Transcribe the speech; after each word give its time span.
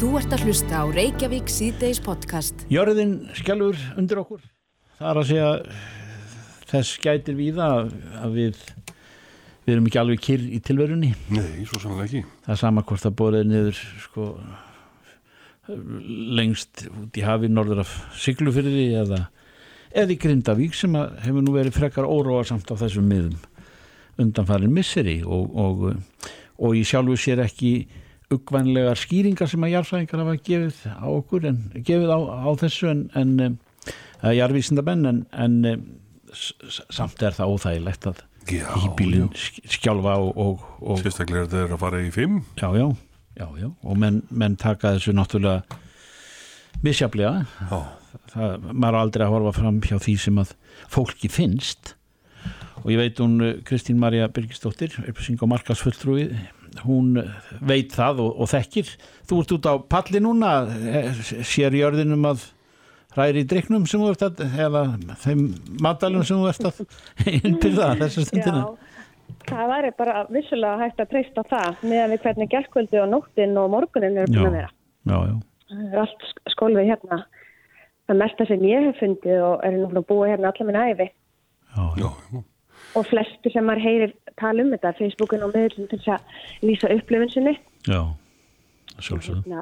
Þú 0.00 0.14
ert 0.16 0.32
að 0.32 0.46
hlusta 0.48 0.78
á 0.80 0.84
Reykjavík 0.88 1.50
síðdeis 1.52 1.98
podcast. 2.00 2.62
Jörðin 2.72 3.10
skjálfur 3.36 3.76
undir 4.00 4.22
okkur. 4.22 4.46
Það 4.96 5.10
er 5.10 5.20
að 5.20 5.26
segja 5.28 5.50
þess 6.70 6.92
gætir 7.04 7.36
við 7.36 7.60
að, 7.60 7.90
að 8.16 8.38
við, 8.38 8.62
við 9.66 9.74
erum 9.74 9.90
ekki 9.90 10.00
alveg 10.00 10.24
kyrr 10.24 10.48
í 10.48 10.62
tilverunni. 10.64 11.12
Nei, 11.28 11.66
svo 11.68 11.82
sannlega 11.84 12.06
ekki. 12.06 12.24
Það 12.46 12.56
er 12.56 12.62
sama 12.62 12.86
hvort 12.88 13.04
það 13.04 13.16
borðið 13.20 13.46
niður 13.52 13.84
sko, 14.06 14.32
lengst 16.40 16.86
út 16.88 17.20
í 17.20 17.28
hafi 17.28 17.52
norður 17.52 17.84
af 17.84 17.96
Siglufyrði 18.24 18.88
eða, 19.04 19.22
eða 19.92 20.16
í 20.16 20.20
Grindavík 20.24 20.80
sem 20.80 20.96
hefur 20.96 21.44
nú 21.44 21.58
verið 21.60 21.76
frekar 21.76 22.08
óróarsamt 22.08 22.72
á 22.72 22.80
þessum 22.86 23.12
miðum 23.12 23.36
undanfærin 24.16 24.72
misseri 24.72 25.20
og, 25.20 25.52
og, 25.52 25.90
og 26.56 26.72
í 26.72 26.88
sjálfu 26.88 27.20
sér 27.20 27.44
ekki 27.44 27.74
uggvænlegar 28.30 28.98
skýringar 28.98 29.50
sem 29.50 29.64
að 29.66 29.74
jarðfræðingar 29.74 30.22
hafa 30.22 30.36
gefið 30.46 30.80
á 30.86 31.06
okkur 31.10 31.46
en 31.50 31.58
gefið 31.74 32.12
á, 32.14 32.18
á 32.46 32.50
þessu 32.60 32.90
en, 32.92 33.04
en 33.18 33.58
að 34.22 34.36
jarðvísindamenn 34.38 35.08
en, 35.10 35.22
en 35.34 35.56
samt 36.30 37.22
er 37.26 37.34
það 37.34 37.54
óþægilegt 37.56 38.10
að 38.10 38.24
hýbílinn 38.50 39.30
skjálfa 39.34 40.16
og, 40.22 40.30
og, 40.38 40.66
og 40.80 41.02
sérstaklega 41.02 41.46
er 41.46 41.50
þetta 41.50 41.76
að 41.76 41.82
fara 41.82 42.02
í 42.02 42.10
fimm. 42.14 42.40
Já, 42.60 42.68
já, 42.78 42.86
já, 43.38 43.46
já. 43.60 43.68
og 43.82 43.98
menn, 43.98 44.22
menn 44.30 44.58
taka 44.60 44.94
þessu 44.96 45.14
náttúrulega 45.16 45.80
misjaflega 46.84 47.46
það, 48.30 48.68
maður 48.70 49.00
aldrei 49.00 49.26
að 49.26 49.34
horfa 49.34 49.56
fram 49.58 49.82
hjá 49.84 49.96
því 49.98 50.16
sem 50.22 50.38
að 50.42 50.54
fólki 50.92 51.30
finnst. 51.32 51.96
Og 52.80 52.94
ég 52.94 53.02
veit 53.02 53.18
hún 53.20 53.36
Kristín 53.68 53.98
Marja 54.00 54.30
Birgisdóttir 54.32 54.94
upplýsing 55.02 55.42
og 55.42 55.50
markasfulltrúi 55.52 56.30
hún 56.84 57.18
veit 57.60 57.92
það 57.94 58.22
og, 58.24 58.30
og 58.42 58.50
þekkir. 58.52 58.94
Þú 59.28 59.42
ert 59.42 59.54
út 59.56 59.68
á 59.68 59.74
palli 59.94 60.22
núna 60.22 60.52
sér 61.46 61.76
jörðinum 61.78 62.28
að 62.30 62.46
hræri 63.16 63.42
í 63.44 63.48
driknum 63.50 63.86
sem 63.90 64.02
þú 64.02 64.12
ert 64.14 64.24
að 64.28 64.44
eða 64.66 64.84
þeim 65.24 65.42
matalum 65.82 66.24
sem 66.26 66.40
þú 66.40 66.50
ert 66.52 66.68
að 66.70 66.80
innbyrða 67.40 67.92
þessar 68.04 68.28
stundina? 68.28 68.62
Já, 68.62 69.50
það 69.50 69.72
væri 69.74 69.92
bara 69.98 70.24
vissulega 70.30 70.84
hægt 70.84 71.02
að 71.02 71.12
treysta 71.14 71.46
það 71.50 71.84
meðan 71.86 72.14
við 72.14 72.24
hvernig 72.26 72.52
gerðkvöldi 72.54 73.02
og 73.02 73.10
nóttin 73.14 73.58
og 73.58 73.70
morgunin 73.74 74.20
eru 74.22 74.34
búin 74.34 74.50
að 74.50 74.58
vera. 74.60 74.72
Já, 75.10 75.16
já. 75.30 75.36
Það 75.70 75.88
er 75.94 76.02
allt 76.04 76.28
skólfið 76.50 76.92
hérna. 76.92 77.22
Það 78.10 78.22
mesta 78.24 78.46
sem 78.48 78.62
ég 78.66 78.86
hef 78.88 79.02
fundið 79.02 79.42
og 79.46 79.66
er 79.66 79.76
nú 79.78 80.02
búið 80.02 80.32
hérna 80.32 80.50
allar 80.50 80.66
minn 80.66 80.80
æfi 80.82 81.12
Já, 81.70 81.84
já, 81.94 82.08
já 82.34 82.40
og 82.98 83.06
flestu 83.06 83.52
sem 83.52 83.66
maður 83.66 83.86
heyrir 83.86 84.14
tala 84.40 84.64
um 84.64 84.72
þetta 84.74 84.94
Facebookun 84.98 85.44
og 85.46 85.54
meðlum 85.54 85.88
til 85.90 85.98
þess 85.98 86.14
að 86.16 86.66
lýsa 86.66 86.92
upplifin 86.94 87.32
sinni. 87.34 87.56
Já, 87.88 88.00
sjálfsögðu. 88.98 89.60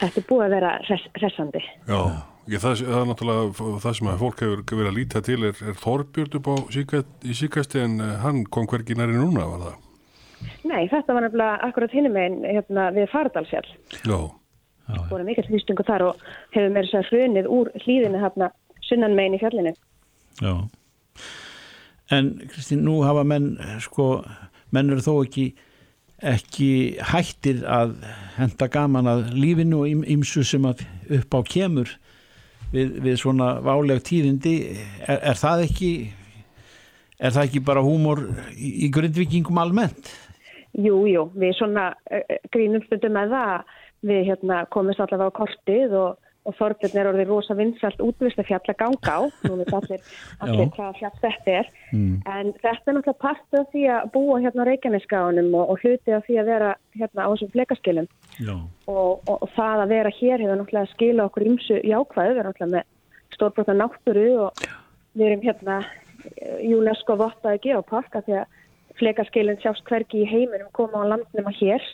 Þetta 0.00 0.20
er 0.20 0.26
búið 0.26 0.44
að 0.46 0.54
vera 0.56 0.72
res 0.88 1.02
resandi 1.20 1.60
Já, 1.62 1.98
ég, 2.50 2.58
það, 2.62 2.80
það 2.80 2.98
er 2.98 3.08
náttúrulega 3.10 3.70
það 3.84 3.96
sem 3.98 4.10
að 4.10 4.22
fólk 4.22 4.42
hefur 4.42 4.62
verið 4.70 4.90
að 4.90 4.98
líta 4.98 5.22
til 5.26 5.38
er, 5.48 5.62
er 5.68 5.78
Þorbjörn 5.82 6.38
upp 6.38 6.48
á 6.48 6.54
síkast, 6.74 7.10
í 7.28 7.36
síkasti 7.38 7.82
en 7.82 7.98
uh, 8.00 8.14
hann 8.24 8.42
kom 8.54 8.68
hvergi 8.70 8.96
næri 8.98 9.18
núna 9.18 9.46
var 9.50 9.66
það? 9.66 9.76
Nei, 10.66 10.88
þetta 10.90 11.14
var 11.14 11.26
nefnilega 11.26 11.68
akkurat 11.68 11.94
hinum 11.94 12.18
einn 12.18 12.40
hérna, 12.48 12.88
við 12.96 13.10
Fardalsjál 13.12 13.66
Já. 14.00 14.18
Það 14.88 15.12
voru 15.12 15.28
mikil 15.28 15.46
hlýstingu 15.46 15.84
þar 15.86 16.08
og 16.08 16.24
hefur 16.56 16.72
mér 16.74 16.88
sér 16.90 17.06
hrunið 17.12 17.46
úr 17.52 17.70
hlýðinu 17.84 18.18
hérna 18.24 18.50
sunnan 18.82 19.14
megin 19.14 19.36
í 19.36 19.42
fjallinu. 19.44 19.76
Já 20.42 20.56
En 22.12 22.32
Kristín, 22.50 22.84
nú 22.84 23.00
hafa 23.06 23.24
menn 23.24 23.54
sko, 23.80 24.22
menn 24.74 24.92
eru 24.92 25.04
þó 25.04 25.14
ekki 25.24 25.52
ekki 26.22 26.98
hættir 27.02 27.64
að 27.66 27.96
henda 28.36 28.68
gaman 28.70 29.08
að 29.10 29.22
lífinu 29.34 29.82
og 29.82 30.04
ymsu 30.14 30.44
sem 30.46 30.62
að 30.68 30.84
upp 31.18 31.34
á 31.34 31.40
kemur 31.50 31.90
við, 32.70 32.98
við 33.02 33.16
svona 33.18 33.56
váleg 33.64 34.04
tíðindi 34.06 34.54
er, 35.02 35.18
er 35.18 35.38
það 35.40 35.64
ekki 35.66 35.92
er 37.22 37.34
það 37.34 37.48
ekki 37.48 37.64
bara 37.66 37.82
húmor 37.84 38.22
í, 38.54 38.86
í 38.86 38.90
grundvikingum 38.94 39.58
almennt? 39.62 40.12
Jú, 40.78 41.02
jú, 41.10 41.26
við 41.36 41.56
svona 41.58 41.90
uh, 41.92 42.36
grínum 42.54 42.84
stundum 42.86 43.18
með 43.18 43.34
það 43.34 43.74
við 44.12 44.22
hérna, 44.30 44.62
komumst 44.74 45.02
allavega 45.02 45.30
á 45.30 45.38
kortið 45.38 45.98
og 45.98 46.31
og 46.42 46.56
Þorbjörn 46.58 46.98
er 46.98 47.08
orðið 47.12 47.28
rosa 47.30 47.54
vinsalt 47.54 48.00
útvist 48.02 48.40
að 48.40 48.48
fjalla 48.48 48.74
ganga 48.78 49.14
á, 49.14 49.20
nú 49.46 49.58
veit 49.60 49.72
allir, 49.78 50.06
allir 50.42 50.70
hvað 50.74 50.98
fjall 50.98 51.12
þetta 51.22 51.54
er, 51.60 51.70
mm. 51.92 52.14
en 52.26 52.52
þetta 52.58 52.72
er 52.72 52.96
náttúrulega 52.96 53.22
partur 53.22 53.60
af 53.62 53.70
því 53.74 53.84
að 53.94 54.08
búa 54.16 54.40
hérna 54.42 54.66
á 54.66 54.68
Reykjanesgáðunum 54.70 55.54
og, 55.54 55.70
og 55.74 55.84
hluti 55.84 56.16
af 56.16 56.26
því 56.26 56.40
að 56.42 56.50
vera 56.50 56.72
hérna 56.98 57.26
á 57.26 57.30
þessum 57.30 57.52
flekaskilum. 57.54 58.10
Og, 58.90 59.22
og, 59.30 59.36
og 59.38 59.48
það 59.54 59.84
að 59.84 59.94
vera 59.94 60.14
hér 60.18 60.42
hefur 60.42 60.60
náttúrulega 60.60 60.94
skila 60.96 61.28
okkur 61.30 61.48
ímsu 61.52 61.80
jákvæðu, 61.86 62.34
við 62.34 62.42
erum 62.42 62.50
náttúrulega 62.50 62.72
með 62.74 63.36
stórbróta 63.36 63.78
náttúru 63.78 64.28
og 64.48 64.64
við 65.14 65.28
erum 65.28 65.46
hérna 65.46 65.80
UNESCO 66.62 67.18
vottaði 67.18 67.66
geoparka 67.68 68.22
því 68.26 68.40
að 68.42 68.58
flekaskilin 68.98 69.60
sjást 69.62 69.86
hverki 69.88 70.22
í 70.22 70.28
heiminum 70.28 70.70
koma 70.74 71.06
á 71.06 71.10
landnum 71.14 71.48
að 71.50 71.60
hér. 71.62 71.92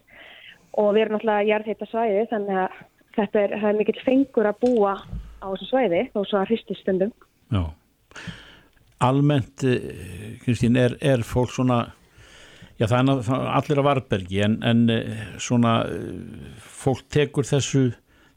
Og 0.78 0.94
við 0.94 1.04
erum 1.04 1.18
náttúrulega 1.18 1.48
jarðheita 1.48 1.88
svæði 1.88 2.24
þannig 2.32 2.62
að 2.64 2.80
þetta 3.18 3.44
er, 3.44 3.56
er 3.58 3.78
mikill 3.78 4.00
fengur 4.04 4.48
að 4.48 4.60
búa 4.64 4.94
á 5.42 5.46
þessu 5.52 5.70
svæði 5.70 6.02
og 6.14 6.26
svo 6.28 6.40
að 6.40 6.52
hristi 6.52 6.76
stundum. 6.78 7.14
Já. 7.52 7.64
Almennt, 9.04 9.62
Kristín, 10.42 10.76
er, 10.78 10.96
er 11.04 11.22
fólk 11.26 11.52
svona, 11.54 11.84
já 12.80 12.88
það 12.90 13.12
er 13.12 13.46
allir 13.54 13.80
á 13.82 13.88
varbergi 13.92 14.42
en, 14.42 14.58
en 14.66 14.82
svona 15.38 15.76
fólk 16.58 17.04
tekur 17.14 17.46
þessu, 17.46 17.84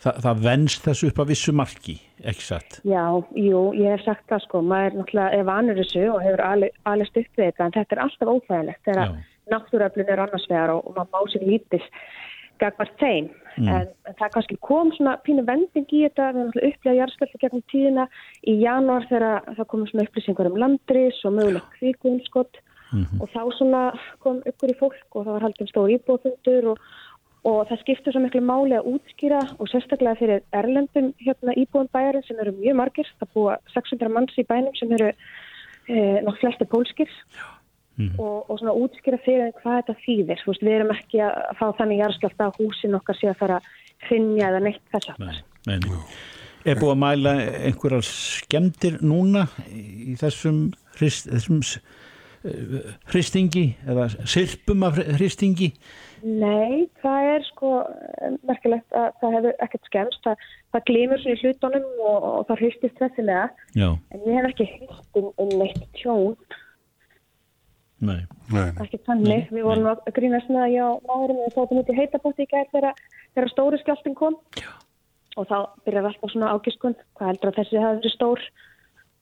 það, 0.04 0.20
það 0.28 0.44
venst 0.46 0.86
þessu 0.86 1.10
upp 1.10 1.24
að 1.24 1.34
vissu 1.34 1.56
marki, 1.58 1.98
ekki 2.22 2.46
satt? 2.46 2.78
Já, 2.86 3.02
jú, 3.34 3.64
ég 3.80 3.96
hef 3.96 4.06
sagt 4.06 4.28
það 4.30 4.46
sko, 4.46 4.62
maður 4.62 4.92
er 4.92 5.00
náttúrulega 5.00 5.50
vanur 5.50 5.82
þessu 5.82 6.06
og 6.14 6.22
hefur 6.28 6.46
alveg 6.46 7.10
stutt 7.10 7.42
við 7.42 7.48
þetta 7.48 7.66
en 7.66 7.78
þetta 7.80 7.98
er 7.98 8.04
alltaf 8.06 8.34
óþægilegt 8.36 8.90
þegar 8.92 9.16
náttúröflun 9.52 10.14
er 10.14 10.26
annars 10.28 10.50
vegar 10.50 10.76
og, 10.76 10.86
og 10.86 11.00
maður 11.00 11.16
má 11.16 11.34
sér 11.34 11.48
lítið 11.50 11.90
gagvart 12.62 12.94
þeim 13.02 13.32
mm. 13.58 13.68
en, 13.68 13.92
en 14.08 14.18
það 14.20 14.34
kannski 14.36 14.58
kom 14.66 14.92
svona 14.96 15.18
pínu 15.26 15.46
vending 15.48 15.88
í 15.88 16.04
þetta 16.06 16.32
við 16.32 16.42
erum 16.42 16.50
alltaf 16.50 16.68
upplegað 16.70 17.00
jarðsköldi 17.00 17.42
gegnum 17.44 17.64
tíðina. 17.74 18.08
Í 18.48 18.58
januar 18.62 19.08
þegar 19.10 19.54
það 19.60 19.70
komum 19.74 19.92
svona 19.92 20.08
upplýsingar 20.08 20.52
um 20.52 20.60
landris 20.64 21.22
og 21.28 21.38
möguleg 21.38 21.70
kvíkunskott 21.78 22.62
mm 22.62 23.04
-hmm. 23.04 23.22
og 23.22 23.30
þá 23.36 23.42
svona 23.58 23.84
kom 24.20 24.42
ykkur 24.46 24.74
í 24.74 24.80
fólk 24.82 25.16
og 25.16 25.26
það 25.26 25.34
var 25.34 25.46
haldum 25.48 25.72
stór 25.72 25.94
íbúðfundur 25.96 26.68
og, 26.74 26.78
og 27.44 27.62
það 27.70 27.82
skiptur 27.84 28.14
svo 28.14 28.22
miklu 28.22 28.42
máli 28.42 28.76
að 28.78 28.90
útskýra 28.94 29.42
og 29.60 29.70
sérstaklega 29.70 30.20
fyrir 30.20 30.42
erlendum 30.52 31.14
hérna 31.26 31.58
íbúðum 31.58 31.94
bæjarinn 31.94 32.28
sem 32.28 32.40
eru 32.40 32.52
mjög 32.52 32.76
margir. 32.76 33.08
Það 33.20 33.34
búa 33.34 33.58
600 33.74 34.10
manns 34.10 34.38
í 34.38 34.44
bænum 34.44 34.76
sem 34.76 34.92
eru 34.92 35.10
eh, 35.88 36.20
nokk 36.24 36.40
flesti 36.40 36.66
pólskir. 36.66 37.10
Já 37.38 37.61
Mm. 38.00 38.14
Og, 38.18 38.50
og 38.50 38.60
svona 38.60 38.74
útskýra 38.80 39.20
fyrir 39.26 39.52
hvað 39.60 39.82
þetta 39.82 39.96
þýðir. 40.06 40.44
Veist, 40.48 40.64
við 40.64 40.76
erum 40.78 40.94
ekki 40.96 41.24
að 41.26 41.40
fá 41.60 41.66
þannig 41.80 42.00
jarðskjálta 42.02 42.48
að 42.48 42.60
húsin 42.62 42.98
okkar 42.98 43.20
sé 43.20 43.32
að 43.32 43.42
fara 43.42 43.58
að 43.60 43.72
finja 44.08 44.52
eða 44.52 44.62
neitt 44.66 44.86
þess 44.94 45.12
að 45.12 45.42
Er 46.62 46.78
búið 46.78 46.92
að 46.94 47.00
mæla 47.02 47.32
einhverjar 47.66 48.06
skemdir 48.06 49.00
núna 49.02 49.48
í 49.74 50.14
þessum, 50.20 50.68
uh, 51.02 52.92
hristingi 53.10 53.64
eða 53.90 54.06
sirpum 54.30 54.86
af 54.86 55.00
hristingi? 55.18 55.72
Nei, 56.22 56.86
það 57.02 57.30
er 57.32 57.46
sko 57.48 57.72
merkilegt 58.46 58.94
að 58.94 59.08
það 59.24 59.38
hefur 59.40 59.64
ekkert 59.66 59.90
skemst 59.90 60.28
það, 60.28 60.46
það 60.76 60.86
glimur 60.92 61.24
svo 61.24 61.34
í 61.34 61.40
hlutunum 61.42 61.88
og, 61.98 62.28
og 62.32 62.44
það 62.52 62.62
hristist 62.62 63.02
þessilega 63.02 63.48
en 63.82 64.28
ég 64.28 64.38
hef 64.38 64.50
ekki 64.52 64.68
hrist 64.76 65.18
um, 65.22 65.32
um 65.42 65.56
neitt 65.58 65.82
tjón 65.98 66.36
Nei. 68.02 68.22
ekki 68.82 68.98
tannig, 69.06 69.50
við 69.54 69.66
vorum 69.68 69.92
að 69.92 70.00
grínast 70.16 70.50
með 70.50 70.64
að 70.66 70.74
já, 70.74 70.86
maðurinn 71.08 71.42
við 71.44 71.56
þáttum 71.58 71.82
út 71.82 71.92
í 71.92 71.98
heitabótti 72.00 72.48
í 72.48 72.50
gær 72.50 72.72
þegar 72.74 73.52
stóri 73.52 73.80
skjálting 73.82 74.18
kom. 74.18 74.40
Já. 74.58 74.72
og 75.40 75.48
þá 75.48 75.58
byrjar 75.86 76.10
alltaf 76.10 76.34
svona 76.34 76.52
ágiskun. 76.52 76.98
Hvað 77.16 77.30
heldur 77.30 77.52
að 77.52 77.60
þessi 77.62 77.80
hefði 77.80 78.00
verið 78.02 78.16
stór? 78.16 78.42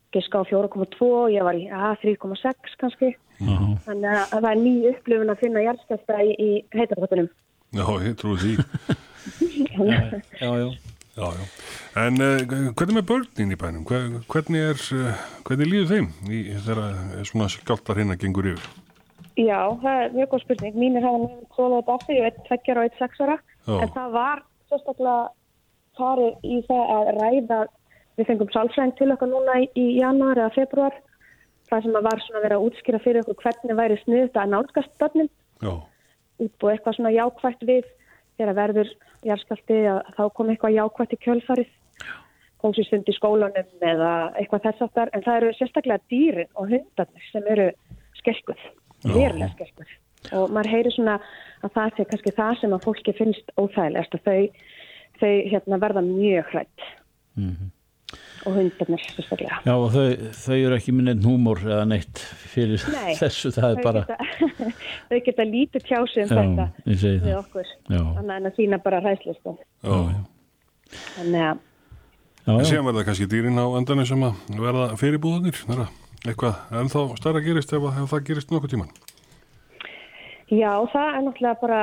Giska 0.09 0.41
á 0.41 0.43
4,2 0.49 1.09
ég 1.35 1.45
var 1.45 1.59
í 1.59 1.67
3,6 1.69 2.79
kannski. 2.81 3.11
Uh 3.39 3.47
-huh. 3.47 3.75
þannig 3.85 4.09
að 4.09 4.31
það 4.33 4.49
er 4.51 4.57
ný 4.63 4.73
upplifun 4.89 5.31
að 5.31 5.39
finna 5.39 5.61
jæðskjálta 5.63 6.15
í, 6.27 6.31
í 6.35 6.49
heitabóttinum 6.75 7.29
Já, 7.71 7.85
ég 8.03 8.15
trúi 8.17 8.35
því. 8.41 8.53
Já, 9.79 10.11
já, 10.41 10.51
já 10.59 10.88
Já, 11.19 11.27
já. 11.35 11.47
En 11.99 12.21
uh, 12.23 12.35
hvernig 12.77 12.95
með 12.95 13.07
börnin 13.09 13.51
í 13.51 13.57
bænum? 13.59 13.87
Hvernig, 14.29 14.61
er, 14.71 14.83
uh, 14.95 15.23
hvernig 15.47 15.67
líður 15.67 15.89
þeim 15.89 16.11
í, 16.31 16.43
þegar 16.63 17.25
svona 17.27 17.49
skjáltar 17.51 17.99
hérna 17.99 18.15
gengur 18.19 18.47
yfir? 18.53 18.69
Já, 19.39 19.59
það 19.81 20.03
er 20.03 20.15
mjög 20.15 20.31
góð 20.31 20.45
spurning. 20.45 20.79
Mínir 20.79 21.05
hafa 21.05 21.19
nefnt 21.25 21.57
svolega 21.57 21.81
þetta 21.81 21.97
aftur, 21.97 22.15
ég 22.15 22.25
veit, 22.27 22.39
tveggjar 22.47 22.79
og 22.79 22.87
eitt 22.87 22.97
sexara. 22.99 23.35
En 23.67 23.91
það 23.95 24.15
var 24.15 24.41
sérstaklega 24.71 25.19
farið 25.99 26.47
í 26.47 26.57
það 26.69 26.95
að 26.95 27.11
ræða, 27.19 27.59
við 28.19 28.29
fengum 28.31 28.51
sálfræðing 28.55 28.97
til 28.97 29.11
okkar 29.15 29.31
núna 29.31 29.59
í, 29.63 29.69
í 29.79 29.85
januar 29.99 30.39
eða 30.39 30.55
februar. 30.55 30.97
Það 31.69 31.85
sem 31.85 31.95
var 31.95 32.23
svona 32.25 32.39
að 32.39 32.45
vera 32.47 32.57
að 32.59 32.67
útskýra 32.67 33.03
fyrir 33.03 33.23
okkur 33.23 33.39
hvernig 33.43 33.79
væri 33.79 33.99
sniðt 34.03 34.39
að 34.39 34.53
nálgast 34.55 34.93
börnin. 35.01 35.31
Já. 35.63 35.73
Útbúið 36.39 36.73
eitthvað 36.73 36.97
svona 36.97 37.15
jákvægt 37.15 37.65
við 37.69 37.89
þegar 38.39 38.57
verður 38.57 38.91
jarðskjálti 39.27 39.79
að 39.91 40.01
þá 40.17 40.23
kom 40.35 40.51
eitthvað 40.51 40.75
jákvæmt 40.77 41.15
í 41.15 41.21
kjölfarið. 41.25 41.71
Kóngsistund 42.59 43.07
í 43.07 43.15
skólanum 43.15 43.85
eða 43.87 44.11
eitthvað 44.39 44.65
þess 44.65 44.85
aftar 44.87 45.11
en 45.15 45.23
það 45.23 45.37
eru 45.39 45.53
sérstaklega 45.55 46.11
dýrin 46.11 46.49
og 46.59 46.73
hundarnir 46.73 47.27
sem 47.31 47.45
eru 47.53 47.69
skelkuð, 48.19 48.65
verulega 49.05 49.53
skelkuð. 49.53 49.93
Og 50.35 50.51
maður 50.51 50.73
heyri 50.73 50.91
svona 50.91 51.15
að 51.63 51.75
það 51.77 51.93
sé 51.95 52.05
kannski 52.09 52.35
það 52.35 52.57
sem 52.59 52.75
að 52.75 52.85
fólki 52.87 53.15
finnst 53.15 53.53
óþægilegast 53.55 54.17
og 54.17 54.25
þau, 54.25 54.65
þau 55.21 55.35
hérna, 55.53 55.79
verða 55.85 56.03
mjög 56.03 56.51
hrætt 56.51 56.87
mm 57.39 57.51
-hmm. 57.51 57.69
Og 58.47 58.55
hundarnir 58.55 59.03
sérstaklega. 59.03 59.59
Já 59.67 59.73
og 59.75 59.87
þau, 59.93 60.05
þau 60.39 60.57
eru 60.57 60.77
ekki 60.77 60.95
minnið 60.95 61.23
númor 61.25 61.61
eða 61.65 61.85
neitt 61.89 62.21
fyrir 62.49 62.83
Nei, 62.93 63.13
þessu, 63.21 63.53
það 63.55 63.75
er 63.75 63.81
bara... 63.85 64.03
Geta, 64.09 64.69
þau 65.11 65.21
geta 65.29 65.47
lítið 65.49 65.87
tjási 65.89 66.25
um 66.25 66.29
já, 66.29 66.67
þetta 66.89 67.15
við 67.25 67.39
okkur, 67.39 67.73
þannig 67.87 68.35
að 68.35 68.45
það 68.47 68.59
sína 68.59 68.83
bara 68.85 69.01
hræðslistum. 69.05 69.59
Þannig 71.17 71.49
að 71.49 71.65
En 72.49 72.65
síðan 72.65 72.87
verða 72.87 73.05
kannski 73.05 73.27
dýrin 73.29 73.61
á 73.61 73.65
endanum 73.77 74.07
sem 74.07 74.23
að 74.25 74.37
verða 74.57 74.85
fyrirbúðanir, 74.97 75.59
eitthvað 76.23 76.79
ennþá 76.79 77.03
starra 77.19 77.43
gerist 77.45 77.73
ef, 77.75 77.85
ef 77.85 78.09
það 78.09 78.23
gerist 78.29 78.53
nokkuð 78.53 78.73
tíman. 78.73 78.93
Já, 80.49 80.71
það 80.89 81.09
er 81.11 81.25
náttúrulega 81.27 81.59
bara, 81.61 81.81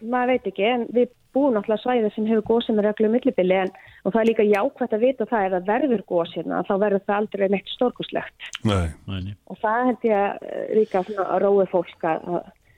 maður 0.00 0.32
veit 0.32 0.48
ekki, 0.48 0.68
en 0.70 0.86
við 0.96 1.10
búum 1.36 1.52
náttúrulega 1.52 1.82
svæðið 1.82 2.14
sem 2.14 2.28
hefur 2.30 2.46
góð 2.48 2.62
sem 2.64 2.80
er 2.80 2.88
regluð 2.88 3.12
millibili 3.12 3.58
en 3.60 3.74
og 4.06 4.14
það 4.14 4.20
er 4.20 4.28
líka 4.30 4.46
jákvæmt 4.46 4.96
að 4.96 5.04
vita 5.04 5.26
það 5.26 5.46
ef 5.46 5.54
það 5.54 5.70
verður 5.72 6.02
góð 6.06 6.32
sérna, 6.32 6.64
þá 6.68 6.74
verður 6.84 7.06
það 7.06 7.20
aldrei 7.20 7.46
neitt 7.50 7.72
stórkuslegt. 7.74 8.50
Nei. 8.68 9.32
Og 9.50 9.58
það 9.62 9.88
held 9.90 10.06
ég 10.06 10.20
að 10.20 10.50
eh, 10.50 10.66
líka 10.78 11.02
svona 11.08 11.30
að 11.34 11.42
rói 11.42 11.64
fólk 11.72 12.06
að 12.06 12.28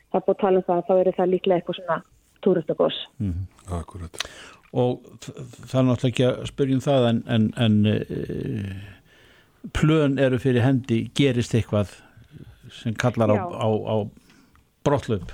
það 0.08 0.22
búið 0.24 0.36
að 0.36 0.40
tala 0.44 0.62
um 0.62 0.68
það, 0.70 0.86
þá 0.88 0.94
er 0.98 1.12
það 1.18 1.34
líklega 1.34 1.60
eitthvað 1.60 1.80
svona 1.82 1.98
túrustagós. 2.46 3.02
Mm 3.18 3.32
-hmm. 3.32 3.74
Akkurat 3.80 4.22
og 4.76 5.00
það 5.24 5.80
er 5.80 5.86
náttúrulega 5.88 6.10
ekki 6.10 6.24
að 6.28 6.46
spyrjum 6.50 6.84
það 6.84 7.08
en, 7.08 7.20
en, 7.34 7.48
en 7.56 7.76
uh, 7.88 8.72
plön 9.76 10.18
eru 10.20 10.40
fyrir 10.42 10.64
hendi 10.64 11.06
gerist 11.16 11.54
eitthvað 11.56 11.94
sem 12.82 12.96
kallar 13.00 13.32
á, 13.32 13.38
á, 13.48 13.68
á 13.68 13.96
brotlöp 14.84 15.32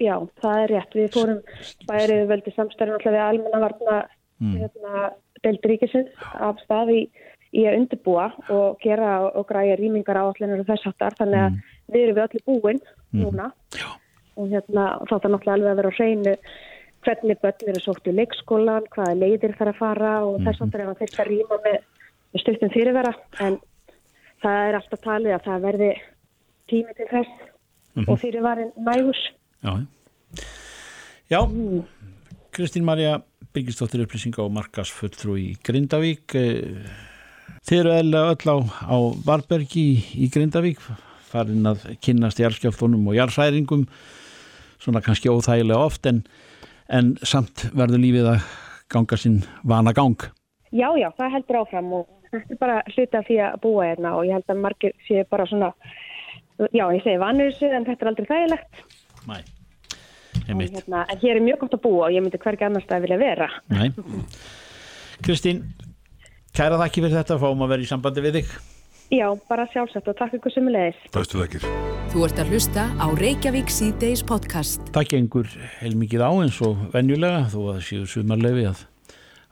Já, 0.00 0.16
það 0.40 0.62
er 0.62 0.72
rétt 0.74 0.96
við 0.96 1.10
fórum 1.16 1.40
bærið 1.88 2.26
veldi 2.28 2.52
samstæðin 2.56 2.96
alltaf 2.96 3.14
við 3.16 3.24
almennavarna 3.24 3.96
mm. 4.40 4.56
hérna, 4.60 5.10
deildríkisins 5.44 6.10
af 6.34 6.60
staði 6.64 7.04
í 7.50 7.64
að 7.66 7.80
undirbúa 7.80 8.28
og 8.54 8.78
gera 8.82 9.14
og 9.28 9.46
græja 9.48 9.78
rýmingar 9.80 10.20
á 10.20 10.24
allir 10.28 10.64
þess 10.68 10.90
aftar 10.90 11.16
þannig 11.18 11.40
að 11.44 11.50
mm. 11.50 11.62
við 11.92 12.04
erum 12.04 12.18
við 12.18 12.26
allir 12.26 12.46
búin 12.46 12.80
mm. 12.80 13.22
núna 13.24 13.48
og 14.40 14.52
hérna, 14.52 14.84
þá 15.08 15.14
þarf 15.16 15.32
náttúrulega 15.32 15.56
alveg 15.56 15.72
að 15.72 15.80
vera 15.80 15.90
á 15.90 15.98
hreinu 15.98 16.36
hvernig 17.00 17.40
börn 17.40 17.70
eru 17.72 17.80
sótt 17.80 18.08
í 18.10 18.12
leikskólan, 18.12 18.86
hvaða 18.92 19.16
leiðir 19.16 19.56
þarf 19.56 19.72
að 19.74 19.80
fara 19.80 20.14
og 20.26 20.38
mm 20.38 20.46
þess 20.46 20.64
að 20.64 20.74
það 20.76 20.98
fyrir 21.00 21.22
að 21.22 21.30
rýma 21.30 21.60
með, 21.64 21.78
stuttum 22.42 22.72
fyrirvera 22.74 23.12
en 23.46 23.56
það 24.40 24.66
er 24.68 24.78
alltaf 24.78 25.02
talið 25.04 25.36
að 25.36 25.46
það 25.46 25.64
verði 25.66 25.90
tími 26.70 26.96
til 26.96 27.08
þess 27.10 27.32
mm 27.40 28.02
-hmm. 28.02 28.08
og 28.08 28.20
fyrirvarin 28.20 28.72
nægus. 28.76 29.22
Já, 29.64 29.72
Já. 31.30 31.40
Kristín 32.54 32.86
Marja 32.86 33.20
byggistóttir 33.54 34.04
upplýsinga 34.04 34.42
og 34.44 34.52
markasfulltrú 34.56 35.36
í 35.38 35.48
Grindavík. 35.66 36.34
Eh, 36.38 36.90
þið 37.66 37.80
eru 37.82 37.96
eða 37.96 38.24
öll 38.34 38.52
á, 38.52 38.56
á 38.90 38.96
Varbergi 39.26 39.86
í, 39.94 39.96
í 40.26 40.30
Grindavík 40.32 40.82
farin 41.30 41.66
að 41.70 41.86
kynast 42.02 42.40
í 42.42 42.46
allskjáftunum 42.48 43.06
og 43.06 43.18
jarðsæringum 43.18 43.84
svona 44.80 45.02
kannski 45.04 45.30
óþægilega 45.30 45.78
oft 45.90 46.08
en 46.10 46.24
en 46.90 47.14
samt 47.26 47.68
verður 47.76 48.02
lífið 48.02 48.28
að 48.32 48.46
ganga 48.90 49.18
sinn 49.20 49.40
vana 49.66 49.94
gang. 49.96 50.18
Já, 50.70 50.88
já, 50.98 51.08
það 51.18 51.34
heldur 51.36 51.60
áfram 51.62 51.92
og 52.00 52.08
þetta 52.30 52.54
er 52.54 52.60
bara 52.60 52.76
hluta 52.90 53.22
því 53.26 53.38
að 53.46 53.56
búa 53.64 53.86
hérna 53.88 54.14
og 54.18 54.26
ég 54.26 54.38
held 54.38 54.52
að 54.52 54.62
margir 54.64 54.94
séu 55.06 55.24
bara 55.30 55.46
svona, 55.50 55.70
já, 56.70 56.84
ég 56.94 57.02
segi 57.06 57.22
vanur 57.22 57.64
en 57.70 57.88
þetta 57.88 58.06
er 58.06 58.12
aldrei 58.12 58.30
þægilegt. 58.30 58.84
Næ, 59.30 59.38
heimitt. 60.50 60.74
Hérna, 60.76 61.04
en 61.06 61.22
hér 61.22 61.38
er 61.38 61.46
mjög 61.46 61.62
gott 61.64 61.78
að 61.78 61.84
búa 61.86 62.08
og 62.08 62.16
ég 62.16 62.24
myndi 62.24 62.42
hvergi 62.42 62.66
annars 62.66 62.88
það 62.90 63.06
vilja 63.06 63.20
vera. 63.22 63.48
Kristín, 65.24 65.64
kæra 66.56 66.80
þakki 66.80 67.06
fyrir 67.06 67.18
þetta, 67.22 67.40
fáum 67.40 67.64
að 67.64 67.74
vera 67.74 67.86
í 67.86 67.90
sambandi 67.90 68.26
við 68.26 68.40
þig. 68.40 68.52
Já, 69.10 69.26
bara 69.50 69.64
sjálfsagt 69.72 70.06
og 70.06 70.14
takk 70.20 70.36
ykkur 70.38 70.52
sem. 70.54 70.68
Bestu 71.10 71.40
þakkir. 71.40 71.64
Þú 72.12 72.20
ert 72.28 72.38
að 72.38 72.52
hlusta 72.52 72.84
á 72.94 73.06
Reykjavík 73.18 73.72
C-Days 73.74 74.22
podcast. 74.26 74.84
Takk 74.94 75.16
einhver 75.18 75.50
heilmikið 75.80 76.22
á 76.22 76.30
eins 76.30 76.60
og 76.62 76.78
venjulega 76.92 77.40
þó 77.50 77.56
að 77.58 77.72
það 77.72 77.80
séu 77.88 78.06
sumarlefi 78.12 78.68
að, 78.70 78.84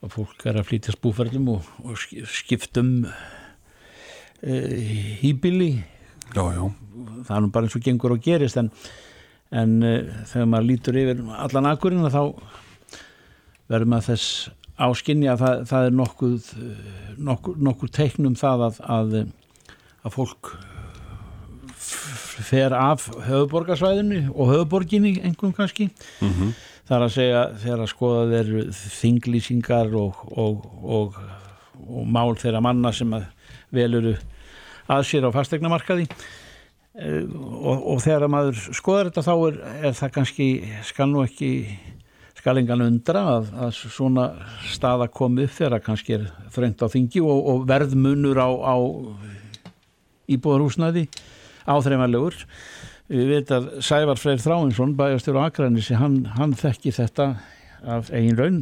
að 0.07 0.15
fólk 0.15 0.47
er 0.47 0.61
að 0.61 0.69
flytja 0.71 0.95
spúferðum 0.95 1.51
og, 1.57 1.73
og 1.83 1.99
skiptum 2.31 2.93
e, 4.47 4.61
hýbili. 5.25 5.73
Já, 6.31 6.45
já. 6.55 6.63
Það 7.27 7.35
er 7.41 7.43
nú 7.43 7.53
bara 7.59 7.67
eins 7.67 7.79
og 7.81 7.87
gengur 7.89 8.15
og 8.15 8.23
gerist 8.23 8.63
en, 8.63 8.71
en 9.51 9.83
e, 9.83 9.95
þegar 10.29 10.49
maður 10.53 10.69
lítur 10.69 11.01
yfir 11.01 11.25
allan 11.39 11.71
akkurinn 11.73 12.09
þá 12.13 12.23
verður 13.69 13.91
maður 13.93 14.09
þess 14.13 14.51
áskinni 14.79 15.29
að 15.29 15.43
það, 15.43 15.63
það 15.69 15.87
er 15.87 15.95
nokkuð, 15.99 16.51
nokkuð, 17.29 17.61
nokkuð 17.69 17.95
teiknum 17.97 18.37
það 18.39 18.69
að, 18.69 18.81
að 18.87 19.17
að 20.07 20.15
fólk 20.15 20.53
fer 22.49 22.75
af 22.77 23.09
höfuborgarsvæðinu 23.27 24.29
og 24.35 24.53
höfuborginni 24.53 25.17
einhvern 25.25 25.55
kannski 25.57 25.89
mm 25.89 26.29
-hmm. 26.29 26.53
þar 26.89 27.05
að 27.07 27.15
segja 27.17 27.43
þegar 27.63 27.81
að 27.81 27.93
skoða 27.93 28.25
þeir 28.33 28.51
þinglýsingar 29.01 29.95
og, 29.99 30.21
og, 30.39 30.67
og, 30.83 31.19
og 31.89 32.07
mál 32.07 32.37
þeirra 32.37 32.61
manna 32.61 32.93
sem 32.93 33.13
að 33.13 33.27
veluru 33.71 34.17
að 34.89 35.03
sér 35.05 35.27
á 35.29 35.31
fastegnamarkaði 35.35 36.07
eh, 36.99 37.23
og 37.29 38.03
þegar 38.05 38.27
að 38.27 38.35
maður 38.35 38.61
skoðar 38.77 39.11
þetta 39.11 39.27
þá 39.27 39.35
er, 39.37 39.61
er 39.89 39.97
það 40.01 40.13
kannski 40.19 40.49
skal 40.91 41.09
nú 41.13 41.25
ekki 41.25 41.53
skal 42.39 42.61
engan 42.61 42.85
undra 42.85 43.25
að, 43.35 43.49
að 43.67 43.73
svona 43.81 44.29
staða 44.71 45.09
komi 45.11 45.49
upp 45.49 45.57
þegar 45.57 45.83
kannski 45.85 46.19
er 46.19 46.29
þrengt 46.55 46.85
á 46.85 46.87
þingi 46.93 47.23
og 47.25 47.65
verðmunur 47.69 48.39
á, 48.39 48.49
á 48.49 48.77
íbúðarhúsnaði 50.31 51.09
áþreifanlegur 51.69 52.37
við 53.09 53.33
veit 53.33 53.53
að 53.55 53.71
Sævar 53.85 54.21
Freyr 54.21 54.43
Þráinsson 54.43 54.95
bæjastur 54.99 55.39
á 55.41 55.49
Akranissi, 55.49 55.97
hann, 55.97 56.21
hann 56.37 56.55
þekki 56.57 56.93
þetta 56.95 57.33
af 57.89 58.13
eigin 58.13 58.39
raun 58.39 58.61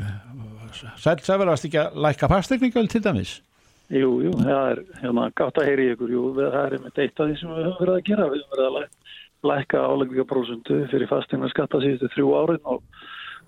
Sæl, 0.76 1.16
Sævar 1.24 1.48
varst 1.48 1.66
ekki 1.68 1.80
að 1.80 1.96
læka 2.04 2.28
pastekningal 2.30 2.88
til 2.92 3.00
dæmis? 3.04 3.38
Jú, 3.86 4.08
jú, 4.24 4.32
það 4.40 4.70
er 4.72 4.80
hérna 4.98 5.28
gátt 5.38 5.60
að 5.60 5.68
heyri 5.70 5.90
ykkur, 5.92 6.10
jú, 6.10 6.22
það 6.34 6.56
er 6.62 6.72
með 6.82 7.02
eitt 7.04 7.20
af 7.20 7.28
því 7.28 7.36
sem 7.38 7.52
við 7.52 7.68
höfum 7.68 7.82
verið 7.84 7.98
að 7.98 8.08
gera, 8.08 8.30
við 8.32 8.40
höfum 8.40 8.56
verið 8.56 8.66
að 8.66 8.78
læka, 8.78 9.12
læka 9.46 9.82
álegvíkaprósundu 9.92 10.78
fyrir 10.90 11.10
fastegna 11.10 11.50
skatta 11.52 11.82
síðustu 11.84 12.10
þrjú 12.16 12.32
árin 12.40 12.66
og 12.66 12.82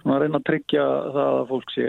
svona 0.03 0.21
reyna 0.23 0.39
að 0.39 0.47
tryggja 0.47 0.85
það 1.17 1.41
að 1.41 1.51
fólk 1.51 1.75
sé 1.75 1.89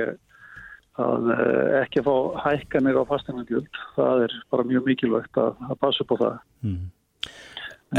að 0.99 1.31
eh, 1.35 1.77
ekki 1.83 2.01
að 2.01 2.09
fá 2.09 2.15
hækkanir 2.47 2.99
á 2.99 3.03
fastegnargjöld 3.11 3.81
það 3.95 4.25
er 4.25 4.35
bara 4.51 4.67
mjög 4.71 4.89
mikilvægt 4.89 5.39
að, 5.39 5.63
að 5.69 5.81
passa 5.85 6.05
upp 6.05 6.13
á 6.15 6.17
það. 6.23 6.39
Mm. 6.65 6.89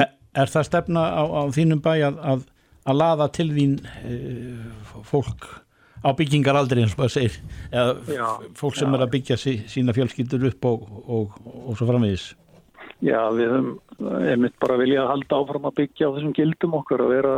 er, 0.02 0.12
er 0.42 0.54
það 0.56 0.68
stefna 0.68 1.06
á, 1.14 1.22
á 1.24 1.42
þínum 1.54 1.82
bæ 1.84 1.92
að, 2.10 2.20
að, 2.32 2.46
að 2.90 3.00
laða 3.00 3.30
til 3.38 3.48
þín 3.54 3.78
e, 4.02 4.18
fólk 5.06 5.48
á 6.00 6.08
byggingaraldri 6.16 6.84
eins 6.84 6.96
og 6.96 7.04
það 7.04 7.14
segir 7.16 7.38
eða 7.70 8.34
fólk 8.58 8.76
sem 8.78 8.88
já. 8.88 8.94
er 8.96 9.04
að 9.06 9.12
byggja 9.14 9.38
sí, 9.40 9.56
sína 9.70 9.96
fjölskyldur 9.96 10.46
upp 10.50 10.68
og, 10.70 10.86
og, 11.06 11.40
og, 11.44 11.72
svo 11.78 11.88
framvegis 11.90 12.30
Já, 13.00 13.32
við 13.32 13.48
höfum 13.48 13.70
einmitt 14.28 14.56
bara 14.60 14.76
vilja 14.80 15.04
að 15.04 15.10
halda 15.14 15.40
áfram 15.40 15.68
að 15.68 15.76
byggja 15.80 16.08
á 16.08 16.12
þessum 16.16 16.36
gildum 16.36 16.76
okkar 16.80 17.04
að 17.04 17.14
vera 17.14 17.34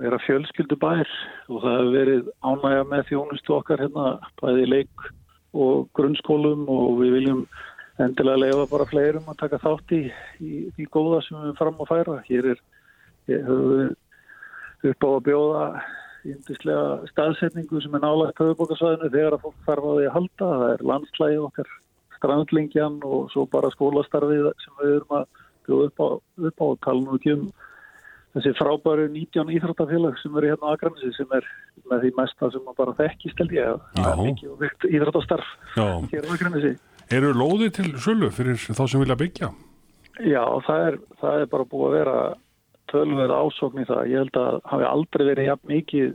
vera 0.00 0.20
fjölskyldubær 0.24 1.08
og 1.52 1.64
það 1.64 1.74
hefur 1.76 1.90
verið 1.94 2.28
ánægja 2.40 2.84
með 2.88 3.08
þjónustu 3.10 3.56
okkar 3.58 3.82
hérna 3.84 4.06
bæði 4.40 4.68
leik 4.70 5.10
og 5.52 5.90
grunnskólum 5.98 6.64
og 6.72 7.00
við 7.02 7.16
viljum 7.18 7.42
endilega 8.00 8.40
lefa 8.40 8.68
bara 8.70 8.88
fleirum 8.88 9.28
að 9.28 9.40
taka 9.42 9.60
þátt 9.60 9.94
í, 9.96 10.02
í 10.40 10.52
því 10.76 10.86
góða 10.94 11.20
sem 11.26 11.36
við 11.36 11.48
erum 11.48 11.58
fram 11.58 11.82
að 11.82 11.90
færa. 11.90 12.16
Hér 12.28 12.48
er, 12.54 12.62
höfum 13.28 13.74
við 13.74 14.92
upp 14.92 15.04
á 15.04 15.10
að 15.10 15.24
bjóða 15.28 15.64
índislega 16.28 17.08
staðsetningu 17.10 17.80
sem 17.82 17.94
er 17.96 18.04
nálægt 18.04 18.42
höfubókarsvæðinu 18.42 19.12
þegar 19.14 19.36
að 19.36 19.44
fólk 19.46 19.62
þarf 19.68 19.86
að 19.90 19.96
því 19.98 20.08
að 20.08 20.16
halda. 20.16 20.50
Það 20.50 20.66
er 20.74 20.84
landslægi 20.90 21.40
okkar 21.46 21.72
strandlingjan 22.18 23.00
og 23.08 23.30
svo 23.32 23.46
bara 23.50 23.72
skólastarfið 23.74 24.50
sem 24.64 24.76
við 24.82 24.94
erum 24.98 25.16
að 25.20 25.26
bjóða 25.66 25.88
upp 25.90 26.04
á, 26.04 26.08
upp 26.50 26.60
á 26.60 26.66
og 26.68 26.80
tala 26.84 27.04
nú 27.04 27.16
ekki 27.16 27.34
um 27.36 27.48
þessi 28.34 28.52
frábæru 28.58 29.08
19 29.10 29.50
íþróttafélag 29.56 30.18
sem 30.20 30.36
eru 30.38 30.52
hérna 30.52 30.70
á 30.70 30.74
Akranesi 30.76 31.10
sem 31.16 31.32
er 31.34 31.46
með 31.90 32.04
því 32.04 32.12
mesta 32.20 32.50
sem 32.52 32.62
maður 32.66 32.78
bara 32.82 32.98
þekkist 33.00 33.42
held 33.42 33.56
ég 33.56 34.04
að 34.04 34.22
mikið 34.26 34.52
og 34.52 34.60
vikt 34.60 34.86
íþróttastarf 34.90 35.50
hér 36.12 36.28
á 36.28 36.30
Akranesi. 36.36 36.76
Eru 37.10 37.32
lóði 37.34 37.72
til 37.74 37.90
sölu 37.98 38.30
fyrir 38.30 38.60
þá 38.60 38.84
sem 38.86 39.02
vilja 39.02 39.18
byggja? 39.18 39.50
Já, 40.20 40.44
það 40.66 40.86
er, 40.86 41.00
það 41.18 41.42
er 41.42 41.50
bara 41.50 41.66
búið 41.72 41.88
að 41.88 41.96
vera 41.96 42.16
tölverð 42.90 43.36
ásókn 43.36 43.82
í 43.82 43.86
það. 43.88 44.02
Ég 44.10 44.24
held 44.24 44.38
að 44.40 44.60
hafi 44.72 44.86
aldrei 44.90 45.24
verið 45.30 45.50
jafn 45.50 45.72
mikið 45.72 46.12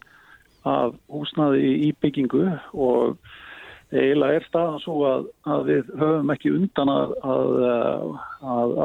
af 0.65 0.95
húsnaði 1.13 1.73
í 1.87 1.89
byggingu 2.01 2.45
og 2.73 3.17
eiginlega 3.93 4.39
er 4.39 4.47
staðan 4.47 4.81
svo 4.83 4.95
að, 5.07 5.27
að 5.45 5.67
við 5.69 5.91
höfum 5.99 6.31
ekki 6.33 6.53
undan 6.55 6.91
að, 6.91 7.13
að, 7.35 7.51
að 8.55 8.79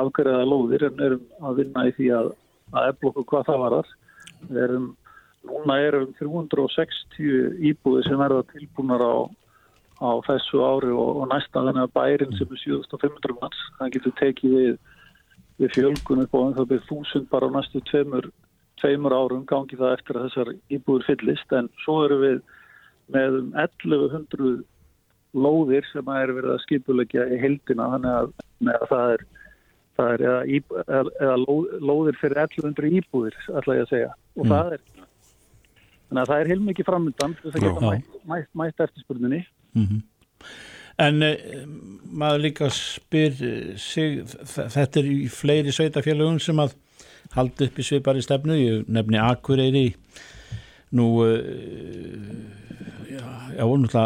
afgreða 0.00 0.48
lóðir 0.48 0.88
en 0.88 1.04
erum 1.06 1.46
að 1.46 1.60
vinna 1.60 1.86
í 1.88 1.94
því 1.98 2.08
að 2.18 2.32
efla 2.88 3.12
okkur 3.12 3.28
hvað 3.30 3.46
það 3.50 3.62
varar. 3.62 3.92
Erum, 4.64 4.88
núna 5.46 5.78
erum 5.86 6.10
360 6.18 7.62
íbúði 7.70 8.06
sem 8.08 8.18
verða 8.18 8.42
tilbúnar 8.52 9.04
á, 9.04 9.14
á 10.02 10.10
þessu 10.26 10.62
ári 10.64 10.90
og, 10.90 11.22
og 11.22 11.28
næsta 11.30 11.62
þannig 11.62 11.86
að 11.86 11.94
bærin 11.98 12.36
sem 12.38 12.50
er 12.50 12.64
7500 12.64 13.38
manns, 13.40 13.62
það 13.78 13.94
getur 13.96 14.16
tekið 14.20 14.56
við, 14.58 14.74
við 15.60 15.74
fjölgun 15.76 16.24
upp 16.24 16.34
á 16.36 16.40
en 16.42 16.56
það 16.56 16.70
byrð 16.72 16.88
þúsund 16.88 17.28
bara 17.32 17.48
á 17.48 17.54
næstu 17.56 17.82
tveimur, 17.90 18.28
tveimur 18.80 19.16
árum 19.16 19.44
gangi 19.48 19.78
það 19.78 19.94
eftir 19.98 20.18
að 20.18 20.26
þessar 20.28 20.52
íbúður 20.72 21.06
fyllist. 21.10 21.54
En 21.58 21.70
svo 21.84 21.98
eru 22.06 22.18
við 22.22 22.40
með 23.12 23.38
um 23.40 23.52
1100 23.58 24.64
lóðir 25.32 25.86
sem 25.90 26.08
að 26.08 26.24
er 26.24 26.34
verið 26.38 26.54
að 26.54 26.64
skipulegja 26.66 27.28
í 27.32 27.38
heldina 27.40 27.88
þannig 27.94 28.18
að, 28.18 28.34
að 28.72 28.88
það 28.90 29.14
er, 29.14 29.24
það 29.98 30.12
er 30.14 30.26
eða, 30.26 30.42
íb, 30.58 30.74
eða, 30.82 31.04
eða 31.26 31.38
lóðir 31.88 32.20
fyrir 32.20 32.42
1100 32.44 32.92
íbúðir 33.00 33.38
ætla 33.52 33.78
ég 33.78 33.86
að 33.86 33.94
segja. 33.94 34.12
Og 34.36 34.46
mm. 34.46 34.52
það 34.52 34.76
er 34.76 34.84
þannig 36.12 36.22
að 36.22 36.30
það 36.32 36.42
er 36.42 36.52
heilmikið 36.52 36.88
framöndan 36.90 37.36
þess 37.40 37.56
að 37.56 37.66
geta 37.66 37.88
mætt, 37.88 38.16
mætt, 38.28 38.48
mætt 38.60 38.86
eftirspurninni. 38.86 39.42
Mm 39.72 39.86
-hmm. 39.88 40.00
En 41.02 41.26
eh, 41.26 41.64
maður 42.12 42.44
líka 42.46 42.70
spyr 42.74 43.36
sig, 43.80 44.22
þetta 44.26 45.00
er 45.00 45.10
í 45.10 45.28
fleiri 45.32 45.74
sveitafélagum 45.74 46.40
sem 46.42 46.60
að 46.62 46.76
halda 47.36 47.66
upp 47.66 47.78
í 47.78 47.86
sveipari 47.86 48.22
stefnu, 48.24 48.56
ég 48.58 48.90
nefni 48.92 49.20
Akureyri 49.22 49.86
nú 50.92 51.06
uh, 51.24 51.38
já, 53.08 53.22
já, 53.56 53.64
náttúrulega 53.64 54.02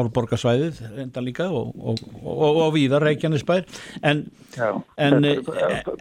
árborgarsvæðið 0.00 0.80
enda 1.04 1.22
líka 1.22 1.46
og, 1.50 1.70
og, 1.78 2.02
og, 2.22 2.58
og 2.64 2.72
víðar 2.74 3.04
Reykjanesbær. 3.06 3.66
En, 4.02 4.24
já, 4.56 4.70
en 4.98 5.24
eh, 5.24 5.38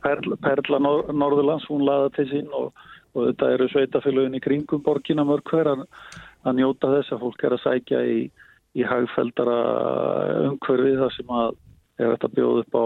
Perla, 0.01 0.39
Perla 0.41 0.81
Nor 0.81 1.13
Norðurlands 1.13 1.67
hún 1.69 1.85
laða 1.87 2.09
til 2.17 2.29
sín 2.31 2.49
og 2.57 2.73
þetta 3.13 3.51
eru 3.53 3.69
sveitafélagin 3.69 4.39
í 4.39 4.41
kringum 4.43 4.81
borgina 4.85 5.25
mörg 5.27 5.45
hver 5.53 5.69
að, 5.75 5.85
að 6.47 6.57
njóta 6.61 6.95
þess 6.95 7.13
að 7.13 7.27
fólk 7.27 7.45
er 7.45 7.57
að 7.57 7.63
sækja 7.67 8.01
í, 8.09 8.19
í 8.73 8.85
hagfældara 8.87 9.57
umhverfið 10.49 11.01
þar 11.03 11.15
sem 11.17 11.33
að 11.39 11.51
er 12.01 12.15
þetta 12.15 12.33
bjóð 12.37 12.63
upp 12.63 12.79
á 12.79 12.85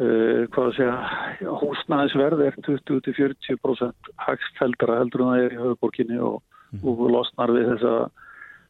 Uh, 0.00 0.46
hvað 0.54 0.68
að 0.70 0.76
segja, 0.78 1.48
húsnæðisverð 1.60 2.42
er 2.46 2.54
20-40% 2.64 4.06
hagstfældara 4.24 4.94
heldur 4.96 5.26
en 5.26 5.28
það 5.28 5.42
er 5.42 5.52
í 5.52 5.58
höfuborginni 5.58 6.20
og, 6.24 6.38
mm. 6.70 6.86
og 6.88 7.02
losnar 7.12 7.52
við 7.52 7.66
þessa 7.74 7.92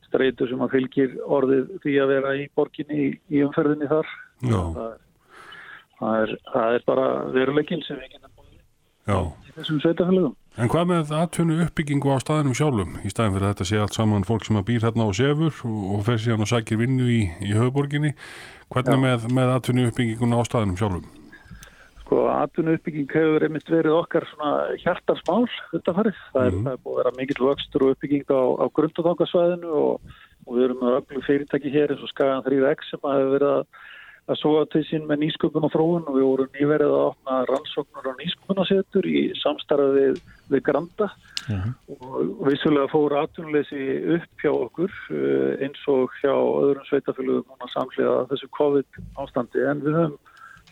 streitu 0.09 0.49
sem 0.51 0.65
að 0.65 0.75
fylgir 0.75 1.15
orðið 1.23 1.71
því 1.85 1.95
að 2.03 2.11
vera 2.17 2.35
í 2.35 2.49
borginni 2.59 2.99
í, 3.05 3.07
í 3.31 3.45
umferðinni 3.47 3.93
þar. 3.93 4.11
Það 4.43 4.83
er, 4.89 4.99
það, 6.01 6.19
er, 6.25 6.35
það 6.57 6.81
er 6.81 6.87
bara 6.91 7.07
veruleikin 7.37 7.87
sem 7.87 8.01
við 8.01 8.17
genum 8.17 8.35
í 9.47 9.55
þessum 9.61 9.79
sveitafélagum 9.85 10.35
En 10.59 10.67
hvað 10.71 10.89
með 10.91 11.13
aðtunni 11.15 11.61
uppbyggingu 11.63 12.11
á 12.11 12.19
staðinum 12.19 12.57
sjálfum 12.59 12.97
í 13.07 13.11
staðin 13.13 13.37
fyrir 13.37 13.53
þetta 13.53 13.67
sé 13.69 13.79
allt 13.79 13.95
saman 13.95 14.27
fólk 14.27 14.49
sem 14.49 14.59
að 14.59 14.67
býr 14.73 14.87
hérna 14.89 15.07
og 15.07 15.15
sefur 15.15 15.61
og, 15.69 16.01
fer 16.09 16.19
síðan 16.19 16.43
og 16.43 16.51
sækir 16.51 16.81
vinnu 16.81 17.07
í, 17.07 17.21
í 17.47 17.53
höfuborginni 17.55 18.11
hvernig 18.73 18.99
Já. 18.99 19.03
með, 19.05 19.29
með 19.37 19.53
aðtunni 19.55 19.87
uppbygginguna 19.91 20.41
á 20.43 20.49
staðinum 20.49 20.81
sjálfum? 20.81 21.07
Sko 22.03 22.25
atvinnu 22.33 22.75
uppbygging 22.75 23.15
hefur 23.15 23.47
einmitt 23.47 23.71
verið 23.71 23.95
okkar 24.01 24.27
svona 24.33 24.75
hjartarsmál 24.83 25.47
þetta 25.71 25.95
farið. 26.01 26.19
Það 26.35 26.49
er, 26.49 26.57
mm. 26.57 26.67
það 26.67 26.75
er 26.75 26.83
búið 26.83 26.97
að 26.97 27.01
vera 27.05 27.15
mikill 27.21 27.47
vöxtur 27.47 27.87
og 27.87 27.95
uppbygging 27.95 28.27
á, 28.35 28.43
á 28.59 28.65
grundatangasvæðinu 28.75 29.77
og, 29.85 30.17
og 30.49 30.57
við 30.57 30.67
erum 30.67 30.83
með 30.83 30.97
öllu 30.99 31.23
fyrirtæki 31.29 31.75
hér 31.77 31.95
eins 31.95 32.03
og 32.03 32.11
Skagan 32.11 32.43
3X 32.49 32.91
sem 32.91 33.07
hefur 33.07 33.33
verið 33.37 33.53
að, 33.53 33.63
að 34.31 34.39
soga 34.39 34.67
til 34.71 34.83
sín 34.87 35.07
með 35.09 35.25
nýsköpun 35.25 35.67
og 35.67 35.73
fróðun 35.75 36.09
og 36.11 36.17
við 36.17 36.27
vorum 36.29 36.53
nýverið 36.55 36.95
að 36.95 37.07
opna 37.09 37.39
rannsóknur 37.51 38.11
og 38.13 38.21
nýsköpunasetur 38.21 39.09
í 39.11 39.23
samstarfið 39.41 39.97
við, 39.97 40.21
við 40.53 40.63
Granda 40.69 41.09
mm. 41.49 41.75
og 41.97 42.45
vissulega 42.47 42.93
fóru 42.93 43.19
atvinnuleysi 43.21 43.83
upp 44.17 44.45
hjá 44.45 44.53
okkur 44.53 44.95
eh, 45.17 45.67
eins 45.67 45.83
og 45.91 46.15
hjá 46.21 46.33
öðrum 46.35 46.87
sveitafélugum 46.89 47.69
samlega 47.75 48.17
þessu 48.31 48.51
COVID 48.61 49.03
ástandi 49.25 49.67
en 49.67 49.85
við 49.85 49.99
höfum 49.99 50.17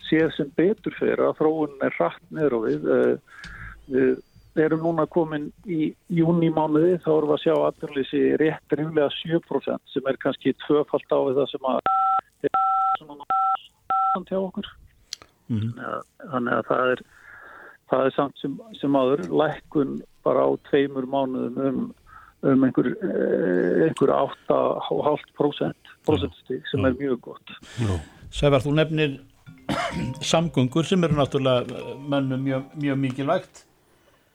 séð 0.09 0.33
sem 0.37 0.55
betur 0.57 0.95
fyrir 0.97 1.27
að 1.27 1.37
þróunin 1.41 1.85
er 1.85 1.99
rætt 1.99 2.25
niður 2.33 2.59
og 2.59 2.67
við. 2.69 2.89
Eh, 2.95 4.17
við 4.57 4.65
erum 4.65 4.81
núna 4.83 5.05
komin 5.07 5.49
í 5.69 5.91
júnimánuði 6.11 6.97
þá 7.03 7.09
erum 7.13 7.29
við 7.29 7.35
að 7.35 7.43
sjá 7.43 7.53
aðbjörnlýsi 7.55 8.21
rétt 8.41 8.75
ríflega 8.75 9.09
7% 9.21 9.93
sem 9.93 10.09
er 10.09 10.19
kannski 10.23 10.55
tvöfalt 10.65 11.13
á 11.13 11.19
það 11.19 11.45
sem 11.53 11.69
að 11.69 11.81
er 13.01 13.07
svona 13.07 14.25
til 14.27 14.37
okkur. 14.37 14.67
Mm 15.47 15.59
-hmm. 15.59 16.03
Þannig 16.31 16.53
að 16.53 16.65
það 16.67 16.91
er, 16.91 17.01
það 17.89 18.05
er 18.05 18.11
samt 18.15 18.37
sem, 18.41 18.59
sem 18.81 18.95
aður 18.95 19.21
lækkun 19.41 20.01
bara 20.23 20.45
á 20.45 20.49
tveimur 20.69 21.05
mánuðum 21.05 21.57
um, 21.67 21.95
um 22.41 22.63
einhver, 22.63 22.85
eh, 22.85 23.87
einhver 23.87 24.09
8,5% 24.09 25.73
prosentstík 26.05 26.67
sem 26.71 26.85
er 26.85 26.93
mjög 26.93 27.21
gott. 27.21 27.47
Sævar, 28.31 28.61
þú 28.61 28.73
nefnir 28.73 29.19
samgöngur 30.31 30.83
sem 30.85 31.03
eru 31.03 31.15
náttúrulega 31.15 31.65
mönnum 32.09 32.41
mjög, 32.43 32.63
mjög 32.75 32.97
mikilvægt 32.97 33.65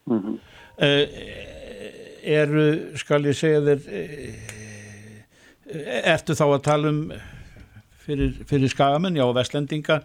mm 0.07 0.21
-hmm. 0.21 0.39
eru, 2.23 2.97
skal 2.97 3.27
ég 3.27 3.33
segja 3.33 3.61
þér 3.61 3.81
ertu 6.15 6.33
þá 6.33 6.45
að 6.45 6.63
tala 6.63 6.89
um 6.89 7.13
fyrir, 8.05 8.33
fyrir 8.49 8.73
skagamenn, 8.73 9.17
já, 9.19 9.27
vestlendinga 9.35 10.03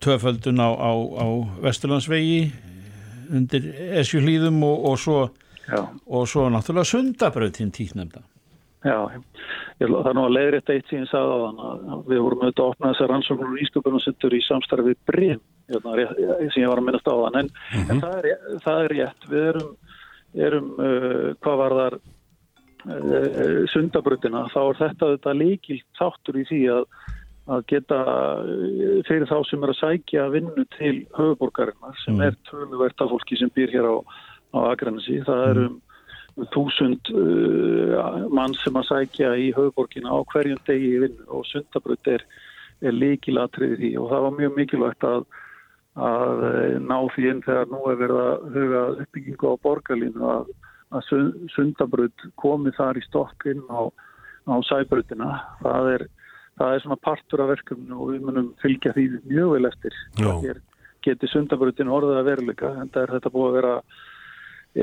töföldun 0.00 0.60
á, 0.64 0.68
á, 0.72 0.90
á 0.96 1.26
Vesturlandsvegi 1.60 2.52
undir 3.28 3.68
esju 4.00 4.22
hlýðum 4.24 4.62
og, 4.64 4.86
og 4.90 4.96
svo 4.98 5.18
já. 5.66 5.82
og 6.06 6.24
svo 6.30 6.48
náttúrulega 6.48 6.88
sundabröðin 6.88 7.74
tíknemda 7.74 8.24
Já, 8.86 9.02
ég, 9.10 9.88
það 9.90 10.08
er 10.08 10.14
nú 10.14 10.24
að 10.24 10.34
leiðrætt 10.36 10.70
eitt 10.70 10.90
síðan 10.90 11.08
sagði 11.10 11.36
á 11.36 11.38
þann 11.42 11.60
að 11.66 12.02
við 12.06 12.20
vorum 12.22 12.42
auðvitað 12.44 12.64
að 12.64 12.70
opna 12.70 12.90
þessar 12.92 13.10
rannsóknur 13.12 13.52
og 13.52 13.62
ísköpunarsettur 13.64 14.36
í 14.36 14.42
samstarfi 14.46 14.94
breyf 15.10 15.40
hérna, 15.72 15.96
sem 16.54 16.62
ég 16.62 16.70
var 16.70 16.80
að 16.80 16.86
minnast 16.86 17.10
á 17.10 17.14
þann 17.16 17.40
en, 17.40 17.48
mm 17.50 17.80
-hmm. 17.80 17.90
en 17.90 18.02
það, 18.04 18.18
er, 18.20 18.60
það 18.64 18.82
er 18.84 18.94
rétt 18.94 19.26
við 19.32 19.48
erum, 19.50 19.72
erum 20.48 20.68
uh, 20.76 21.28
hvað 21.42 21.60
var 21.64 21.76
þar 21.80 21.98
sundabrutina, 23.72 24.46
þá 24.52 24.60
er 24.62 24.80
þetta, 24.80 25.12
þetta 25.16 25.32
líkilt 25.36 25.86
þáttur 25.98 26.38
í 26.40 26.44
því 26.46 26.60
að, 26.74 26.84
að 27.56 27.64
geta 27.72 27.98
uh, 28.42 29.00
fyrir 29.08 29.26
þá 29.30 29.38
sem 29.48 29.64
er 29.64 29.72
að 29.72 29.80
sækja 29.80 30.28
vinnu 30.34 30.66
til 30.76 30.94
höfuborgarinnar 31.16 31.98
sem 32.04 32.14
mm 32.14 32.26
er 32.26 32.38
töluvert 32.50 33.02
af 33.02 33.10
fólki 33.10 33.38
sem 33.40 33.50
býr 33.54 33.74
hér 33.74 33.88
á, 33.90 33.96
á 34.54 34.58
Akranesi, 34.70 35.18
það 35.26 35.42
mhm. 35.42 35.50
erum 35.50 35.82
þúsund 36.52 37.10
uh, 37.16 38.26
mann 38.34 38.54
sem 38.60 38.76
að 38.76 38.90
sækja 38.90 39.32
í 39.40 39.48
höfuborgina 39.56 40.12
á 40.12 40.18
hverjum 40.32 40.60
degi 40.68 40.92
í 40.92 41.00
vinnu 41.06 41.26
og 41.32 41.46
sundabröð 41.48 42.12
er, 42.12 42.26
er 42.84 42.94
líkilatriði 42.94 43.80
því 43.80 43.92
og 44.02 44.12
það 44.12 44.24
var 44.26 44.38
mjög 44.38 44.60
mikilvægt 44.60 45.08
að, 45.08 45.26
að 45.96 46.46
ná 46.84 46.98
því 47.16 47.30
inn 47.32 47.42
þegar 47.46 47.72
nú 47.72 47.82
er 47.88 48.00
verið 48.02 48.22
að 48.26 48.46
huga 48.58 48.84
uppbyggingu 49.06 49.54
á 49.56 49.62
borgarlínu 49.64 50.30
að, 50.34 50.54
að 50.94 51.08
sundabröð 51.54 52.28
komi 52.38 52.72
þar 52.76 53.00
í 53.00 53.04
stokkinn 53.06 53.64
á, 53.72 53.90
á 54.46 54.54
sæbröðina. 54.68 55.32
Það 55.64 55.90
er, 55.94 56.06
það 56.60 56.74
er 56.74 56.84
svona 56.84 57.02
partur 57.08 57.44
af 57.44 57.52
verkefnu 57.54 57.98
og 57.98 58.14
við 58.14 58.28
munum 58.28 58.52
fylgja 58.62 58.94
því 58.96 59.08
mjög 59.26 59.56
vel 59.56 59.70
eftir. 59.72 60.00
Geti 61.06 61.30
sundabröðin 61.30 61.92
orðið 61.92 62.20
að 62.20 62.30
veruleika 62.30 62.72
en 62.80 62.90
það 62.94 63.02
er 63.02 63.14
þetta 63.16 63.34
búið 63.34 63.50
að 63.50 63.58
vera 63.60 63.74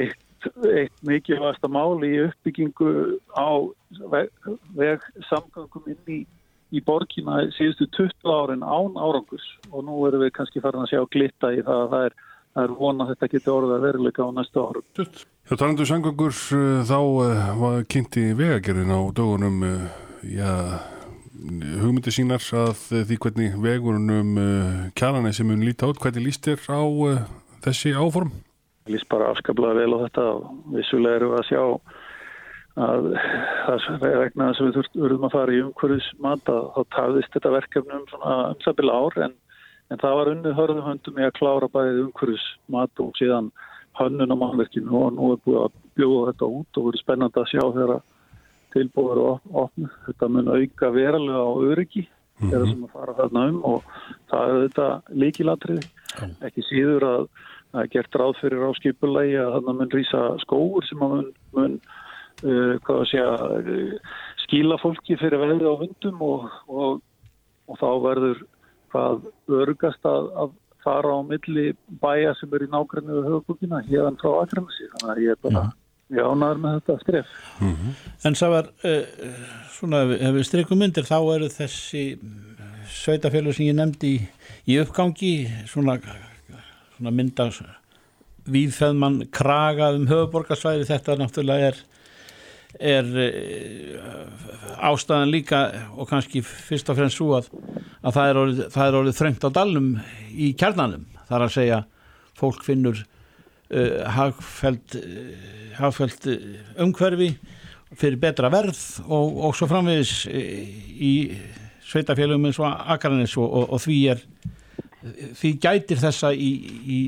eitt 0.03 0.29
eitt 0.73 0.95
mikilvægasta 1.05 1.69
mál 1.71 2.03
í 2.05 2.13
uppbyggingu 2.25 3.19
á 3.35 3.49
veg, 4.11 4.29
veg 4.75 5.05
samgangum 5.29 5.87
inn 5.91 6.11
í, 6.11 6.19
í 6.73 6.81
borgina 6.83 7.43
síðustu 7.55 7.87
20 7.95 8.33
árin 8.33 8.65
án 8.65 8.97
árangurs 8.99 9.45
og 9.71 9.85
nú 9.87 10.01
erum 10.07 10.23
við 10.25 10.33
kannski 10.37 10.63
farin 10.63 10.83
að 10.85 10.93
sjá 10.93 11.03
glitta 11.15 11.53
í 11.53 11.61
það 11.63 11.83
að 11.85 11.93
það 11.93 12.07
er, 12.09 12.17
það 12.53 12.65
er 12.67 12.73
vona 12.77 13.05
að 13.05 13.13
þetta 13.13 13.29
getur 13.33 13.55
orðið 13.57 13.75
að 13.75 13.85
veruleika 13.87 14.25
á 14.25 14.29
næstu 14.37 14.63
árum. 14.63 14.85
Já, 15.43 15.53
talandu 15.57 15.85
samgangur 15.89 16.33
eh, 16.33 16.81
þá 16.87 16.99
eh, 17.25 17.45
var 17.59 17.85
kynnti 17.91 18.25
vegagerðin 18.39 18.93
á 18.95 19.01
dögunum 19.11 19.57
eh, 19.67 19.81
já, 20.37 20.51
hugmyndi 21.81 22.13
sínar 22.15 22.45
að 22.55 22.85
því 23.09 23.17
hvernig 23.25 23.57
vegurunum 23.59 24.37
kjalanej 24.95 25.35
sem 25.35 25.49
hún 25.51 25.65
líti 25.65 25.83
át, 25.83 25.99
hvernig 25.99 26.29
líst 26.29 26.47
þér 26.47 26.63
á 26.71 26.83
þessi 27.65 27.91
áform? 27.97 28.31
Ég 28.87 28.95
lýst 28.95 29.09
bara 29.11 29.33
afskaplega 29.33 29.75
vel 29.81 29.97
á 29.99 30.03
þetta 30.05 30.27
og 30.37 30.47
vissulega 30.77 31.19
eru 31.19 31.33
að 31.35 31.45
sjá 31.49 31.63
að 32.73 33.09
það 33.13 34.07
er 34.07 34.19
vegna 34.23 34.47
að 34.49 34.61
við 34.65 34.79
þurfum 34.95 35.27
að 35.27 35.35
fara 35.35 35.53
í 35.53 35.61
umhverfismat 35.61 36.49
að 36.53 36.63
þá 36.73 36.81
tafðist 36.95 37.35
þetta 37.35 37.53
verkefnum 37.53 38.07
svona 38.09 38.37
umsabil 38.53 38.89
ár 38.89 39.19
en, 39.27 39.35
en 39.93 40.01
það 40.01 40.17
var 40.17 40.31
unnið 40.31 40.57
hörðum 40.57 40.87
höndum 40.87 41.21
í 41.21 41.27
að 41.27 41.35
klára 41.37 41.69
bæðið 41.69 42.01
umhverfismat 42.07 43.03
og 43.03 43.13
síðan 43.19 43.51
hönnun 43.99 44.33
á 44.33 44.37
mannverkinu 44.41 44.97
og 44.97 45.13
nú 45.13 45.29
er 45.33 45.41
búið 45.45 45.61
að 45.67 45.79
bjóða 45.99 46.25
þetta 46.31 46.49
út 46.57 46.79
og 46.79 46.87
verið 46.87 47.03
spennandi 47.03 47.41
að 47.41 47.49
sjá 47.51 47.63
þegar 47.77 47.95
tilbúður 48.73 49.21
og 49.23 49.57
opnu. 49.63 49.89
Þetta 50.07 50.29
mun 50.33 50.49
auka 50.49 50.89
verulega 50.95 51.41
á 51.45 51.51
öryggi 51.69 52.03
mm 52.03 52.09
-hmm. 52.09 52.49
þeirra 52.49 52.69
sem 52.71 52.85
að 52.85 52.93
fara 52.97 53.17
þarna 53.19 53.47
um 53.49 53.59
og 53.71 53.83
það 54.31 54.53
er 54.53 54.61
þetta 54.63 54.87
líkilatriði. 55.23 55.83
Mm. 56.13 56.33
Ekki 56.47 56.65
síður 56.69 57.03
að 57.09 57.27
það 57.71 57.81
er 57.83 57.91
gert 57.93 58.15
ráð 58.15 58.33
fyrir 58.41 58.65
á 58.65 58.71
skipulagi 58.79 59.37
að 59.37 59.53
þarna 59.53 59.73
mun 59.77 59.93
rýsa 59.93 60.21
skóur 60.41 60.85
sem 60.85 61.01
að 61.01 61.13
mun, 61.13 61.29
mun 61.53 61.73
uh, 62.43 62.73
hvað 62.85 62.99
að 62.99 63.09
segja, 63.11 63.29
uh, 63.61 63.93
skíla 64.45 64.77
fólki 64.81 65.17
fyrir 65.17 65.41
veðri 65.41 65.69
á 65.69 65.75
vundum 65.77 66.21
og, 66.21 66.49
og, 66.67 67.01
og 67.67 67.77
þá 67.77 67.89
verður 68.09 68.43
hvað 68.93 69.25
örgast 69.63 70.07
að, 70.07 70.29
að 70.43 70.51
fara 70.83 71.15
á 71.15 71.19
milli 71.25 71.71
bæja 72.03 72.33
sem 72.39 72.51
er 72.55 72.65
í 72.65 72.71
nákvæmlega 72.71 73.27
höfubúkina 73.27 73.83
hérðan 73.87 74.19
frá 74.21 74.33
Akramsi 74.41 74.89
þannig 74.93 75.13
að 75.13 75.23
ég 75.23 75.35
er 75.35 75.41
bara 75.43 75.63
ja. 76.13 76.25
ánaður 76.27 76.63
með 76.63 76.79
þetta 76.79 76.97
skref 77.03 77.37
mm 77.59 77.75
-hmm. 77.75 78.01
En 78.27 78.39
það 78.39 78.55
var 78.55 78.71
uh, 78.89 79.05
svona 79.77 80.03
ef 80.17 80.35
við 80.37 80.49
strykum 80.49 80.83
myndir 80.83 81.07
þá 81.07 81.17
eru 81.35 81.49
þessi 81.53 82.03
sveitafélug 82.93 83.55
sem 83.55 83.69
ég 83.69 83.77
nefndi 83.77 84.15
í, 84.17 84.27
í 84.67 84.79
uppgangi 84.83 85.33
svona, 85.67 85.97
svona 86.97 87.11
mynda 87.11 87.49
viðfæðmann 88.43 89.23
kraga 89.31 89.93
um 89.95 90.07
höfuborgarsvæði 90.07 90.87
þetta 90.89 91.15
náttúrulega 91.19 91.71
er 91.71 91.77
er 92.79 93.05
uh, 93.05 94.87
ástæðan 94.89 95.31
líka 95.33 95.63
og 95.93 96.09
kannski 96.09 96.41
fyrst 96.43 96.89
og 96.89 96.97
fremst 96.99 97.19
svo 97.19 97.33
að, 97.37 97.49
að 98.01 98.17
það 98.17 98.29
er 98.29 98.39
orðið, 98.43 98.77
orðið 98.99 99.17
þröngt 99.19 99.47
á 99.47 99.49
dalnum 99.59 99.89
í 100.33 100.53
kjarnanum. 100.59 101.05
Þar 101.29 101.47
að 101.47 101.55
segja 101.57 101.81
fólk 102.39 102.63
finnur 102.65 103.03
uh, 103.03 103.99
hagfæld 104.17 104.97
uh, 106.29 106.39
umhverfi 106.83 107.33
fyrir 107.93 108.17
betra 108.21 108.49
verð 108.49 108.79
og, 109.05 109.37
og 109.45 109.57
svo 109.57 109.67
framvegis 109.69 110.23
í 110.33 111.13
sveitafélagum 111.85 112.47
eins 112.49 112.57
og 112.61 112.71
Akranis 112.95 113.35
og, 113.37 113.45
og, 113.45 113.67
og 113.75 113.83
því 113.83 113.97
er 114.15 114.23
því 115.37 115.51
gætir 115.61 115.99
þessa 116.01 116.31
í, 116.33 116.49
í, 116.87 116.99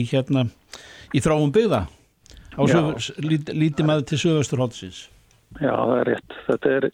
í 0.00 0.04
hérna 0.10 0.46
í 1.12 1.20
þráum 1.22 1.52
byggða 1.54 1.84
lítið 2.56 3.86
með 3.88 4.06
til 4.10 4.22
sögusturhóttisins 4.26 5.06
Já, 5.60 5.72
það 5.76 5.96
er 5.98 6.08
rétt. 6.08 6.36
Þetta 6.46 6.72
er, 6.76 6.86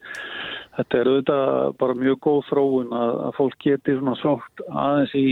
þetta 0.78 0.98
er 0.98 1.10
auðvitað 1.12 1.52
bara 1.82 1.98
mjög 1.98 2.20
góð 2.26 2.40
þróun 2.48 2.94
að, 2.96 3.12
að 3.26 3.36
fólk 3.36 3.58
geti 3.64 3.96
svona 3.98 4.14
sótt 4.18 4.62
aðeins 4.68 5.14
í, 5.18 5.26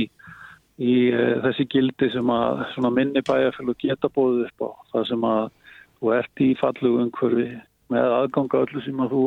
í 0.79 0.97
uh, 1.11 1.33
þessi 1.47 1.67
gildi 1.73 2.11
sem 2.15 2.35
að 2.37 2.91
minni 2.95 3.23
bæjarfjölu 3.27 3.77
geta 3.83 4.11
bóðið 4.15 4.45
upp 4.47 4.67
á. 4.67 4.71
Það 4.93 5.09
sem 5.11 5.27
að 5.31 5.49
þú 5.97 6.13
ert 6.21 6.45
í 6.45 6.51
fallu 6.61 6.93
umhverfi 7.03 7.49
með 7.95 8.17
aðganga 8.21 8.63
öllu 8.67 8.85
sem 8.85 9.03
að 9.03 9.17
þú, 9.17 9.25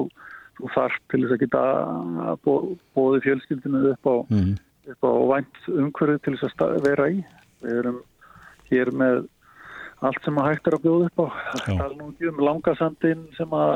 þú 0.59 0.71
þarf 0.75 1.01
til 1.11 1.21
þess 1.23 1.35
að 1.35 1.43
geta 1.43 1.65
bó, 2.45 2.53
bóðið 2.95 3.25
fjölskyldinu 3.27 3.83
upp 3.93 4.11
á, 4.11 4.15
mm. 4.35 4.55
upp 4.93 5.09
á 5.09 5.11
vænt 5.33 5.61
umhverfi 5.75 6.23
til 6.27 6.37
þess 6.39 6.63
að 6.63 6.79
vera 6.87 7.11
í. 7.11 7.19
Við 7.65 7.81
erum 7.81 7.99
hér 8.69 8.93
með 8.95 9.25
allt 10.05 10.23
sem 10.23 10.37
að 10.39 10.49
hægt 10.49 10.69
er 10.69 10.77
að 10.77 10.83
bjóða 10.85 11.07
upp 11.09 11.19
á. 11.19 11.27
Það 11.65 11.81
er 11.85 11.95
nú 11.99 12.09
ekki 12.11 12.29
um 12.29 12.43
langasandin 12.47 13.25
sem, 13.35 13.55
að, 13.55 13.73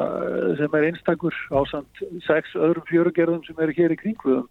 sem 0.61 0.77
er 0.77 0.87
einstakur 0.89 1.39
á 1.51 1.59
samt 1.71 2.03
sex 2.27 2.55
öðrum 2.55 2.87
fjörugerðum 2.89 3.43
sem 3.47 3.59
eru 3.65 3.75
hér 3.79 3.95
í 3.95 3.99
kringluðum 3.99 4.47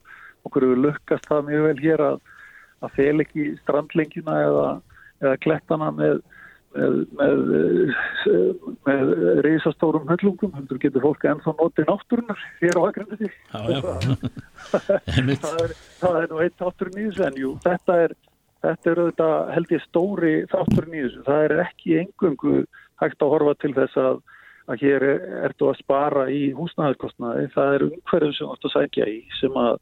okkur 0.49 0.67
eru 0.67 0.83
lukkast 0.89 1.29
það 1.31 1.49
mjög 1.49 1.67
vel 1.69 1.81
hér 1.85 2.05
að, 2.11 2.21
að 2.83 2.95
fel 2.99 3.25
ekki 3.25 3.49
strandlengina 3.63 4.39
eða, 4.49 4.69
eða 5.23 5.41
klettana 5.47 5.91
með 5.97 6.21
með, 6.73 6.95
með, 7.19 7.41
með 8.87 9.11
reysastórum 9.45 10.09
höllungum, 10.09 10.55
hundur 10.57 10.79
getur 10.81 11.05
fólk 11.05 11.27
ennþá 11.29 11.53
notið 11.59 11.89
náttúrunar 11.91 12.45
hér 12.63 12.79
á 12.81 12.83
aðgrænti 12.87 13.29
það, 15.43 15.75
það 16.01 16.19
er 16.23 16.31
nú 16.31 16.41
eitt 16.45 16.65
náttúrun 16.65 16.97
í 16.97 17.09
þessu 17.11 17.27
en 17.29 17.41
jú, 17.43 17.51
þetta 17.67 17.99
er 18.07 18.17
þetta 18.63 18.91
er 18.91 19.01
auðvitað 19.03 19.51
held 19.57 19.73
ég 19.75 19.83
stóri 19.87 20.35
þátturinn 20.53 20.95
í 20.95 21.03
þessu. 21.07 21.25
Það 21.29 21.47
er 21.47 21.55
ekki 21.65 21.97
engungu 22.03 22.61
hægt 23.03 23.25
að 23.25 23.35
horfa 23.35 23.55
til 23.63 23.73
þess 23.77 23.99
að, 24.03 24.21
að 24.71 24.85
hér 24.85 25.09
ertu 25.49 25.71
að 25.71 25.81
spara 25.81 26.29
í 26.31 26.43
húsnæðarkostnaði. 26.59 27.49
Það 27.57 27.75
er 27.77 27.87
umhverfum 27.89 28.37
sem 28.37 28.47
þú 28.47 28.57
ætti 28.57 28.71
að 28.71 28.77
sækja 28.77 29.09
í 29.11 29.19
sem 29.41 29.59
að, 29.65 29.73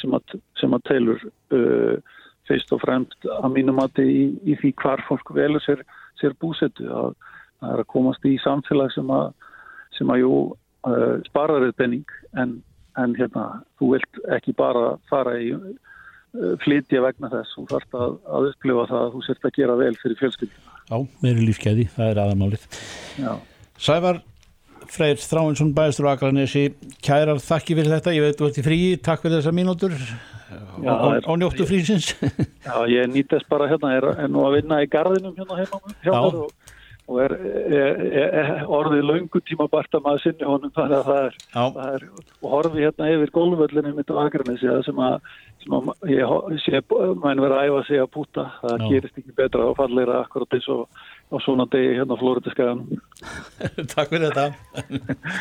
sem 0.00 0.14
að, 0.18 0.36
sem 0.60 0.78
að 0.78 0.86
telur 0.92 1.26
uh, 1.58 2.14
feist 2.48 2.72
og 2.72 2.82
fremst 2.84 3.28
að 3.38 3.50
mínum 3.56 3.82
að 3.82 4.04
í, 4.04 4.22
í 4.46 4.56
því 4.60 4.72
hvar 4.82 5.02
fólk 5.08 5.34
velur 5.36 5.64
sér, 5.64 5.82
sér 6.20 6.38
búsetu. 6.40 6.86
Að, 6.88 7.18
það 7.58 7.74
er 7.74 7.82
að 7.82 7.90
komast 7.90 8.26
í 8.28 8.38
samfélag 8.44 8.94
sem 8.94 9.10
að 9.10 9.34
sem 9.96 10.10
jú 10.20 10.32
uh, 10.86 11.18
sparar 11.26 11.66
eða 11.66 11.76
penning 11.80 12.16
en, 12.38 12.58
en 13.00 13.14
hérna 13.18 13.64
þú 13.80 13.94
vilt 13.96 14.20
ekki 14.36 14.54
bara 14.58 14.92
fara 15.10 15.34
í 15.40 15.50
flytja 16.62 17.02
vegna 17.04 17.30
þess 17.32 17.58
og 17.60 17.68
þarf 17.72 17.98
að, 17.98 18.16
að 18.38 18.48
upplifa 18.52 18.88
það 18.90 19.04
að 19.04 19.12
þú 19.14 19.22
sért 19.26 19.46
að 19.48 19.54
gera 19.58 19.76
vel 19.82 19.92
fyrir 20.02 20.18
fjölskyldina. 20.22 20.74
Já, 20.88 20.96
meiri 21.24 21.46
lífskeiði, 21.46 21.86
það 21.94 22.10
er 22.12 22.20
aðamálið. 22.24 22.66
Já. 23.20 23.32
Sævar 23.78 24.22
Freyr 24.88 25.20
Þráinsson, 25.20 25.74
bæðistur 25.76 26.08
og 26.08 26.14
Akranesi, 26.14 26.64
kærar 27.04 27.40
þakki 27.44 27.76
fyrir 27.76 27.94
þetta, 27.98 28.14
ég 28.16 28.24
veit 28.24 28.38
þú 28.38 28.48
ert 28.48 28.60
í 28.60 28.64
frí, 28.64 28.78
takk 29.04 29.24
fyrir 29.24 29.40
þessa 29.40 29.54
mínútur 29.56 29.94
Já, 30.80 30.92
og, 30.94 31.18
og, 31.26 31.34
njóttu 31.36 31.66
frísins. 31.68 32.14
Já, 32.64 32.74
ég 32.88 33.10
nýtast 33.12 33.48
bara 33.50 33.68
hérna, 33.68 33.92
er, 33.98 34.06
er 34.24 34.30
nú 34.32 34.46
að 34.48 34.60
vinna 34.60 34.80
í 34.80 34.88
gardinum 34.88 35.34
hérna 35.36 35.58
heima 35.58 35.80
hjá 36.00 36.12
þér 36.14 36.38
og 36.46 36.67
og 37.08 37.20
er, 37.24 37.34
er, 37.72 38.00
er 38.42 38.50
orðið 38.68 39.06
laungu 39.08 39.40
tíma 39.48 39.66
bart 39.72 39.94
að 39.96 40.04
maður 40.04 40.24
sinni 40.26 40.48
honum 40.48 40.72
þannig 40.76 40.98
að 40.98 41.06
það 41.06 41.20
er, 41.24 41.36
það 41.54 41.78
er 41.88 42.02
og 42.18 42.48
horfið 42.52 42.82
hérna 42.84 43.12
yfir 43.14 43.32
gólvöllinu 43.36 43.92
mitt 43.96 44.12
á 44.12 44.20
Akranessi 44.20 44.72
sem 44.84 45.00
að, 45.06 45.30
sem 45.64 45.76
að 45.78 45.88
ég 46.12 46.58
sé 46.64 46.82
mæn 46.90 47.40
verið 47.40 47.56
að 47.56 47.70
æfa 47.70 47.84
sig 47.88 48.02
að 48.02 48.10
púta 48.12 48.44
það 48.60 48.74
Já. 48.74 48.88
gerist 48.92 49.22
ekki 49.22 49.36
betra 49.40 49.70
og 49.70 49.78
falleira 49.78 50.18
akkurat 50.20 50.58
eins 50.58 50.68
og 50.74 51.00
á 51.32 51.36
svona 51.44 51.68
degi 51.72 51.96
hérna 51.96 52.16
á 52.16 52.20
Flóriðiskagan 52.20 52.84
Takk 53.94 54.12
fyrir 54.12 54.28
þetta. 54.28 54.46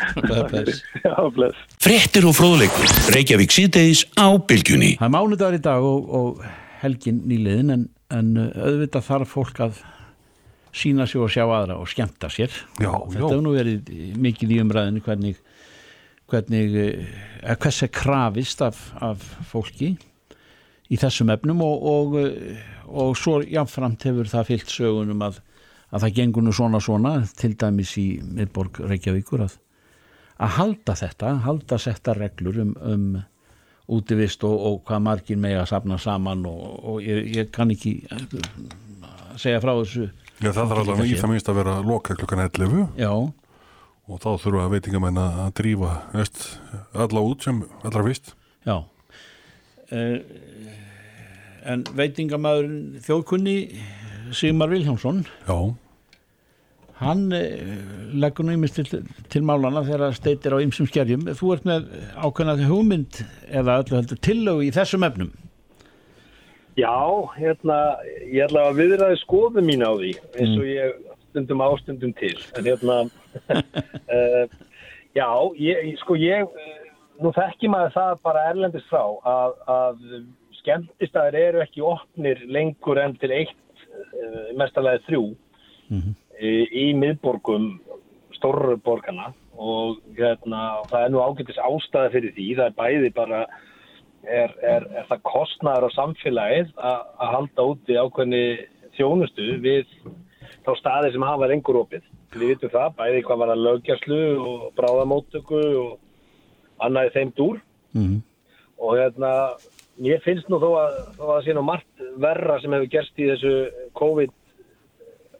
Já, 1.08 1.14
bless. 1.36 1.60
Frettir 1.84 2.28
og 2.28 2.36
fróðleikur. 2.38 2.96
Reykjavík 3.16 3.54
síðdeis 3.54 4.06
á 4.16 4.28
bylgjunni. 4.40 4.96
Það 5.02 5.08
er 5.08 5.14
mánudagur 5.14 5.60
í 5.60 5.62
dag 5.68 5.86
og, 5.86 6.10
og 6.10 6.42
helgin 6.82 7.22
nýliðin 7.28 7.76
en, 7.76 7.86
en 8.14 8.34
auðvitað 8.56 9.08
þarf 9.12 9.36
fólk 9.36 9.64
að 9.68 9.84
sína 10.78 11.08
sig 11.10 11.22
og 11.22 11.32
sjá 11.34 11.44
aðra 11.46 11.80
og 11.82 11.90
skemta 11.90 12.30
sér. 12.32 12.54
Já, 12.80 12.92
þetta 12.92 13.24
hefur 13.24 13.44
nú 13.46 13.56
verið 13.56 13.92
mikið 14.22 14.54
í 14.56 14.60
umræðinu 14.64 15.04
hvernig, 15.06 15.40
hvernig 16.30 16.78
eh, 16.84 17.56
hvers 17.56 17.82
er 17.86 17.92
krafist 17.94 18.64
af, 18.66 18.82
af 19.02 19.24
fólki 19.50 19.96
í 20.88 21.00
þessum 21.00 21.32
efnum 21.34 21.62
og, 21.66 21.88
og, 21.92 22.18
og 22.88 23.16
svo 23.20 23.40
jáfnframt 23.44 24.08
hefur 24.08 24.30
það 24.32 24.52
fyllt 24.52 24.74
sögunum 24.74 25.24
að, 25.26 25.40
að 25.92 26.06
það 26.06 26.20
gengur 26.20 26.46
nú 26.46 26.54
svona 26.56 26.82
svona 26.84 27.16
til 27.40 27.54
dæmis 27.60 27.96
í 28.00 28.08
miðborg 28.24 28.82
Reykjavíkur 28.88 29.48
að, 29.48 29.58
að 30.44 30.54
halda 30.60 30.96
þetta, 31.02 31.34
halda 31.48 31.82
setta 31.82 32.16
reglur 32.18 32.62
um, 32.64 32.76
um 32.80 33.10
útivist 33.88 34.44
og, 34.44 34.56
og 34.56 34.80
hvað 34.88 35.04
margir 35.06 35.40
með 35.40 35.62
að 35.62 35.70
sapna 35.72 36.00
saman 36.00 36.44
og 36.48 36.98
ég, 37.04 37.28
ég 37.36 37.52
kann 37.56 37.72
ekki 37.72 38.02
segja 39.40 39.62
frá 39.64 39.72
þessu 39.78 40.10
Já, 40.38 40.52
það 40.54 40.70
þarf 40.70 40.82
alveg 40.84 41.10
í 41.10 41.16
það 41.18 41.32
minnst 41.34 41.48
að 41.50 41.60
vera 41.62 41.76
loka 41.82 42.16
klukkan 42.18 42.44
11 42.46 42.84
Já. 43.02 43.10
og 44.08 44.20
þá 44.22 44.30
þurfa 44.44 44.68
veitingamenn 44.76 45.18
að 45.22 45.40
drífa 45.58 45.94
veist, 46.14 46.44
alla 46.94 47.24
út 47.26 47.48
sem 47.48 47.64
allra 47.82 48.06
fyrst. 48.06 48.36
Já. 48.68 48.78
Eh, 49.90 50.20
En 51.68 51.82
veitingamæðurinn 51.84 53.02
þjóðkunni 53.04 53.54
Sigmar 54.32 54.70
Viljámsson 54.72 55.26
Já. 55.48 55.58
Hann 57.02 57.26
eh, 57.36 57.60
leggur 58.18 58.48
nú 58.48 58.54
ímest 58.56 58.78
til, 58.80 59.02
til 59.30 59.44
málana 59.46 59.84
þegar 59.86 60.16
steitir 60.18 60.56
á 60.56 60.64
ymsum 60.64 60.88
skerjum. 60.90 61.28
Þú 61.38 61.52
ert 61.54 61.68
með 61.68 61.90
ákveðnað 62.24 62.64
hugmynd 62.72 63.20
eða 63.52 63.76
öllu 63.84 64.00
heldur 64.00 64.22
tillögu 64.26 64.64
í 64.66 64.72
þessum 64.74 65.06
efnum 65.06 65.34
Já, 66.78 66.94
hérna, 67.34 67.78
ég 68.30 68.44
ætla 68.46 68.68
að 68.70 68.82
viðraði 68.84 69.18
skoðu 69.24 69.64
mín 69.66 69.82
á 69.82 69.92
því 69.98 70.12
eins 70.38 70.52
og 70.54 70.62
mm. 70.62 70.74
ég 70.76 71.16
stundum 71.32 71.64
ástundum 71.66 72.14
til 72.18 72.36
en 72.58 72.68
hérna 72.70 72.98
uh, 73.50 74.44
já, 75.18 75.30
ég, 75.58 75.96
sko 76.04 76.18
ég 76.22 76.60
nú 77.18 77.32
þekki 77.34 77.72
maður 77.74 77.96
það 77.96 78.14
bara 78.30 78.46
erlendist 78.52 78.90
frá 78.92 79.02
að, 79.26 79.58
að 79.74 80.06
skemmtistæðir 80.60 81.40
eru 81.48 81.64
ekki 81.66 81.86
opnir 81.86 82.46
lengur 82.46 83.02
enn 83.02 83.18
til 83.22 83.34
eitt 83.34 83.84
uh, 83.90 84.54
mestalega 84.60 85.02
þrjú 85.10 85.24
mm 85.34 86.00
-hmm. 86.02 86.16
í, 86.38 86.54
í 86.84 86.86
miðborgum 86.94 87.72
stórborgarna 88.38 89.32
og 89.58 89.98
hérna, 90.14 90.84
það 90.92 91.04
er 91.04 91.10
nú 91.10 91.24
ágættis 91.26 91.58
ástæði 91.58 92.14
fyrir 92.14 92.34
því, 92.36 92.48
það 92.60 92.68
er 92.70 92.78
bæði 92.78 93.14
bara 93.18 93.40
er, 94.28 94.54
er, 94.62 94.86
er 94.92 95.08
það 95.10 95.24
kostnæður 95.28 95.88
á 95.88 95.90
samfélagið 95.96 96.72
að 96.78 97.34
halda 97.34 97.68
úti 97.72 97.98
ákveðni 97.98 98.44
þjónustu 98.98 99.48
við 99.64 99.90
þá 100.66 100.72
staði 100.80 101.14
sem 101.14 101.26
hafa 101.26 101.50
lengur 101.52 101.82
opið. 101.84 102.06
Við 102.36 102.54
vitum 102.54 102.74
það, 102.74 102.96
bæði 102.98 103.24
hvað 103.26 103.42
var 103.44 103.54
að 103.54 103.64
lögjastlu 103.66 104.22
og 104.44 104.66
bráðamóttöku 104.78 105.62
og 105.84 106.84
annaði 106.84 107.14
þeim 107.16 107.32
dúr 107.38 107.62
mm. 107.98 108.18
og 108.84 108.98
hérna, 109.00 109.32
ég 110.06 110.22
finnst 110.26 110.50
nú 110.52 110.60
þó 110.62 110.68
að, 110.82 110.98
þó 111.16 111.24
að 111.24 111.32
það 111.32 111.46
sé 111.46 111.56
nú 111.56 111.64
margt 111.66 112.04
verra 112.22 112.60
sem 112.62 112.76
hefur 112.76 112.92
gerst 112.98 113.24
í 113.24 113.30
þessu 113.32 113.54
COVID 113.98 114.36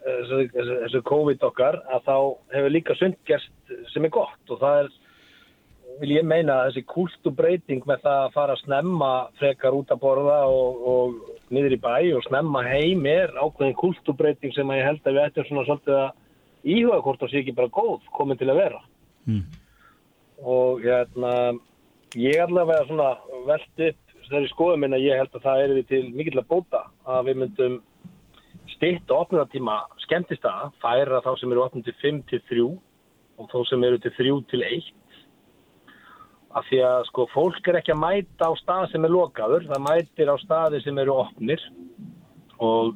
þessu, 0.08 0.40
þessu 0.56 1.04
COVID 1.08 1.46
okkar 1.50 1.80
að 1.92 2.08
þá 2.08 2.16
hefur 2.56 2.74
líka 2.74 2.96
sund 2.98 3.20
gerst 3.28 3.76
sem 3.94 4.08
er 4.08 4.14
gott 4.16 4.54
og 4.54 4.62
það 4.64 4.82
er 4.84 4.92
vil 6.02 6.12
ég 6.16 6.26
meina 6.28 6.60
þessi 6.68 6.84
kultúbreyting 6.92 7.86
með 7.90 8.04
það 8.06 8.22
að 8.24 8.34
fara 8.36 8.56
að 8.56 8.64
snemma 8.64 9.12
frekar 9.40 9.78
út 9.78 9.92
að 9.94 10.02
borða 10.04 10.40
og, 10.52 10.84
og 10.92 11.54
niður 11.54 11.78
í 11.78 11.80
bæ 11.82 11.96
og 12.18 12.26
snemma 12.28 12.64
heim 12.68 13.06
er 13.10 13.34
ákveðin 13.38 13.78
kultúbreyting 13.80 14.54
sem 14.56 14.70
að 14.70 14.82
ég 14.82 14.90
held 14.92 15.08
að 15.08 15.18
við 15.18 15.26
ættum 15.26 15.48
svona 15.50 15.66
svolítið 15.68 15.98
að 16.02 16.12
íhuga 16.68 17.02
hvort 17.06 17.24
það 17.24 17.34
sé 17.34 17.42
ekki 17.42 17.58
bara 17.58 17.76
góð 17.80 18.12
komin 18.18 18.40
til 18.40 18.52
að 18.52 18.62
vera 18.66 18.84
Mm. 19.28 19.44
og 20.40 20.86
hérna 20.86 21.32
ég 22.16 22.40
allavega 22.40 22.86
svona 22.88 23.10
velt 23.44 23.82
upp 23.90 24.14
þeirri 24.30 24.50
skoðum 24.54 24.84
minn 24.86 24.96
að 24.96 25.04
ég 25.04 25.20
held 25.20 25.34
að 25.36 25.44
það 25.44 25.64
er 25.64 25.74
við 25.76 25.88
til 25.90 26.02
mikill 26.16 26.40
að 26.40 26.48
bóta 26.52 26.82
að 27.04 27.26
við 27.28 27.42
myndum 27.42 27.76
stitt 28.72 29.12
og 29.12 29.26
opnunartíma 29.26 29.76
skemmtist 30.06 30.48
að 30.48 30.72
færa 30.84 31.20
þá 31.26 31.32
sem 31.40 31.52
eru 31.52 31.66
opnum 31.66 31.84
til 31.84 31.96
5 32.02 32.22
til 32.32 32.42
3 32.52 32.68
og 33.38 33.50
þá 33.52 33.58
sem 33.70 33.84
eru 33.84 34.00
til 34.00 34.16
3 34.16 34.38
til 34.54 34.64
1 34.70 34.90
af 36.58 36.66
því 36.70 36.80
að 36.88 37.04
sko 37.10 37.26
fólk 37.34 37.70
er 37.70 37.80
ekki 37.80 37.94
að 37.94 38.02
mæta 38.02 38.50
á 38.50 38.54
stað 38.58 38.88
sem 38.92 39.06
er 39.06 39.14
lokaður, 39.14 39.68
það 39.70 39.86
mætir 39.86 40.32
á 40.32 40.36
staði 40.42 40.82
sem 40.84 41.02
eru 41.04 41.18
opnir. 41.22 41.64
Og 42.64 42.96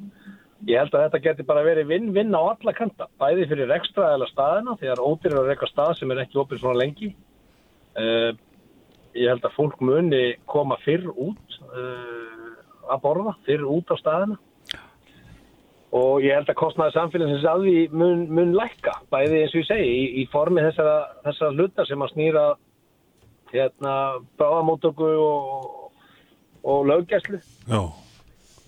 ég 0.69 0.79
held 0.81 0.95
að 0.95 1.05
þetta 1.05 1.23
geti 1.25 1.47
bara 1.47 1.65
verið 1.65 1.89
vinn-vinn 1.91 2.37
á 2.37 2.41
alla 2.41 2.75
kanta, 2.77 3.09
bæði 3.21 3.49
fyrir 3.51 3.73
ekstra 3.77 4.13
eða 4.15 4.29
staðina, 4.31 4.77
þegar 4.81 5.03
ódýr 5.05 5.33
er 5.33 5.41
að 5.41 5.51
reyka 5.51 5.69
stað 5.69 5.97
sem 5.99 6.13
er 6.13 6.23
ekki 6.23 6.41
opið 6.41 6.63
svona 6.63 6.81
lengi. 6.81 7.11
Uh, 7.97 8.31
ég 9.17 9.27
held 9.27 9.45
að 9.45 9.57
fólk 9.57 9.81
muni 9.83 10.23
koma 10.49 10.77
fyrr 10.85 11.09
út 11.11 11.59
uh, 11.73 12.55
að 12.91 13.03
borða, 13.03 13.35
fyrr 13.47 13.67
út 13.67 13.93
á 13.93 13.95
staðina. 13.99 14.39
Og 15.91 16.23
ég 16.23 16.37
held 16.37 16.47
að 16.47 16.55
kostnaði 16.55 16.95
samfélagsins 16.95 17.45
að 17.51 17.65
því 17.65 17.79
mun, 17.99 18.21
mun 18.31 18.53
lækka, 18.55 18.93
bæði 19.11 19.41
eins 19.41 19.55
og 19.55 19.59
ég 19.59 19.67
segi 19.67 19.89
í, 19.91 20.03
í 20.21 20.27
formi 20.31 20.63
þessara, 20.63 21.01
þessara 21.25 21.57
hluta 21.57 21.85
sem 21.89 22.05
að 22.05 22.13
snýra 22.13 22.45
hérna 23.55 23.95
bráðamótöku 24.39 25.09
og, 25.25 25.91
og 26.63 26.87
löggæslu 26.89 27.41
Já, 27.67 27.81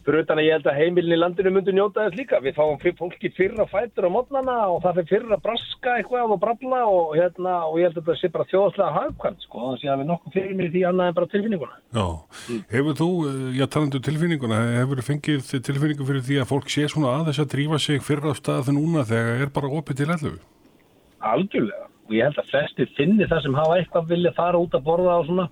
fyrir 0.03 0.23
utan 0.23 0.39
að 0.41 0.47
ég 0.47 0.57
held 0.57 0.67
að 0.67 0.79
heimilin 0.81 1.15
í 1.15 1.19
landinu 1.19 1.51
myndu 1.55 1.73
njóta 1.75 2.05
þess 2.05 2.17
líka. 2.19 2.39
Við 2.43 2.57
fáum 2.57 2.79
fólki 2.99 3.29
fyrr 3.37 3.61
að 3.63 3.71
fætur 3.71 4.07
á 4.11 4.15
mótnana 4.15 4.55
og 4.73 4.81
það 4.83 4.99
fyrir 4.99 5.09
fyrr 5.11 5.35
að 5.35 5.43
braska 5.45 5.93
eitthvað 5.99 6.33
og 6.35 6.41
bralla 6.41 6.81
og, 6.91 7.13
hérna, 7.15 7.53
og 7.69 7.79
ég 7.79 7.87
held 7.87 8.01
að 8.01 8.09
þetta 8.09 8.17
sé 8.19 8.31
bara 8.33 8.49
þjóðslega 8.51 8.95
hagkvæmt 8.97 9.45
sko. 9.45 9.61
Þannig 9.69 9.93
að 9.93 10.01
við 10.01 10.09
nokkuð 10.11 10.35
fyrir 10.35 10.57
mér 10.59 10.73
því 10.73 10.83
annað 10.89 11.11
en 11.11 11.17
bara 11.19 11.31
tilfinninguna. 11.33 11.79
já. 11.99 12.07
Hefur 12.73 12.99
þú, 12.99 13.09
eh, 13.29 13.47
já 13.59 13.65
talandu 13.67 14.03
tilfinninguna, 14.03 14.59
hefur 14.81 15.03
fengið 15.07 15.55
tilfinningu 15.69 16.09
fyrir 16.09 16.27
því 16.27 16.41
að 16.41 16.51
fólk 16.51 16.67
sé 16.67 16.87
svona 16.91 17.15
að 17.15 17.31
þess 17.31 17.45
að 17.45 17.51
drífa 17.55 17.79
sig 17.79 18.03
fyrr 18.03 18.27
á 18.27 18.33
stað 18.35 18.73
en 18.73 18.79
núna 18.81 19.07
þegar 19.07 19.47
er 19.47 19.55
bara 19.55 19.71
opið 19.71 20.03
til 20.03 20.11
allu? 20.11 20.35
Algjörlega. 21.23 21.87
Og 22.07 22.15
ég 22.17 22.27
held 22.27 22.39
að 22.41 22.49
flestir 22.51 22.89
finni 22.97 23.27
það 23.29 23.43
sem 23.45 23.57
hafa 23.57 23.75
eitthvað 23.79 24.09
vilja 24.11 24.33
fara 24.37 24.61
út 24.61 24.73
að 24.75 24.87
borða 24.87 25.19
og 25.21 25.27
svona. 25.29 25.45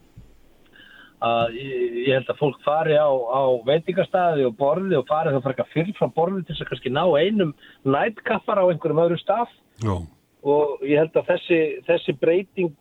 Að 1.21 1.53
ég, 1.61 2.15
held 2.15 2.31
að 2.33 2.39
fólk 2.39 2.63
fari 2.65 2.97
á, 2.97 3.09
á 3.13 3.41
veitingastæði 3.67 4.47
og 4.47 4.55
borði 4.57 4.97
og 4.97 5.05
fari 5.09 5.33
það 5.35 5.45
frekar 5.45 5.69
fyrr 5.69 5.91
frá 5.99 6.07
borði 6.15 6.41
til 6.41 6.55
þess 6.55 6.65
að 6.65 6.71
kannski 6.71 6.93
ná 6.95 7.03
einum 7.21 7.53
nætkaffar 7.85 8.61
á 8.61 8.65
einhverjum 8.65 9.03
öðrum 9.03 9.21
stað. 9.21 9.53
Já, 9.85 9.95
og 10.41 10.81
ég 10.89 10.97
held 10.97 11.19
að 11.21 11.29
þessi, 11.29 11.59
þessi 11.85 12.17
breyting 12.17 12.71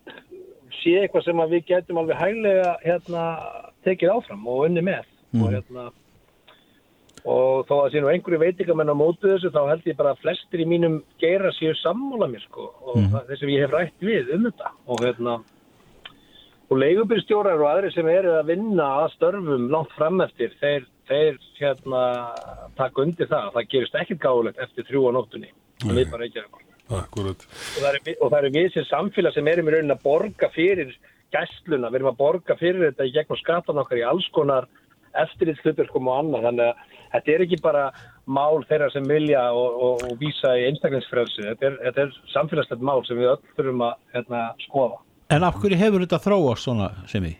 sé 0.81 0.97
eitthvað 1.03 1.27
sem 1.27 1.43
við 1.53 1.67
getum 1.69 2.01
alveg 2.01 2.21
hæglega 2.21 2.75
hérna, 2.85 3.25
tekið 3.85 4.15
áfram 4.17 4.49
og 4.49 4.65
unni 4.71 4.85
með 4.89 5.05
og 5.37 5.53
hérna 5.53 5.91
og 7.29 7.67
þó 7.69 7.75
að 7.85 7.93
sé 7.93 8.03
nú 8.03 8.11
einhverju 8.11 8.41
veitingamenn 8.41 8.93
á 8.93 8.97
mótu 8.97 9.29
þessu 9.29 9.53
þá 9.53 9.63
held 9.69 9.89
ég 9.91 9.97
bara 9.99 10.15
að 10.15 10.23
flestir 10.25 10.63
í 10.63 10.69
mínum 10.69 11.01
geira 11.21 11.53
séu 11.57 11.75
sammála 11.81 12.31
mér 12.33 12.45
sko 12.47 12.69
og 12.87 13.01
mm. 13.01 13.17
þess 13.29 13.45
að 13.45 13.53
ég 13.55 13.65
hef 13.65 13.75
rætt 13.75 14.07
við 14.07 14.31
um 14.37 14.47
þetta 14.49 14.73
og 14.87 15.05
hérna 15.05 15.35
og 16.71 16.79
leigubyrstjórar 16.79 17.61
og 17.61 17.69
aðri 17.73 17.93
sem 17.93 18.09
eru 18.09 18.37
að 18.39 18.53
vinna 18.55 18.89
að 19.03 19.13
störfum 19.17 19.69
langt 19.75 19.93
fram 19.99 20.23
eftir 20.25 20.55
þeir, 20.63 20.89
þeir 21.11 21.39
hérna 21.59 22.03
taka 22.79 23.05
undir 23.05 23.31
það 23.31 23.55
það 23.59 23.71
gerist 23.75 24.01
ekkert 24.03 24.25
gáðulegt 24.25 24.65
eftir 24.65 24.89
þrjú 24.89 25.07
á 25.11 25.17
nóttunni 25.19 25.51
Nei. 25.51 25.95
við 25.99 26.13
bara 26.13 26.29
ekki 26.29 26.45
að 26.45 26.69
akkurat. 26.91 27.47
og 27.47 27.83
það, 27.85 27.95
er, 27.95 28.15
og 28.21 28.37
eru 28.41 28.53
við 28.55 28.73
sem 28.75 28.87
samfélag 28.89 29.35
sem 29.35 29.49
erum 29.51 29.69
í 29.71 29.75
raunin 29.75 29.95
að 29.95 30.05
borga 30.05 30.51
fyrir 30.55 30.95
gæsluna, 31.31 31.91
við 31.91 32.01
erum 32.01 32.11
að 32.11 32.21
borga 32.21 32.57
fyrir 32.59 32.89
þetta 32.89 33.07
í 33.07 33.13
gegnum 33.15 33.39
skatan 33.39 33.83
okkar 33.83 34.01
í 34.01 34.07
alls 34.07 34.27
konar 34.35 34.67
eftirlitshlutverkum 35.19 36.09
og 36.11 36.19
annað 36.21 36.49
þannig 36.49 36.71
að 36.71 36.97
þetta 37.15 37.33
er 37.35 37.45
ekki 37.47 37.61
bara 37.65 37.85
mál 38.31 38.63
þeirra 38.69 38.91
sem 38.95 39.07
vilja 39.11 39.45
og, 39.57 39.79
og, 39.87 40.05
og 40.07 40.19
vísa 40.21 40.55
í 40.59 40.67
einstaklingsfrelsi, 40.69 41.47
þetta 41.49 41.71
er, 41.71 41.79
þetta 41.87 42.05
er 42.05 42.19
samfélagslegt 42.35 42.85
mál 42.87 43.01
sem 43.09 43.19
við 43.19 43.33
öll 43.33 43.55
þurfum 43.57 43.87
að 43.89 43.97
hérna, 44.15 44.43
skoða. 44.67 45.01
En 45.31 45.47
af 45.47 45.59
hverju 45.63 45.79
hefur 45.79 46.05
þetta 46.05 46.23
þróast 46.25 46.67
svona 46.67 46.91
sem 47.11 47.27
við? 47.27 47.39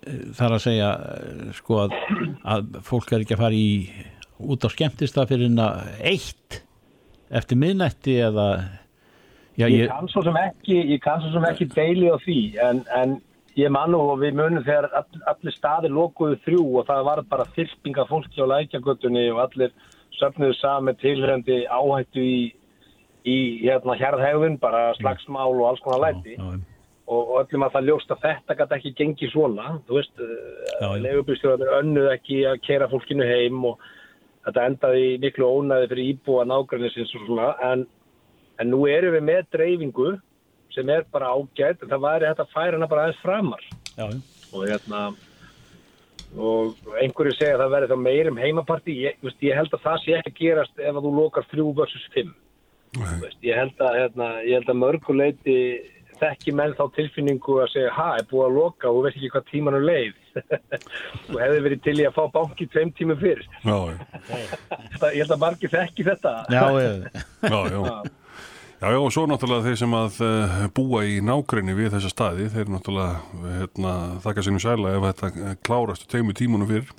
Það 0.00 0.46
er 0.46 0.54
að 0.56 0.64
segja 0.64 0.90
sko 1.58 1.82
að, 1.82 1.94
að 2.54 2.74
fólk 2.86 3.12
er 3.12 3.24
ekki 3.24 3.36
að 3.36 3.42
fara 3.42 3.56
í 3.56 3.70
út 4.40 4.64
á 4.64 4.68
skemmtista 4.72 5.26
fyrir 5.28 5.50
en 5.50 5.60
að 5.60 5.90
eitt 6.12 6.62
eftir 7.30 7.58
miðnætti 7.60 8.16
eða 8.24 8.46
já, 9.58 9.66
Ég 9.66 9.84
ég, 9.84 9.90
kann 9.92 10.08
svo 10.10 10.22
sem 10.24 10.38
ekki, 10.40 10.78
ekki 10.96 11.68
deili 11.74 12.08
á 12.08 12.16
því 12.22 12.40
en, 12.64 12.80
en 12.96 13.18
ég 13.58 13.70
man 13.72 13.90
nú 13.90 14.00
og 14.12 14.20
við 14.22 14.36
munum 14.38 14.64
þegar 14.66 14.90
all, 15.00 15.22
allir 15.32 15.56
staðir 15.56 15.94
lokuðu 15.94 16.38
þrjú 16.44 16.64
og 16.80 16.88
það 16.88 17.06
var 17.08 17.22
bara 17.30 17.48
þyrpinga 17.56 18.06
fólki 18.10 18.42
á 18.42 18.46
lækjagötunni 18.52 19.26
og 19.34 19.42
allir 19.46 19.74
söfnuðu 20.18 20.56
saman 20.60 20.98
tilhrendi 21.00 21.64
áhættu 21.66 22.22
í, 22.22 22.40
í 23.24 23.38
hérna 23.64 23.96
hérðhegðun, 23.98 24.58
bara 24.62 24.90
slagsmál 25.00 25.54
og 25.54 25.66
alls 25.70 25.82
konar 25.84 26.04
læti. 26.06 26.36
já, 26.36 26.44
já, 26.44 26.60
og, 27.10 27.30
öllum 27.40 27.66
að 27.66 27.76
það 27.76 27.88
ljóst 27.88 28.12
að 28.14 28.26
þetta 28.26 28.56
gæti 28.58 28.76
ekki 28.76 28.92
gengið 29.00 29.32
svona, 29.32 29.76
þú 29.88 29.96
veist, 29.98 30.20
já. 30.78 30.88
legubýrstjóðanir 31.06 31.72
önnuð 31.80 32.10
ekki 32.14 32.42
að 32.50 32.60
kera 32.66 32.90
fólkinu 32.90 33.26
heim 33.26 33.64
og 33.72 33.80
þetta 34.46 34.66
endaði 34.70 35.06
miklu 35.24 35.48
ónæði 35.48 35.90
fyrir 35.90 36.12
íbúa 36.14 36.46
nágrænisins 36.48 37.14
og 37.18 37.26
svona, 37.26 37.48
en, 37.66 37.86
en 38.62 38.70
nú 38.70 38.84
erum 38.90 39.16
við 39.18 39.26
með 39.26 39.48
dreifingu 39.56 40.12
sem 40.74 40.88
er 40.92 41.04
bara 41.12 41.32
ágætt, 41.34 41.82
en 41.82 41.90
það 41.92 42.04
væri 42.06 42.28
hægt 42.30 42.44
að 42.44 42.54
færa 42.54 42.76
hana 42.78 42.88
bara 42.90 43.06
aðeins 43.08 43.22
framar. 43.24 43.66
Já, 43.96 44.06
og 44.54 44.64
hérna 44.66 45.02
og 46.38 46.76
einhverju 47.02 47.32
segja 47.34 47.56
að 47.56 47.62
það 47.64 47.72
verði 47.74 47.90
þá 47.90 48.02
meirum 48.04 48.36
heimaparti, 48.38 48.94
ég, 49.02 49.16
veist, 49.24 49.40
ég 49.42 49.56
held 49.58 49.72
að 49.74 49.82
það 49.86 50.02
sé 50.04 50.18
ekki 50.20 50.34
gerast 50.44 50.78
ef 50.78 50.92
að 50.94 51.06
þú 51.06 51.14
lokar 51.16 51.48
þrjú 51.50 51.70
versus 51.80 52.04
fimm. 52.14 52.34
Þú 52.94 53.16
veist, 53.24 53.40
ég 53.46 53.58
held 53.58 53.82
að, 53.86 53.96
hérna, 54.02 54.28
ég 54.46 54.60
held 54.60 54.70
að 54.70 54.78
mörguleiti 54.84 55.56
þekki 56.20 56.52
menn 56.54 56.74
þá 56.76 56.84
tilfinningu 56.94 57.58
að 57.62 57.70
segja, 57.72 57.92
ha, 57.96 58.08
er 58.20 58.26
búið 58.30 58.46
að 58.46 58.56
loka 58.58 58.90
og 58.90 58.98
þú 58.98 59.04
veist 59.06 59.18
ekki 59.18 59.30
hvað 59.34 59.46
tíman 59.50 59.78
er 59.78 59.86
leið. 59.88 60.16
Og 61.30 61.36
hefði 61.40 61.62
verið 61.66 61.82
til 61.86 61.96
í 61.96 62.06
að 62.06 62.16
fá 62.18 62.22
banki 62.34 62.66
tveim 62.70 62.90
tímum 62.98 63.20
Það- 65.00 65.14
ég 65.16 65.22
held 65.24 65.34
að 65.34 65.42
margir 65.42 65.72
þekki 65.72 66.06
þetta. 66.10 66.34
Já, 66.52 66.64
já. 66.78 66.90
já, 67.48 67.94
já. 68.80 68.88
Já, 68.90 68.98
og 68.98 69.12
svo 69.12 69.26
náttúrulega 69.28 69.66
þeir 69.68 69.78
sem 69.82 69.94
að 69.98 70.18
uh, 70.24 70.64
búa 70.76 71.04
í 71.04 71.20
nágrinni 71.24 71.76
við 71.76 71.92
þessa 71.94 72.10
staði, 72.12 72.48
þeir 72.52 72.72
náttúrulega 72.72 73.46
hérna, 73.58 73.94
þakka 74.24 74.46
sínum 74.46 74.64
sæla 74.64 74.96
ef 74.96 75.06
þetta 75.10 75.30
eh, 75.30 75.56
klárast 75.66 76.08
teimu 76.10 76.36
tímunum 76.36 76.70
fyrir. 76.70 76.92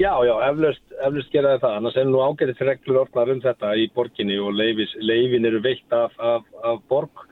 Já, 0.00 0.16
já, 0.24 0.32
eflaust, 0.48 0.84
eflaust 1.04 1.34
gera 1.34 1.58
það 1.60 1.76
annars 1.78 1.98
er 2.00 2.08
nú 2.08 2.22
ágætið 2.24 2.62
reglur 2.64 3.02
orðnar 3.04 3.34
um 3.34 3.42
þetta 3.44 3.74
í 3.76 3.90
borginni 3.94 4.38
og 4.40 4.56
leifis, 4.56 4.94
leifin 5.04 5.46
eru 5.46 5.60
veitt 5.62 5.94
af, 5.94 6.16
af, 6.16 6.48
af 6.64 6.80
borg 6.88 7.26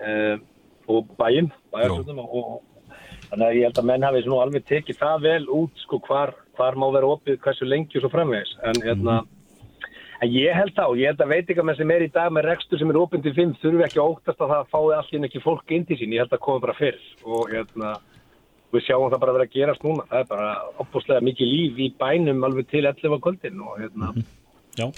eh, 0.00 0.40
og 0.88 1.10
bæjum 1.20 1.50
bæjarsöndum 1.74 2.22
og, 2.24 2.32
og 2.32 2.88
þannig 3.28 3.46
að 3.46 3.58
ég 3.58 3.66
held 3.68 3.80
að 3.82 3.88
menn 3.90 4.06
hafi 4.08 4.22
nú 4.26 4.38
alveg 4.40 4.64
tekið 4.68 5.00
það 5.02 5.26
vel 5.26 5.42
út 5.60 5.82
sko 5.84 6.00
hvar, 6.06 6.32
hvar 6.56 6.78
má 6.80 6.88
vera 6.96 7.12
opið 7.12 7.40
hversu 7.44 7.68
lengi 7.68 8.00
og 8.00 8.06
svo 8.06 8.12
framvegis 8.14 8.54
en 8.70 8.80
hérna 8.86 9.18
En 10.18 10.30
ég 10.34 10.54
held 10.56 10.74
það 10.74 10.92
og 10.92 10.98
ég 10.98 11.12
held 11.12 11.20
að 11.22 11.32
veitingamenn 11.32 11.76
sem 11.78 11.90
er 11.94 12.02
í 12.02 12.10
dag 12.10 12.32
með 12.34 12.48
rekstur 12.48 12.80
sem 12.80 12.90
er 12.90 12.98
opinn 12.98 13.22
til 13.22 13.32
5 13.36 13.52
þurfi 13.62 13.84
ekki 13.86 14.00
að 14.02 14.14
óttast 14.14 14.40
að 14.42 14.54
það 14.54 14.72
fái 14.72 14.94
allir 14.96 15.26
ekki 15.28 15.42
fólk 15.44 15.74
inn 15.76 15.84
til 15.86 15.98
sín. 16.00 16.14
Ég 16.16 16.24
held 16.24 16.34
að 16.34 16.42
koma 16.46 16.62
bara 16.64 16.74
fyrr 16.78 16.98
og 17.22 17.52
hérna, 17.52 17.92
við 18.74 18.86
sjáum 18.88 19.12
það 19.12 19.22
bara 19.22 19.34
að 19.34 19.38
vera 19.38 19.46
að 19.46 19.54
gerast 19.54 19.86
núna. 19.86 20.06
Það 20.10 20.24
er 20.24 20.32
bara 20.32 20.48
opbúslega 20.82 21.26
mikið 21.28 21.52
líf 21.52 21.78
í 21.78 21.88
bænum 22.02 22.48
alveg 22.48 22.70
til 22.72 22.82
11 22.82 23.14
á 23.14 23.18
kvöldin 23.28 23.62
og 23.62 23.78
hérna, 23.78 24.10
já. 24.74 24.88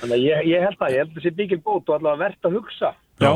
þannig 0.00 0.16
að 0.16 0.24
ég, 0.24 0.48
ég 0.54 0.64
held 0.64 0.80
það, 0.80 0.96
ég 0.96 1.04
held 1.04 1.12
að 1.12 1.20
það 1.20 1.28
sé 1.28 1.36
byggil 1.42 1.60
bót 1.60 1.92
og 1.92 1.98
allavega 1.98 2.22
verðt 2.24 2.48
að 2.48 2.56
hugsa. 2.56 2.94
Já. 3.20 3.32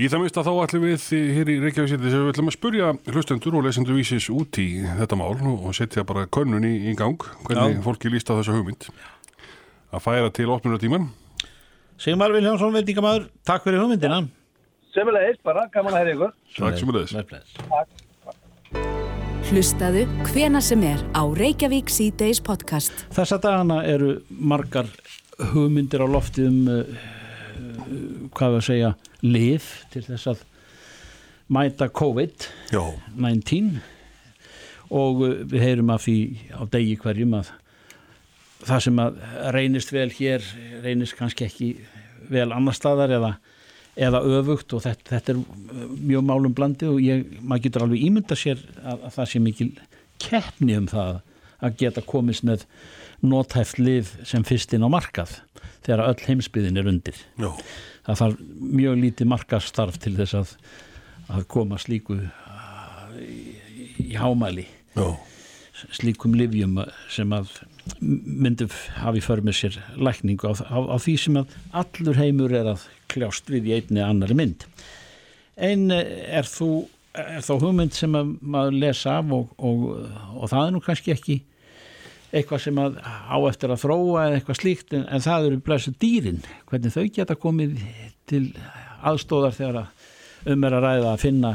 Í 0.00 0.08
það 0.08 0.22
minnst 0.22 0.38
að 0.40 0.46
þá 0.46 0.52
ætlum 0.62 0.84
við 0.86 1.06
hér 1.36 1.48
í 1.50 1.54
Reykjavík 1.60 2.00
við 2.00 2.14
ætlum 2.30 2.48
að 2.48 2.54
spurja 2.56 2.90
hlustendur 3.10 3.56
og 3.58 3.66
lesendur 3.66 3.98
vísis 3.98 4.30
út 4.32 4.56
í 4.62 4.68
þetta 4.96 5.18
mál 5.20 5.34
og 5.50 5.74
setja 5.76 6.06
bara 6.08 6.28
könnun 6.32 6.64
í, 6.64 6.70
í 6.88 6.94
gang 6.96 7.20
hvernig 7.44 7.74
Já. 7.76 7.82
fólki 7.84 8.12
líst 8.12 8.32
á 8.32 8.38
þessa 8.38 8.54
hugmynd. 8.56 8.86
Að 9.90 10.04
færa 10.04 10.30
til 10.34 10.50
opnunatíman. 10.54 11.08
Sigmar 12.00 12.32
Viljánsson, 12.32 12.72
veitingamæður, 12.74 13.26
takk 13.44 13.66
fyrir 13.66 13.82
hugmyndina. 13.82 14.22
Semilegis 14.94 15.38
bara, 15.46 15.66
gaman 15.70 15.94
að 15.94 16.00
heyra 16.00 16.14
ykkur. 16.16 16.32
Takk 16.56 16.78
sem 16.80 16.92
þess. 16.96 17.12
Bless, 17.12 17.28
bless. 17.30 18.06
Hlustaðu 19.50 20.04
hvena 20.30 20.60
sem 20.62 20.82
er 20.86 21.00
á 21.10 21.22
Reykjavík 21.26 21.90
C-Days 21.90 22.40
podcast. 22.46 23.04
Þessa 23.14 23.38
dagana 23.42 23.80
eru 23.86 24.20
margar 24.30 24.86
hugmyndir 25.52 26.02
á 26.02 26.08
lofti 26.10 26.46
um 26.46 26.68
uh, 26.70 26.84
hvað 28.34 28.54
við 28.54 28.58
að 28.60 28.66
segja 28.68 28.90
lif 29.26 29.70
til 29.92 30.04
þess 30.06 30.30
að 30.34 30.44
mæta 31.50 31.90
COVID-19 31.90 32.70
Já, 32.70 33.82
og 34.90 35.24
uh, 35.26 35.34
við 35.50 35.66
heyrum 35.66 35.90
af 35.94 36.06
því 36.06 36.18
á 36.54 36.62
degi 36.70 36.94
hverjum 37.02 37.34
að 37.40 37.50
það 38.66 38.82
sem 38.86 39.00
að 39.02 39.22
reynist 39.56 39.92
vel 39.94 40.10
hér 40.14 40.44
reynist 40.84 41.16
kannski 41.18 41.46
ekki 41.46 41.70
vel 42.30 42.50
annar 42.54 42.76
staðar 42.76 43.14
eða, 43.16 43.32
eða 43.98 44.20
öfugt 44.38 44.74
og 44.76 44.84
þetta, 44.84 45.16
þetta 45.16 45.34
er 45.34 45.40
mjög 45.96 46.26
málum 46.28 46.54
blandi 46.56 46.88
og 46.90 47.00
ég, 47.02 47.24
maður 47.40 47.66
getur 47.66 47.86
alveg 47.86 48.06
ímynda 48.06 48.38
sér 48.38 48.60
að, 48.84 49.06
að 49.08 49.14
það 49.18 49.30
sé 49.32 49.42
mikil 49.44 49.70
keppni 50.20 50.76
um 50.78 50.88
það 50.90 51.20
að 51.60 51.76
geta 51.80 52.04
komist 52.08 52.44
með 52.46 52.64
nótæft 53.20 53.80
lif 53.80 54.14
sem 54.28 54.44
fyrst 54.48 54.72
inn 54.76 54.84
á 54.86 54.88
markað 54.92 55.38
þegar 55.84 56.06
öll 56.08 56.26
heimsbyðin 56.26 56.80
er 56.80 56.88
undir. 56.88 57.16
já, 57.40 57.50
Það 58.06 58.20
þarf 58.20 58.44
mjög 58.80 59.00
lítið 59.00 59.28
markastarf 59.28 59.98
til 60.00 60.14
þess 60.16 60.36
að, 60.38 60.54
að 61.36 61.44
koma 61.52 61.78
slíku 61.80 62.16
í, 63.20 63.40
í 64.08 64.14
hámæli. 64.16 64.64
Já, 64.96 65.04
slíkum 65.96 66.34
livjum 66.36 66.80
sem 67.12 67.32
að 67.36 67.52
myndi 68.00 68.68
hafi 69.00 69.22
för 69.24 69.42
með 69.44 69.58
sér 69.58 69.76
lækningu 69.96 70.50
á, 70.50 70.52
á, 70.66 70.78
á 70.94 70.96
því 71.00 71.16
sem 71.18 71.36
að 71.40 71.54
allur 71.82 72.18
heimur 72.18 72.54
er 72.54 72.72
að 72.74 72.86
kljást 73.10 73.50
við 73.50 73.70
í 73.70 73.76
einni 73.78 74.02
annari 74.04 74.36
mynd. 74.38 74.66
Einn 75.60 75.90
er, 75.92 76.48
þú, 76.48 76.86
er 77.14 77.44
þá 77.44 77.54
hugmynd 77.58 77.96
sem 77.96 78.14
að 78.16 78.34
maður 78.40 78.78
lesa 78.84 79.18
af 79.20 79.32
og, 79.36 79.54
og, 79.58 79.86
og 80.36 80.52
það 80.52 80.66
er 80.66 80.74
nú 80.76 80.82
kannski 80.84 81.14
ekki 81.16 81.40
eitthvað 82.30 82.62
sem 82.62 82.78
að 82.78 83.00
á 83.02 83.36
eftir 83.48 83.72
að 83.74 83.82
þróa 83.82 84.26
eða 84.26 84.38
eitthvað 84.38 84.60
slíkt 84.60 84.94
en, 84.94 85.06
en 85.10 85.24
það 85.24 85.48
eru 85.48 85.62
blessu 85.66 85.94
dýrin, 85.98 86.44
hvernig 86.70 86.94
þau 86.94 87.06
geta 87.10 87.36
komið 87.38 87.74
til 88.30 88.44
aðstóðar 89.02 89.56
þegar 89.56 89.80
að 89.82 90.52
um 90.54 90.64
er 90.64 90.76
að 90.76 90.86
ræða 90.86 91.12
að 91.12 91.22
finna 91.24 91.50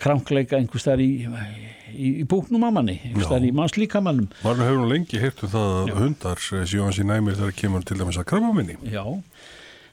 krankleika 0.00 0.58
einhvers 0.58 0.86
þar 0.88 1.02
í, 1.04 1.10
í, 1.92 2.10
í 2.22 2.26
búknum 2.28 2.64
á 2.64 2.70
manni, 2.72 2.98
einhvers 3.04 3.30
þar 3.30 3.46
í 3.46 3.52
mannslíkamanum 3.56 4.30
maður 4.44 4.66
hefur 4.66 4.82
nú 4.82 4.90
lengi 4.94 5.20
heyrt 5.22 5.42
um 5.44 5.52
það 5.52 5.74
að 5.80 5.92
hundar 5.98 6.44
séu 6.44 6.84
hans 6.84 7.00
í 7.00 7.06
næmir 7.08 7.38
þegar 7.40 7.56
kemur 7.58 7.86
til 7.86 7.98
dæmis 8.00 8.20
að 8.20 8.28
krabba 8.32 8.54
minni. 8.56 8.78
Já, 8.88 9.04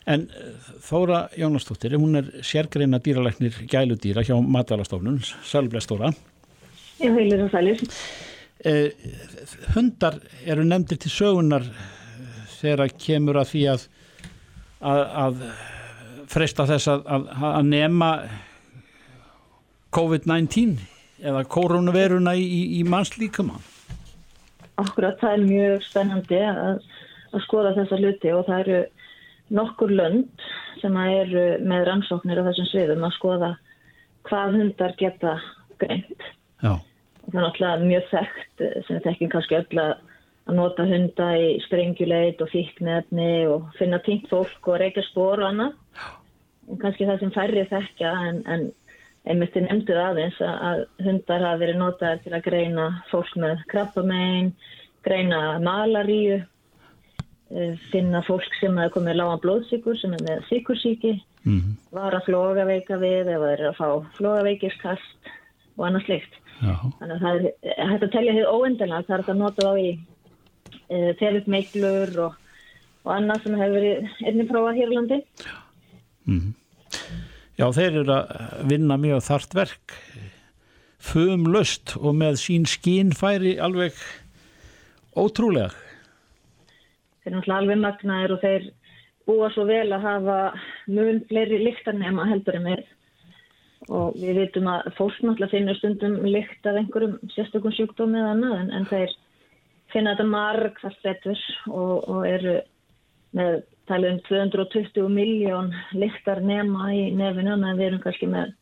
en 0.07 0.25
eh, 0.31 0.71
Þóra 0.87 1.25
Jónastóttir, 1.35 1.97
hún 1.99 2.21
er 2.21 2.31
sérgreina 2.45 3.01
dýralæknir 3.03 3.59
gæludýra 3.67 4.23
hjá 4.27 4.37
Matalastofnun, 4.39 5.19
Sælblestóra. 5.47 6.13
Ég 7.03 7.13
heilir 7.13 7.43
og 7.45 7.51
sælir. 7.53 7.83
Eh, 8.65 8.89
hundar 9.75 10.17
eru 10.47 10.63
nefndir 10.65 11.01
til 11.03 11.13
sögunar 11.13 11.67
eh, 11.67 12.43
þegar 12.57 12.95
kemur 12.97 13.41
að 13.43 13.51
því 13.51 13.65
að, 13.75 13.87
að, 14.81 15.03
að 15.25 15.41
freysta 16.31 16.65
þess 16.71 16.89
að, 16.95 17.03
að, 17.05 17.27
að 17.51 17.67
nema 17.69 18.11
COVID-19 19.97 20.77
eða 21.25 21.41
koronaveruna 21.49 22.36
í, 22.38 22.45
í, 22.45 22.62
í 22.77 22.83
mannslíkamann. 22.86 23.63
Akkurat, 24.77 25.17
það 25.17 25.33
er 25.33 25.45
mjög 25.47 25.86
spennandi 25.88 26.41
að, 26.45 26.83
að 27.33 27.45
skoða 27.47 27.73
þessa 27.79 27.97
hluti 27.97 28.33
og 28.36 28.43
það 28.45 28.60
eru 28.65 28.81
nokkur 29.57 29.93
lönd 29.97 30.45
sem 30.81 30.99
eru 31.01 31.45
með 31.65 31.88
rannsóknir 31.88 32.43
á 32.43 32.47
þessum 32.51 32.69
sviðum 32.69 33.07
að 33.07 33.15
skoða 33.15 33.51
hvað 34.27 34.60
hundar 34.60 34.93
geta 34.99 35.33
greint. 35.81 36.27
Já, 36.62 36.75
Og 37.27 37.33
það 37.33 37.39
er 37.39 37.43
náttúrulega 37.43 37.88
mjög 37.88 38.05
þekkt 38.12 38.62
eh, 38.63 38.75
sem 38.88 39.01
þekkjum 39.03 39.31
kannski 39.33 39.57
öll 39.57 39.81
að 39.83 40.53
nota 40.55 40.86
hunda 40.88 41.27
í 41.36 41.47
sprengjuleit 41.65 42.41
og 42.43 42.51
fíknefni 42.53 43.31
og 43.51 43.65
finna 43.79 43.99
týnt 44.05 44.29
fólk 44.31 44.69
og 44.69 44.79
reykja 44.79 45.03
spór 45.10 45.41
og 45.41 45.49
annað. 45.49 45.73
En 46.71 46.79
kannski 46.83 47.07
það 47.07 47.23
sem 47.23 47.33
færri 47.36 47.65
þekkja 47.67 48.13
en, 48.29 48.39
en 48.47 48.69
einmitt 49.27 49.53
þið 49.55 49.65
nefnduð 49.67 50.01
aðeins 50.01 50.41
að, 50.43 50.57
að 50.69 50.83
hundar 51.07 51.45
hafa 51.45 51.61
verið 51.61 51.79
notaðir 51.81 52.21
til 52.23 52.35
að 52.35 52.45
greina 52.47 52.85
fólk 53.11 53.33
með 53.39 53.63
krabbamein, 53.71 54.51
greina 55.05 55.41
malaríu, 55.63 56.39
eh, 57.51 57.73
finna 57.91 58.23
fólk 58.27 58.57
sem 58.61 58.77
er 58.81 58.91
komið 58.93 59.19
lágan 59.19 59.43
blóðsíkur 59.43 59.99
sem 59.99 60.15
er 60.17 60.25
með 60.27 60.45
síkursíki, 60.51 61.15
mm 61.43 61.75
vara 61.91 62.21
flogaveika 62.25 62.99
við 63.01 63.31
það 63.31 63.47
er 63.51 63.63
að 63.69 63.77
fá 63.79 63.87
flogaveikiskast 64.17 65.31
og 65.77 65.87
annað 65.87 66.05
slikt. 66.05 66.33
já, 66.61 66.75
Þannig 66.99 67.15
að 67.15 67.23
það 67.23 67.47
er 67.47 67.89
hægt 67.91 68.03
að 68.03 68.13
telja 68.15 68.35
hér 68.37 68.51
óendilega, 68.51 69.05
það 69.07 69.15
er 69.15 69.23
hægt 69.23 69.33
að 69.33 69.41
nota 69.41 69.67
þá 69.67 69.73
í 69.79 69.89
e, 70.89 71.13
telutmeiklur 71.21 72.19
og, 72.25 72.37
og 73.05 73.11
annað 73.15 73.43
sem 73.43 73.59
hefur 73.61 73.77
verið 73.77 74.09
einnig 74.25 74.49
prófað 74.51 74.79
hér 74.81 74.93
landi. 74.93 75.19
Já, 75.43 75.55
þeir 77.57 78.01
eru 78.03 78.13
að 78.13 78.65
vinna 78.69 78.97
mjög 79.01 79.23
þart 79.25 79.55
verk 79.57 79.93
fumlöst 81.07 81.95
og 81.97 82.15
með 82.17 82.39
sín 82.41 82.65
skínfæri 82.69 83.57
alveg 83.61 83.97
ótrúlega. 85.17 85.71
Þeir 87.23 87.31
eru 87.31 87.37
náttúrulega 87.37 87.61
alveg 87.61 87.81
magnaðir 87.83 88.35
og 88.35 88.43
þeir 88.43 88.67
búa 89.27 89.49
svo 89.53 89.65
vel 89.67 89.87
að 89.91 90.05
hafa 90.05 90.37
mun 90.87 91.23
fleiri 91.29 91.59
lyktarnema 91.65 92.27
heldur 92.29 92.59
en 92.59 92.69
við. 92.71 92.83
Og 93.87 94.17
við 94.19 94.41
vitum 94.41 94.67
að 94.71 94.91
fólk 94.97 95.17
náttúrulega 95.21 95.53
finnur 95.53 95.79
stundum 95.79 96.19
lykt 96.27 96.67
af 96.67 96.79
einhverjum 96.79 97.17
sérstökum 97.35 97.75
sjúkdómi 97.75 98.19
eða 98.21 98.35
annað 98.35 98.59
en, 98.61 98.71
en 98.77 98.87
þeir 98.89 99.15
finna 99.93 100.15
þetta 100.15 100.29
marg 100.31 100.79
þar 100.81 100.97
betur 101.05 101.43
og, 101.71 101.93
og 102.11 102.21
eru 102.27 102.55
með 103.37 103.61
talið 103.88 104.15
um 104.15 104.21
220 104.28 105.12
miljón 105.13 105.71
lyktar 105.95 106.41
nema 106.43 106.91
í 106.95 107.08
nefinu 107.15 107.56
en 107.56 107.69
við 107.78 107.86
erum 107.91 108.04
kannski 108.04 108.30
með 108.32 108.54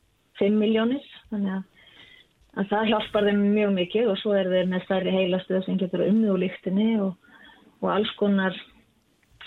5 0.41 0.59
miljónir 0.59 1.03
þannig 1.31 1.57
að, 1.57 1.65
að 2.59 2.71
það 2.71 2.87
hjálpar 2.91 3.27
þeim 3.29 3.43
mjög 3.55 3.75
mikið 3.79 4.13
og 4.13 4.21
svo 4.21 4.37
er 4.37 4.51
þeir 4.53 4.71
með 4.71 4.85
stærri 4.85 5.15
heilastuð 5.15 5.65
sem 5.65 5.81
getur 5.81 6.05
úr 6.05 6.41
lyktinni 6.43 6.95
og, 7.03 7.13
og 7.81 7.91
alls 7.95 8.13
konar 8.19 8.57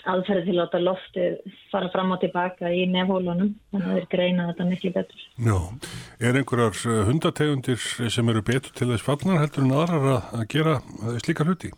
aðferði 0.07 0.45
til 0.47 0.53
að 0.53 0.59
láta 0.61 0.79
loftið 0.81 1.55
fara 1.71 1.89
fram 1.93 2.13
og 2.15 2.21
tilbaka 2.21 2.71
í 2.71 2.85
nefhólunum 2.91 3.51
þannig 3.71 3.89
að 3.89 3.97
þeir 3.97 4.07
greina 4.13 4.47
þetta 4.49 4.67
miklu 4.69 4.91
betur. 4.95 5.25
Já, 5.47 5.57
er 6.23 6.39
einhverjar 6.39 6.79
eh, 6.79 7.01
hundategundir 7.09 7.81
sem 8.15 8.31
eru 8.31 8.43
betur 8.45 8.75
til 8.77 8.89
þess 8.93 9.05
fallnar 9.05 9.41
heldur 9.43 9.65
en 9.65 9.75
aðrar 9.75 10.07
að, 10.13 10.31
að 10.39 10.45
gera 10.55 10.77
eh, 10.79 11.19
slíka 11.23 11.47
hluti? 11.47 11.73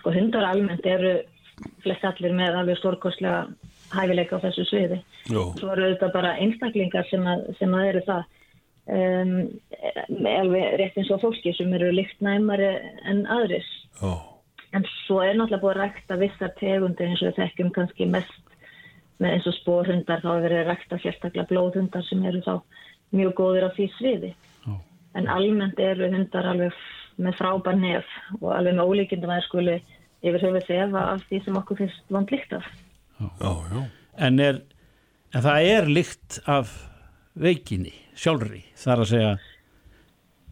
Sko 0.00 0.14
hundar 0.14 0.48
almennt 0.50 0.86
eru 0.88 1.14
flest 1.84 2.04
allir 2.08 2.34
með 2.36 2.58
alveg 2.60 2.78
stórkostlega 2.80 3.46
hæfileika 3.94 4.38
á 4.40 4.44
þessu 4.44 4.64
sviði. 4.68 5.00
Já, 5.30 5.42
Svo 5.60 5.72
eru 5.74 5.90
þetta 5.92 6.10
bara 6.14 6.36
einstaklingar 6.42 7.06
sem 7.10 7.26
að, 7.30 7.44
sem 7.58 7.74
að 7.76 7.88
eru 7.92 8.02
það 8.08 8.22
um, 8.98 9.34
alveg 10.34 10.78
rétt 10.80 10.98
eins 11.00 11.12
og 11.14 11.22
fólki 11.22 11.54
sem 11.56 11.72
eru 11.76 11.92
líktnæmari 11.94 12.70
en 13.10 13.26
aðris. 13.30 13.68
já, 14.00 14.14
En 14.74 14.82
svo 15.06 15.20
er 15.22 15.36
náttúrulega 15.38 15.62
búið 15.62 15.76
að 15.76 15.82
rækta 15.84 16.16
vissar 16.18 16.54
tegundir 16.58 17.06
eins 17.12 17.22
og 17.22 17.36
þekkjum 17.36 17.70
kannski 17.76 18.08
mest 18.10 18.56
með 19.22 19.36
eins 19.36 19.46
og 19.46 19.54
spórhundar 19.60 20.24
þá 20.24 20.30
er 20.32 20.42
verið 20.48 20.60
að 20.64 20.70
rækta 20.72 20.98
sérstaklega 20.98 21.46
blóðhundar 21.52 22.02
sem 22.08 22.24
eru 22.26 22.40
þá 22.42 22.56
mjög 23.14 23.36
góðir 23.38 23.68
á 23.70 23.74
því 23.76 23.86
sviði. 23.94 24.32
Já. 24.66 24.74
En 25.14 25.30
almennt 25.30 25.78
eru 25.78 26.10
hundar 26.10 26.48
alveg 26.50 26.74
með 27.22 27.36
frábær 27.38 27.78
nef 27.78 28.08
og 28.40 28.48
alveg 28.56 28.74
með 28.74 28.90
ólíkindum 28.90 29.30
að 29.30 29.38
þeir 29.38 29.46
skuli 29.46 29.76
yfir 30.24 30.40
höfuð 30.46 30.66
þefa 30.70 31.02
af 31.14 31.24
því 31.28 31.40
sem 31.44 31.58
okkur 31.60 31.80
finnst 31.82 32.14
vant 32.16 32.30
líkt 32.32 32.52
af. 32.56 32.66
já, 33.20 33.52
já. 33.74 33.82
En, 34.28 34.38
er, 34.40 34.60
en 35.34 35.42
það 35.44 35.68
er 35.74 35.88
lykt 35.90 36.38
af 36.48 36.70
veikinni 37.34 37.92
sjálfri, 38.14 38.62
þar 38.78 39.02
að 39.04 39.10
segja 39.10 39.32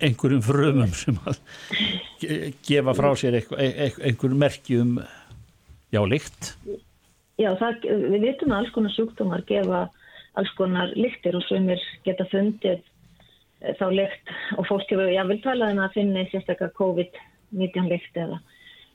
einhverjum 0.02 0.42
frumum 0.42 0.94
sem 0.98 1.18
að 1.30 1.36
ge- 2.22 2.52
gefa 2.66 2.94
frá 2.98 3.10
sér 3.18 3.36
einhver, 3.38 3.60
einhver 4.02 4.34
merki 4.34 4.80
um 4.82 4.96
já, 5.94 6.00
lykt 6.10 6.54
Já, 7.40 7.52
það, 7.58 7.86
við 8.12 8.24
vitum 8.26 8.52
að 8.52 8.58
alls 8.64 8.72
konar 8.74 8.92
sjúkdómar 8.96 9.44
gefa 9.48 9.84
alls 10.38 10.50
konar 10.58 10.90
lyktir 10.98 11.36
og 11.38 11.44
sumir 11.46 11.80
geta 12.06 12.26
fundið 12.32 12.80
eh, 13.62 13.74
þá 13.78 13.86
lykt 13.94 14.34
og 14.58 14.66
fólk 14.68 14.90
hefur 14.90 15.10
jável 15.14 15.38
talað 15.44 15.74
um 15.76 15.84
að 15.86 15.94
finna 15.96 16.26
sérstaklega 16.32 16.74
COVID-19 16.80 17.88
lykt 17.94 18.20
eða, 18.26 18.40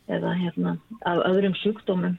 eða 0.07 0.33
hérna, 0.39 0.77
af 1.05 1.23
öðrum 1.27 1.55
sjúkdómum. 1.61 2.17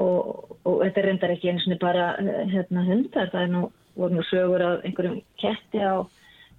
Og, 0.00 0.56
og 0.64 0.80
þetta 0.84 1.00
er 1.00 1.06
reyndar 1.08 1.34
ekki 1.34 1.50
eins 1.50 1.66
og 1.66 1.80
bara 1.82 2.12
hérna, 2.20 2.84
hundar, 2.86 3.30
það 3.32 3.42
er 3.42 3.52
nú, 3.52 3.62
voru 3.98 4.16
nú 4.16 4.24
sögur 4.28 4.64
af 4.64 4.84
einhverjum 4.86 5.20
ketti 5.42 5.82
á 5.82 6.06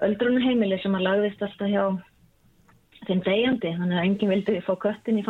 öldrunarheimili 0.04 0.80
sem 0.82 0.98
að 0.98 1.06
lagðist 1.08 1.46
alltaf 1.46 1.72
hjá 1.72 1.86
köttin 3.02 3.24
deyjandi, 3.26 3.72
þannig 3.80 3.98
að 3.98 4.06
enginn 4.06 4.32
vildi 4.36 4.58
fá 4.66 4.76
köttin 4.78 5.22
í 5.22 5.24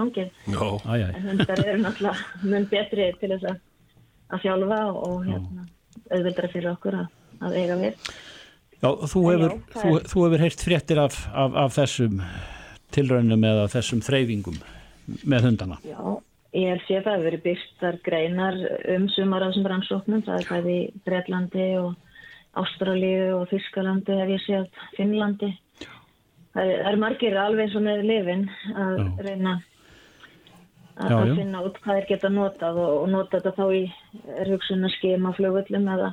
Æ, 0.52 0.67
æ. 0.91 1.12
En 1.15 1.30
hundar 1.30 1.62
eru 1.63 1.80
náttúrulega 1.80 2.43
mun 2.43 2.67
betri 2.71 3.08
til 3.21 3.32
þess 3.32 3.47
að, 3.47 3.62
að 4.32 4.43
þjálfa 4.43 4.82
og 4.91 5.15
hérna, 5.30 5.67
auðvildra 6.12 6.52
fyrir 6.52 6.71
okkur 6.74 7.00
að, 7.00 7.08
að 7.39 7.58
eiga 7.62 7.78
við. 7.80 8.12
Já, 8.82 8.89
þú 9.13 9.24
hefur, 9.30 9.56
þú, 9.78 9.93
þú 10.10 10.26
hefur 10.26 10.43
heyrt 10.43 10.65
fréttir 10.65 11.00
af, 11.00 11.17
af, 11.32 11.58
af 11.63 11.76
þessum 11.78 12.21
tilraunum 12.91 13.47
eða 13.47 13.67
þessum 13.71 14.04
þreyfingum 14.04 14.60
með 15.08 15.50
hundana. 15.50 15.80
Já, 15.86 16.00
ég 16.58 16.76
er 16.76 16.86
séð 16.88 17.04
það 17.08 17.16
hefur 17.16 17.28
verið 17.30 17.44
byrstar 17.48 18.00
greinar 18.06 18.62
um 18.96 19.10
sumar 19.16 19.46
af 19.46 19.54
þessum 19.54 19.70
rannsóknum, 19.72 20.24
það 20.28 20.40
er 20.40 20.50
bæði 20.52 20.78
Breitlandi 21.08 21.68
og 21.82 21.92
Ástralíu 22.62 23.28
og 23.40 23.50
Þískalandi 23.52 24.18
hef 24.20 24.32
ég 24.34 24.46
séð 24.46 24.86
Finnlandi. 24.98 25.52
Það 26.52 26.68
er, 26.68 26.80
er 26.92 26.98
margir 27.00 27.38
alveg 27.40 27.70
eins 27.70 27.78
og 27.80 27.86
með 27.86 28.02
lifin 28.10 28.48
að 28.76 28.98
Já. 28.98 29.12
reyna 29.28 29.54
að, 31.00 31.14
Já, 31.14 31.18
að 31.22 31.36
finna 31.40 31.62
út 31.64 31.80
hvað 31.84 32.00
þeir 32.00 32.10
geta 32.10 32.32
notað 32.34 32.80
og, 32.82 32.96
og 33.04 33.08
nota 33.14 33.40
þetta 33.40 33.54
þá 33.56 33.78
í 33.78 33.84
rugsunarskema 34.50 35.32
flugvöllum 35.38 35.88
eða, 35.96 36.12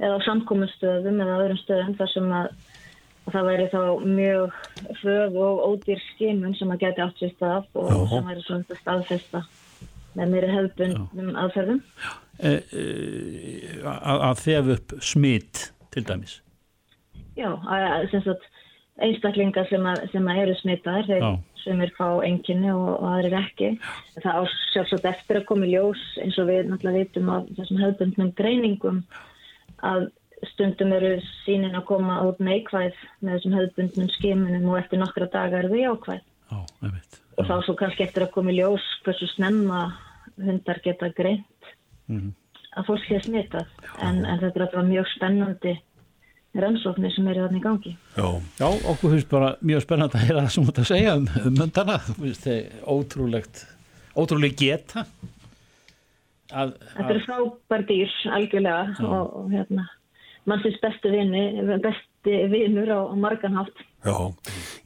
eða 0.00 0.16
á 0.16 0.20
samkominnstöðum 0.26 1.20
eða 1.24 1.36
öðrum 1.44 1.60
stöðum 1.60 1.98
þar 2.00 2.12
sem 2.14 2.32
að, 2.40 2.48
að 3.30 3.36
það 3.38 3.48
væri 3.48 3.66
þá 3.70 3.80
mjög 4.18 4.54
hröð 5.00 5.40
og 5.46 5.64
ódýr 5.70 6.04
skimun 6.10 6.54
sem 6.58 6.70
að 6.74 6.84
geti 6.84 7.04
átt 7.04 7.20
sér 7.20 7.34
stað 7.36 7.68
og 7.78 7.90
Já. 7.90 7.98
sem 8.10 8.30
væri 8.30 8.46
svona 8.46 8.78
staðfesta 8.80 9.42
með 10.18 10.32
meiri 10.34 10.50
hefðbundum 10.50 11.34
aðferðum. 11.38 11.82
E, 12.40 12.52
e, 12.52 12.84
að, 13.86 14.22
að 14.26 14.40
þef 14.44 14.72
upp 14.74 14.94
smitt 15.04 15.66
til 15.94 16.04
dæmis. 16.08 16.40
Já, 17.38 17.52
að, 17.54 18.08
sem 18.12 18.24
sagt 18.26 18.48
einstaklingar 19.00 19.68
sem, 19.70 19.86
að, 19.86 20.02
sem 20.12 20.28
að 20.28 20.42
eru 20.42 20.56
smitaðir, 20.58 21.08
þeir 21.08 21.22
Já. 21.24 21.30
sem 21.62 21.82
er 21.84 21.92
fá 21.96 22.06
enginni 22.26 22.72
og, 22.74 22.88
og 22.98 23.08
aðrir 23.14 23.36
ekki. 23.38 23.74
Það 24.18 24.40
á 24.40 24.42
sjálfsagt 24.72 25.10
eftir 25.12 25.40
að 25.40 25.46
koma 25.48 25.68
í 25.68 25.74
ljós 25.74 26.02
eins 26.24 26.38
og 26.42 26.50
við 26.50 26.68
náttúrulega 26.68 27.04
vitum 27.06 27.30
af 27.36 27.52
þessum 27.58 27.84
hefðbundnum 27.84 28.32
greiningum 28.40 29.04
að 29.86 30.10
stundum 30.52 30.92
eru 30.96 31.12
sínin 31.44 31.74
að 31.76 31.84
koma 31.90 32.20
út 32.28 32.38
neikvæð 32.40 32.94
með 33.20 33.34
þessum 33.36 33.56
hefðbundnum 33.58 34.08
skimunum 34.16 34.68
og 34.72 34.78
eftir 34.80 34.98
nokkra 35.02 35.28
daga 35.32 35.58
eru 35.60 35.68
þau 35.74 35.80
jákvæð. 35.84 36.20
Já, 36.50 36.58
veit. 36.82 37.20
Og 37.38 37.46
þá 37.46 37.54
svo 37.66 37.74
kannski 37.78 38.04
eftir 38.06 38.24
að 38.26 38.32
koma 38.34 38.50
í 38.52 38.58
ljós 38.58 38.86
hversu 39.04 39.28
snemma 39.34 39.82
hundar 40.40 40.80
geta 40.84 41.08
greint 41.16 41.46
Mhm. 42.10 42.32
að 42.76 42.86
fólk 42.88 43.04
sé 43.06 43.20
smitað. 43.22 43.66
En, 44.02 44.24
en 44.24 44.38
þetta 44.40 44.56
er 44.56 44.64
alltaf 44.66 44.84
mjög 44.88 45.06
spennandi 45.14 45.74
rannsóknir 46.58 47.12
sem 47.14 47.28
eru 47.30 47.44
þarna 47.46 47.58
í 47.58 47.62
gangi. 47.62 47.92
já, 48.16 48.26
Já, 48.58 48.66
okkur 48.90 49.10
finnst 49.14 49.28
bara 49.30 49.52
mjög 49.62 49.82
spennandi 49.84 50.18
að 50.18 50.24
heyra 50.26 50.40
það 50.42 50.50
sem 50.54 50.64
þú 50.64 50.68
ert 50.72 50.80
að 50.82 50.88
segja 50.90 51.12
um, 51.16 51.28
um 51.46 51.56
hundana. 51.62 51.98
Þú 52.08 52.14
finnst 52.24 52.46
þeir 52.48 52.64
ótrúlegt, 52.96 53.62
ótrúleg 54.16 54.56
geta. 54.58 55.04
Að, 56.50 56.72
Þetta 56.96 57.10
eru 57.14 57.20
frábær 57.28 57.84
dýr 57.86 58.14
algjörlega 58.34 59.06
og, 59.06 59.34
og 59.38 59.50
hérna 59.54 59.84
mannsins 60.48 60.80
bestu 60.82 61.12
vini, 61.12 61.44
besti 61.84 62.36
vinur 62.52 62.90
á, 62.92 63.00
á 63.10 63.14
marganhátt. 63.18 63.76
já. 64.04 64.16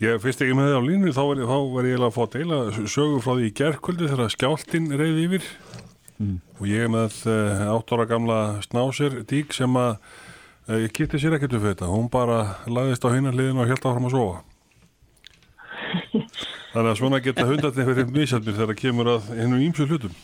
Ég 0.03 0.21
fyrst 0.23 0.43
ekki 0.43 0.57
með 0.59 0.71
þið 0.71 0.79
á 0.79 0.83
línu, 0.88 1.14
þá 1.14 1.23
var 1.29 1.40
ég, 1.40 1.51
þá 1.51 1.59
var 1.77 1.88
ég 1.90 2.05
að 2.05 2.14
fá 2.17 2.23
að 2.25 2.35
deila 2.37 2.61
sögu 2.90 3.23
frá 3.23 3.33
því 3.35 3.49
í 3.49 3.57
gerkvöldi 3.61 4.11
þegar 4.11 4.35
skjáltinn 4.35 4.93
reyði 4.99 5.27
yfir 5.29 5.51
og 6.61 6.67
ég 6.71 6.90
með 6.90 7.17
uh, 7.27 7.75
átt 7.75 7.93
ára 7.95 8.07
gamla 8.09 8.38
snásir 8.64 9.21
dík 9.29 9.55
sem 9.55 9.79
að 9.79 9.97
uh, 10.71 10.79
ég 10.79 10.93
kitti 10.95 11.21
sér 11.21 11.37
ekkert 11.37 11.57
upp 11.59 11.67
þetta, 11.69 11.90
hún 11.90 12.11
bara 12.12 12.59
lagðist 12.71 13.07
á 13.07 13.14
hinnar 13.14 13.37
liðin 13.37 13.61
og 13.62 13.71
held 13.71 13.83
áfram 13.83 14.09
að 14.11 14.14
sofa. 14.14 14.43
Þannig 16.75 16.90
að 16.90 16.99
svona 16.99 17.21
geta 17.23 17.47
hundarnir 17.47 17.87
verið 17.87 18.14
misjálfir 18.14 18.57
þegar 18.59 18.79
kemur 18.79 19.11
að 19.12 19.29
hennum 19.38 19.62
ímsu 19.62 19.87
hlutum. 19.87 20.14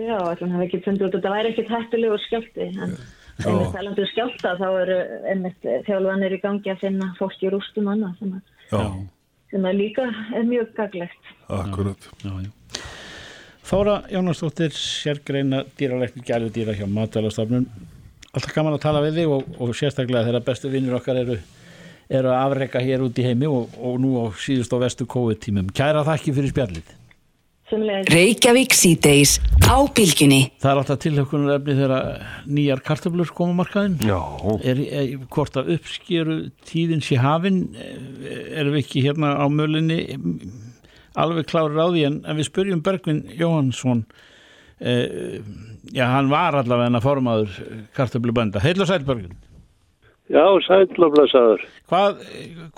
Já, 0.00 0.16
þannig 0.38 0.56
að 0.56 0.64
ekki 0.66 0.80
fundið 0.86 1.04
út 1.06 1.10
að 1.10 1.18
þetta 1.18 1.32
væri 1.34 1.50
ekkit 1.52 1.72
hættulegur 1.72 2.22
skjálti 2.24 2.68
en 2.70 2.94
einmitt 3.44 3.72
talandi 3.76 4.02
um 4.04 4.08
skjálta 4.12 4.54
þá 4.60 4.66
eru 4.82 4.98
einmitt 5.32 5.66
þjálfanir 5.86 6.36
í 6.36 6.40
gangi 6.42 6.72
að 6.72 6.80
finna 6.84 7.10
fólk 7.18 7.42
í 7.44 7.50
rústum 7.52 7.90
annað 7.92 8.14
sem, 8.20 8.32
að, 8.38 8.54
Já, 8.70 8.84
sem 9.52 9.66
að 9.68 9.76
líka 9.82 10.06
er 10.38 10.46
mjög 10.48 10.70
gaglegt. 10.78 11.32
akkurat. 11.48 12.08
já, 12.24 12.32
já. 12.46 12.50
Þóra 13.66 13.96
Jónasdóttir, 14.14 14.70
sérgreina 14.78 15.64
dýralækni 15.78 16.22
gælu 16.22 16.52
dýra 16.54 16.74
hjá 16.78 16.86
Matvælastofnun. 16.86 17.64
Alltaf 18.30 18.52
gaman 18.54 18.76
að 18.76 18.84
tala 18.84 19.00
við 19.02 19.16
þig 19.18 19.32
og, 19.34 19.48
og 19.58 19.72
sérstaklega 19.74 20.28
þegar 20.28 20.44
bestu 20.46 20.70
vinnur 20.70 21.00
okkar 21.00 21.18
eru, 21.24 21.38
eru 22.06 22.30
að 22.30 22.42
afreka 22.44 22.82
hér 22.84 23.02
út 23.02 23.18
í 23.18 23.24
heimi 23.26 23.48
og, 23.50 23.74
og 23.80 23.96
nú 23.98 24.20
á 24.22 24.30
síðust 24.38 24.70
og 24.76 24.84
vestu 24.84 25.06
COVID-tímum. 25.10 25.72
Kæra 25.74 26.04
þakki 26.06 26.34
fyrir 26.36 26.52
spjallið. 26.54 26.92
Reykjavík 27.66 28.74
síðdeis 28.78 29.40
á 29.66 29.74
bylgjunni. 29.90 30.52
Það 30.62 30.70
er 30.70 30.80
alltaf 30.80 31.00
tilhaukunar 31.02 31.56
efni 31.56 31.74
þegar 31.74 32.04
nýjar 32.46 32.82
kartöflur 32.86 33.32
koma 33.34 33.56
markaðin. 33.64 33.96
Já, 34.06 34.20
Er, 34.62 34.82
er, 34.86 35.16
hvort 35.34 35.58
að 35.58 35.72
uppskeru 35.74 36.36
tíðin 36.68 37.02
sé 37.02 37.18
hafin, 37.18 37.64
erum 38.54 38.76
við 38.76 38.84
ekki 38.84 39.02
hérna 39.08 39.32
á 39.34 39.46
mölinni 39.50 39.98
alveg 41.18 41.48
klárir 41.50 41.80
á 41.82 41.90
því 41.90 42.04
en, 42.06 42.20
en 42.22 42.38
við 42.38 42.48
spurjum 42.52 42.84
Bergvin 42.86 43.24
Jóhansson 43.34 44.04
eh, 44.78 45.40
já, 45.90 46.04
hann 46.12 46.30
var 46.30 46.60
allavega 46.60 46.92
en 46.92 47.00
að 47.00 47.06
formaður 47.08 47.58
kartöflubönda. 47.98 48.62
Heil 48.62 48.78
og 48.78 48.86
sæl 48.86 49.02
Bergvin. 49.08 49.34
Já, 50.30 50.44
sætlaflæsaður. 50.66 51.66
Hvað, 51.90 52.22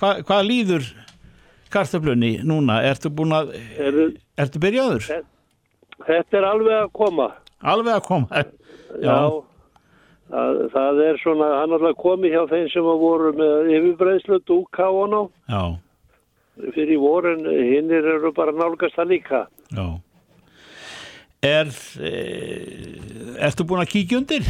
hvað, 0.01 0.25
hvað 0.29 0.49
líður 0.49 0.89
kartöflunni 1.75 2.33
núna? 2.47 2.81
Ertu 2.89 3.11
búin 3.11 3.33
að, 3.37 3.53
Er, 3.79 3.99
ertu 4.45 4.59
byrjaður? 4.63 5.09
þetta 6.07 6.39
er 6.41 6.47
alveg 6.53 6.77
að 6.83 6.91
koma. 6.93 7.29
Alveg 7.63 7.95
að 7.99 8.03
koma. 8.07 8.43
Já. 9.03 9.19
Það, 10.29 10.59
það 10.75 10.99
er 11.07 11.19
svona, 11.23 11.47
hann 11.63 11.73
er 11.73 11.79
alltaf 11.81 12.01
komið 12.03 12.35
hjá 12.35 12.43
þeim 12.51 12.67
sem 12.73 12.85
að 12.93 12.99
voru 13.01 13.31
með 13.39 13.71
yfirbreyslu 13.79 14.39
dúka 14.45 14.85
á 14.85 14.93
hann 14.93 15.15
á 15.17 15.23
Já, 15.49 15.63
fyrir 16.75 16.99
vorin, 17.01 17.47
hinnir 17.49 18.05
eru 18.17 18.33
bara 18.37 18.53
nálgast 18.53 18.97
það 18.99 19.09
líka. 19.15 19.47
já. 19.73 19.87
Er, 21.41 21.69
eh, 22.03 23.47
ertu 23.47 23.65
búin 23.65 23.81
að 23.85 23.93
kíkja 23.95 24.19
undir? 24.19 24.43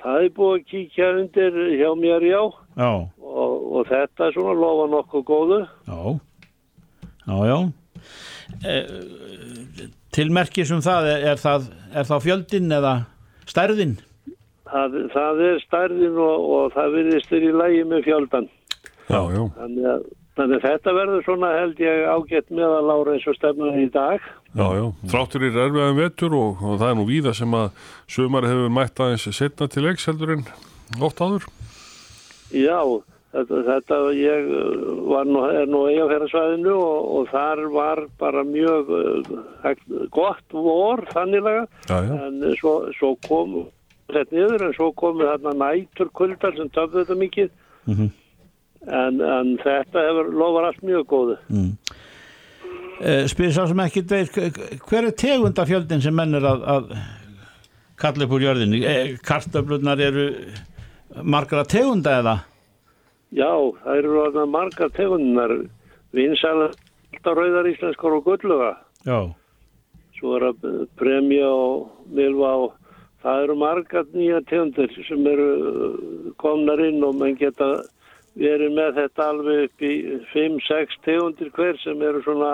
Það 0.00 0.22
er 0.24 0.30
búið 0.32 0.54
að 0.56 0.66
kíkja 0.70 1.08
undir 1.20 1.58
hjá 1.76 1.90
mér, 2.00 2.22
já, 2.24 2.40
Já. 2.40 2.69
Og, 2.86 3.56
og 3.76 3.88
þetta 3.90 4.26
er 4.26 4.36
svona 4.36 4.56
lofa 4.58 4.86
nokkuð 4.94 5.24
góðu. 5.28 5.60
Já, 5.86 6.00
já, 7.26 7.36
já. 7.50 7.58
E, 8.66 8.76
tilmerkis 10.14 10.72
um 10.74 10.84
það, 10.84 11.10
er, 11.14 11.26
er 11.32 11.42
það, 11.42 11.66
er 11.94 12.08
það 12.08 12.24
fjöldin 12.26 12.78
eða 12.78 12.94
stærðin? 13.50 13.98
Það, 14.70 14.96
það 15.14 15.44
er 15.48 15.60
stærðin 15.64 16.22
og, 16.22 16.48
og 16.54 16.72
það 16.76 16.96
virðist 16.96 17.30
þér 17.30 17.46
í 17.46 17.52
lægi 17.58 17.84
með 17.90 18.08
fjöldan. 18.08 18.48
já, 19.10 19.20
já. 19.34 19.42
Þannig 19.58 19.88
að, 19.92 20.04
þannig 20.38 20.58
að 20.58 20.66
þetta 20.68 20.94
verður 20.96 21.24
svona 21.26 21.54
held 21.56 21.80
ég 21.82 22.04
ágætt 22.14 22.52
meðal 22.54 22.92
ára 22.94 23.16
eins 23.16 23.26
og 23.30 23.38
stefnaði 23.38 23.86
í 23.86 23.94
dag. 23.94 24.28
Já, 24.50 24.66
já, 24.74 24.84
þráttur 25.12 25.46
í 25.46 25.50
erfiðan 25.54 25.98
vetur 25.98 26.36
og, 26.38 26.62
og 26.62 26.78
það 26.82 26.92
er 26.92 26.96
nú 26.98 27.08
víða 27.10 27.34
sem 27.38 27.56
að 27.58 27.68
sömar 28.10 28.46
hefur 28.50 28.72
mætt 28.74 29.02
aðeins 29.02 29.26
setna 29.36 29.70
til 29.70 29.84
leiks 29.86 30.06
heldur 30.10 30.36
en 30.38 30.46
oft 31.02 31.22
áður. 31.22 31.46
Já, 32.50 32.78
þetta, 33.34 33.58
þetta 33.68 33.98
ég 34.18 34.48
uh, 34.50 34.86
var 35.10 35.28
nú, 35.28 35.42
er 35.54 35.68
nú 35.70 35.84
eigafærarsvæðinu 35.90 36.72
og, 36.74 37.10
og 37.18 37.28
þar 37.30 37.62
var 37.74 38.02
bara 38.18 38.42
mjög 38.48 38.90
uh, 38.96 40.08
gott 40.10 40.56
vor 40.56 41.04
þannilega 41.12 41.66
Já, 41.88 41.98
já, 42.08 42.14
en 42.26 42.40
svo, 42.58 42.74
svo 42.98 43.12
kom 43.28 43.60
þetta 44.10 44.34
niður 44.34 44.64
en 44.66 44.74
svo 44.74 44.88
komu 44.98 45.28
þarna 45.28 45.52
nætur 45.60 46.08
kuldar 46.18 46.56
sem 46.58 46.70
töfðu 46.74 47.04
þetta 47.04 47.18
mikið 47.24 47.50
Mhm. 47.90 48.10
en, 48.92 49.20
en 49.24 49.54
þetta 49.62 50.02
hefur 50.04 50.26
lofar 50.36 50.66
allt 50.68 50.82
mjög 50.84 51.06
góðu. 51.08 51.36
E, 53.00 53.14
spyrir 53.32 53.54
sá 53.56 53.62
sem 53.70 53.80
ekki 53.86 54.02
veit, 54.10 54.34
hver 54.84 55.06
er 55.08 55.14
tegundafjöldin 55.16 56.02
sem 56.04 56.14
menn 56.14 56.36
er 56.36 56.44
að, 56.44 56.66
að 56.74 56.90
kalla 58.00 58.26
upp 58.26 58.34
úr 58.36 58.44
jörðinni? 58.44 58.82
E, 58.84 59.16
kartöflunar 59.24 60.02
eru 60.04 60.26
margra 61.24 61.64
tegunda 61.64 62.18
eða? 62.20 62.36
Já, 63.30 63.52
það 63.84 63.98
eru 64.00 64.14
þarna 64.24 64.46
margar 64.50 64.90
tegundinar 64.96 65.52
vinsælar 66.16 66.74
rauðar 67.20 67.68
íslenskar 67.70 68.16
og 68.16 68.24
gulluga 68.26 68.72
Já, 69.06 69.30
svo 70.18 70.36
er 70.38 70.48
að 70.50 70.66
premja 70.98 71.46
og 71.46 71.90
milva 72.10 72.52
og 72.64 72.74
það 73.22 73.44
eru 73.44 73.56
margar 73.60 74.10
nýja 74.14 74.40
tegundir 74.50 74.92
sem 75.06 75.26
eru 75.30 75.48
uh, 75.70 76.34
komnar 76.42 76.82
inn 76.82 77.04
og 77.04 77.16
mann 77.20 77.38
geta 77.38 77.70
verið 78.40 78.76
með 78.76 78.98
þetta 78.98 79.28
alveg 79.32 79.64
upp 79.66 79.84
í 79.84 79.94
5-6 80.32 81.00
tegundir 81.06 81.50
hver 81.56 81.78
sem 81.82 82.02
eru 82.02 82.22
svona 82.24 82.52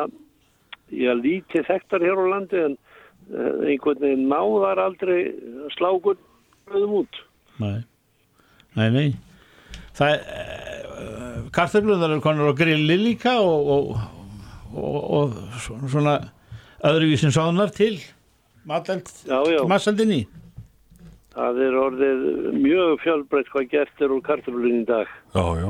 já, 0.91 1.13
lítið 1.15 1.69
þekktar 1.69 2.05
hér 2.05 2.21
á 2.21 2.27
landi 2.33 2.63
en 2.63 2.77
uh, 2.77 3.67
einhvern 3.69 4.03
veginn 4.03 4.29
náðar 4.31 4.83
aldrei 4.83 5.21
slákur 5.77 6.19
út. 6.73 7.23
nei, 7.63 7.79
nei, 8.75 8.91
nei. 8.91 9.09
Það, 9.97 10.27
er- 10.97 11.43
uh, 11.43 11.51
kartöflunar 11.55 12.11
eru 12.11 12.21
konar 12.25 12.53
á 12.53 12.55
grilli 12.57 12.97
líka 13.01 13.37
og, 13.41 13.69
og, 13.77 13.85
og, 14.75 14.97
og 15.21 15.37
svona 15.91 16.19
öðruvísin 16.85 17.35
sáðunar 17.35 17.73
til 17.77 17.99
massaldinni 18.67 20.25
Það 21.37 21.59
er 21.67 21.75
orðið 21.77 22.21
mjög 22.57 22.93
fjölbreytt 23.03 23.51
hvað 23.53 23.67
gert 23.69 23.99
er 24.01 24.13
úr 24.15 24.23
kartöflun 24.25 24.79
í 24.79 24.85
dag. 24.89 25.11
Já, 25.37 25.45
já. 25.61 25.69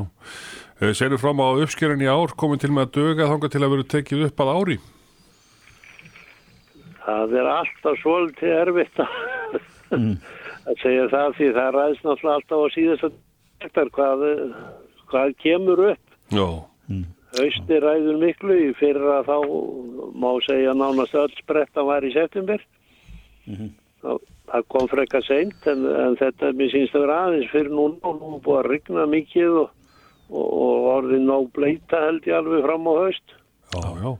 Uh, 0.79 0.93
Segðu 0.95 1.19
fram 1.19 1.43
á 1.43 1.59
uppskerin 1.59 2.05
í 2.05 2.07
ár 2.07 2.35
komin 2.39 2.61
til 2.63 2.71
með 2.71 2.87
að 2.87 2.93
döga 3.01 3.27
þanga 3.33 3.51
til 3.51 3.63
að 3.65 3.73
vera 3.75 3.87
tekið 3.97 4.23
upp 4.29 4.45
að 4.45 4.53
ári. 4.55 4.77
Það 7.03 7.35
er 7.41 7.51
alltaf 7.51 7.99
svolítið 8.05 8.55
erfitt 8.61 9.03
að, 9.03 9.19
að 10.71 10.81
segja 10.85 11.11
það 11.17 11.37
því 11.41 11.51
það 11.59 11.75
ræðst 11.81 12.07
náttúrulega 12.07 12.39
alltaf 12.39 12.63
á 12.63 12.67
síðast 12.77 13.09
að 13.11 13.91
hvað, 13.99 14.25
hvað 15.11 15.35
kemur 15.43 15.83
upp. 15.93 16.17
Já. 16.35 16.47
Hausti 17.37 17.79
ræður 17.83 18.17
miklu 18.23 18.55
í 18.57 18.69
fyrra 18.79 19.19
þá 19.27 19.35
má 20.17 20.31
segja 20.47 20.73
nánast 20.79 21.15
öll 21.19 21.33
spretta 21.37 21.83
var 21.85 22.07
í 22.07 22.13
september. 22.15 22.63
Það, 23.47 24.21
það 24.51 24.65
kom 24.73 24.89
frekka 24.91 25.21
seint 25.27 25.67
en, 25.71 25.85
en 25.87 26.17
þetta 26.21 26.53
mér 26.57 26.71
sínst 26.73 26.97
að 26.97 27.05
vera 27.07 27.19
aðeins 27.27 27.51
fyrir 27.53 27.75
núna 27.75 28.01
og 28.09 28.21
nú 28.23 28.31
er 28.39 28.45
búið 28.47 28.61
að 28.63 28.69
rigna 28.73 29.07
mikið 29.13 29.59
og, 29.63 29.71
og, 30.31 30.47
og 30.47 30.89
orðið 30.97 31.25
nóg 31.29 31.49
bleita 31.57 32.01
held 32.07 32.27
ég 32.31 32.39
alveg 32.41 32.65
fram 32.67 32.89
á 32.89 32.93
haust. 33.03 33.37
Já, 33.75 33.85
já. 34.03 34.13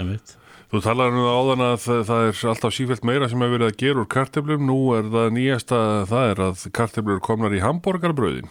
Einmitt. 0.00 0.36
Þú 0.70 0.80
talaði 0.86 1.16
nú 1.18 1.22
áðan 1.26 1.64
að 1.66 1.78
það- 2.06 2.10
er 2.30 2.42
alltaf 2.52 2.74
sífælt 2.76 3.02
meira 3.04 3.28
sem 3.28 3.40
hefur 3.42 3.56
verið 3.58 3.72
að 3.72 3.78
gera 3.82 4.02
úr 4.04 4.10
kartöflum. 4.14 4.66
Nú 4.70 4.76
er 4.94 5.08
það 5.10 5.32
nýjasta, 5.34 5.80
það 6.06 6.28
er 6.30 6.42
að 6.46 6.66
kartöflur 6.78 7.20
komnar 7.26 7.56
í 7.58 7.62
hambúrgarbröðin. 7.64 8.46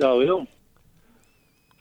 Já, 0.00 0.10
já. 0.24 0.36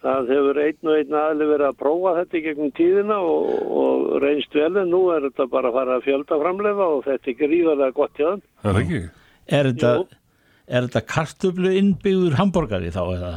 Það 0.03 0.31
hefur 0.33 0.59
einn 0.59 0.89
og 0.89 0.97
einn 0.99 1.15
aðli 1.15 1.45
verið 1.47 1.69
að 1.69 1.77
prófa 1.79 2.11
þetta 2.17 2.35
í 2.35 2.41
gegnum 2.43 2.71
tíðina 2.75 3.19
og, 3.23 3.45
og 3.83 4.09
reynst 4.23 4.57
vel 4.57 4.73
en 4.81 4.91
nú 4.91 4.99
er 5.13 5.29
þetta 5.29 5.45
bara 5.53 5.71
að 5.71 5.77
fara 5.77 5.95
að 5.95 6.07
fjölda 6.09 6.39
framleifa 6.41 6.87
og 6.97 7.05
þetta 7.05 7.31
er 7.31 7.37
gríðarlega 7.39 7.95
gott 7.99 8.19
hjá 8.19 8.25
þeim. 8.27 8.43
Það 8.65 8.73
er 8.73 8.81
ekki? 8.81 9.01
Er 9.47 9.69
þetta, 9.69 9.93
er 10.67 10.87
þetta 10.89 11.03
kartöflu 11.13 11.73
innbyggður 11.79 12.37
hambúrgari 12.41 12.91
þá 12.91 13.01
eða, 13.05 13.31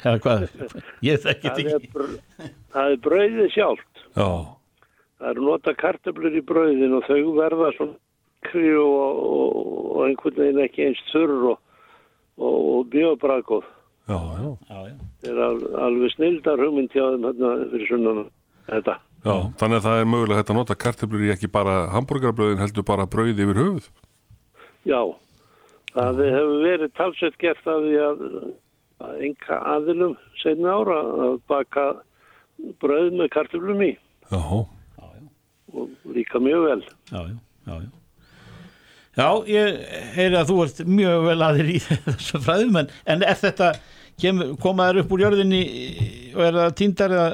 eða 0.00 0.16
hvað? 0.26 0.44
Ég 1.08 1.22
þekki 1.22 1.54
þetta 1.54 1.78
ekki. 1.78 1.92
br 1.94 2.52
það 2.74 2.96
er 2.96 3.00
brauðið 3.06 3.54
sjálft. 3.54 4.04
Já. 4.18 4.28
Það 5.18 5.32
eru 5.32 5.48
nota 5.52 5.78
kartöflur 5.78 6.38
í 6.38 6.44
brauðin 6.50 6.98
og 6.98 7.06
þau 7.06 7.22
verða 7.38 7.72
svona 7.78 7.98
kri 8.50 8.68
og, 8.78 9.22
og, 9.22 9.56
og 9.94 10.04
einhvern 10.08 10.42
veginn 10.42 10.62
ekki 10.66 10.90
eins 10.90 11.00
þurr 11.12 11.50
og, 11.54 11.58
og, 12.42 12.58
og 12.74 12.94
mjög 12.94 13.18
bragóð. 13.22 13.74
Já, 14.08 14.16
já. 14.16 14.48
Já, 14.68 14.78
já. 14.88 14.96
Það 15.22 15.30
er 15.32 15.40
al, 15.44 15.58
alveg 15.84 16.12
snildar 16.14 16.62
hugmynd 16.64 16.94
hjá 16.94 17.04
þeim 17.12 17.26
hérna 17.28 17.50
fyrir 17.72 17.90
sunnan 17.90 18.20
þetta. 18.68 18.94
Já, 19.26 19.34
þannig 19.60 19.80
að 19.80 19.86
það 19.88 20.00
er 20.00 20.08
mögulega 20.12 20.38
hægt 20.40 20.52
að 20.52 20.58
nota 20.60 20.76
kartöflur 20.84 21.24
í 21.26 21.32
ekki 21.34 21.50
bara 21.52 21.74
hambúrgarbröðin 21.92 22.62
heldur 22.62 22.86
bara 22.88 23.08
brauð 23.10 23.42
yfir 23.44 23.60
höfuð. 23.60 23.90
Já, 24.88 25.00
það 25.92 26.22
hefur 26.24 26.56
verið 26.64 26.94
talsett 26.96 27.38
gert 27.42 27.68
af 27.68 27.82
því 27.84 27.98
að, 28.06 28.24
að 29.04 29.22
enga 29.28 29.60
aðilum 29.74 30.16
senna 30.40 30.76
ára 30.78 30.98
að 31.28 31.36
baka 31.50 31.86
brauð 32.80 33.12
með 33.18 33.32
kartöflum 33.36 33.84
í 33.84 33.92
Já, 34.28 34.40
og 35.68 36.12
líka 36.14 36.40
mjög 36.40 36.64
vel. 36.70 36.82
Já, 37.12 37.20
já, 37.28 37.36
já, 37.68 37.74
já. 37.84 37.90
Já, 39.18 39.28
ég 39.50 39.78
heyri 40.14 40.36
að 40.38 40.50
þú 40.52 40.56
ert 40.62 40.80
mjög 40.86 41.24
vel 41.26 41.38
aðir 41.42 41.70
í 41.74 41.78
þessu 42.06 42.38
fræðum 42.44 42.76
en, 42.84 42.90
en 43.10 43.24
er 43.26 43.38
þetta, 43.40 43.72
kemur, 44.20 44.54
koma 44.62 44.88
þær 44.90 45.02
upp 45.02 45.12
úr 45.16 45.24
jörðinni 45.26 45.62
og 46.34 46.42
er 46.44 46.58
það 46.60 46.76
týndar 46.80 47.14
eða 47.16 47.28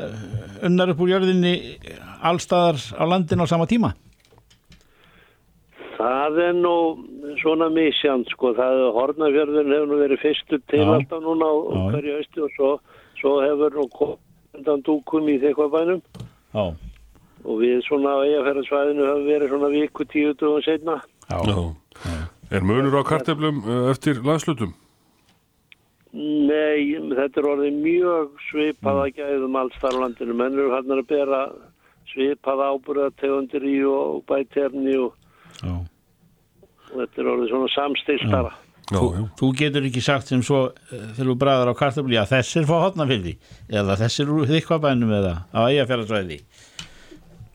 unnar 0.68 0.92
upp 0.94 1.00
úr 1.04 1.12
jörðinni 1.14 1.54
allstaðar 2.24 2.80
á 2.96 3.04
landinu 3.08 3.44
á 3.44 3.52
sama 3.52 3.66
tíma? 3.68 3.92
Það 5.94 6.38
er 6.48 6.56
nú 6.58 6.74
svona 7.40 7.68
misjant 7.72 8.28
sko, 8.32 8.52
það 8.56 8.80
er 8.82 8.94
Hornafjörðun 8.96 9.70
hefur 9.72 9.90
nú 9.92 9.98
verið 10.00 10.22
fyrstu 10.24 10.58
til 10.70 10.82
Já. 10.82 10.90
alltaf 10.96 11.22
núna 11.22 11.46
á 11.46 11.54
hverju 11.94 12.16
austu 12.18 12.44
og 12.46 12.50
svo, 12.56 12.70
svo 13.20 13.34
hefur 13.44 13.76
nú 13.78 13.86
komendan 13.94 14.82
dúkum 14.86 15.28
í 15.30 15.38
þeirkvabænum 15.42 16.02
Já, 16.54 16.64
og 17.44 17.60
við 17.60 17.82
svona 17.86 18.16
á 18.16 18.24
eigafærarsvæðinu 18.26 19.06
hefur 19.08 19.26
verið 19.30 19.52
svona 19.54 19.70
viku 19.74 20.06
tíu 20.10 20.34
dugum 20.34 20.62
setna. 20.66 21.00
já, 21.30 21.38
já. 21.46 22.18
Er 22.50 22.60
munur 22.62 23.00
á 23.00 23.02
kartöflum 23.06 23.62
uh, 23.64 23.90
eftir 23.90 24.20
landslutum? 24.22 24.74
Nei, 26.14 26.94
þetta 27.10 27.40
er 27.40 27.46
orðið 27.50 27.78
mjög 27.82 28.36
svipaða 28.48 29.08
gæðum 29.16 29.56
alls 29.58 29.78
þar 29.82 29.96
á 29.98 30.02
landinu. 30.04 30.36
Menn 30.38 30.54
eru 30.54 30.70
hann 30.70 30.92
að 30.94 31.06
bera 31.10 31.40
svipaða 32.12 32.68
ábúrðategundir 32.76 33.66
í 33.66 33.78
og 33.90 34.20
bætefni 34.30 34.94
og, 35.02 35.16
já. 35.58 35.74
og 35.74 36.94
þetta 37.00 37.24
er 37.24 37.30
orðið 37.32 37.50
svona 37.50 37.72
samstiltara. 37.74 38.52
Já, 38.54 38.62
Þú, 38.84 39.06
já. 39.16 39.22
þú 39.40 39.48
getur 39.56 39.86
ekki 39.88 40.00
sagt 40.04 40.28
sem 40.28 40.42
svo 40.44 40.58
eh, 40.68 41.04
þegar 41.16 41.28
þú 41.30 41.34
bræðar 41.40 41.70
á 41.72 41.80
kartabli 41.80 42.18
að 42.20 42.34
þessir 42.34 42.66
fá 42.68 42.74
hotnafyrði 42.82 43.32
eða 43.72 43.96
þessir 44.02 44.32
úr 44.34 44.50
þykvabænum 44.50 45.14
eða 45.18 45.30
á 45.56 45.60
eigafjörðarsvæði 45.64 46.36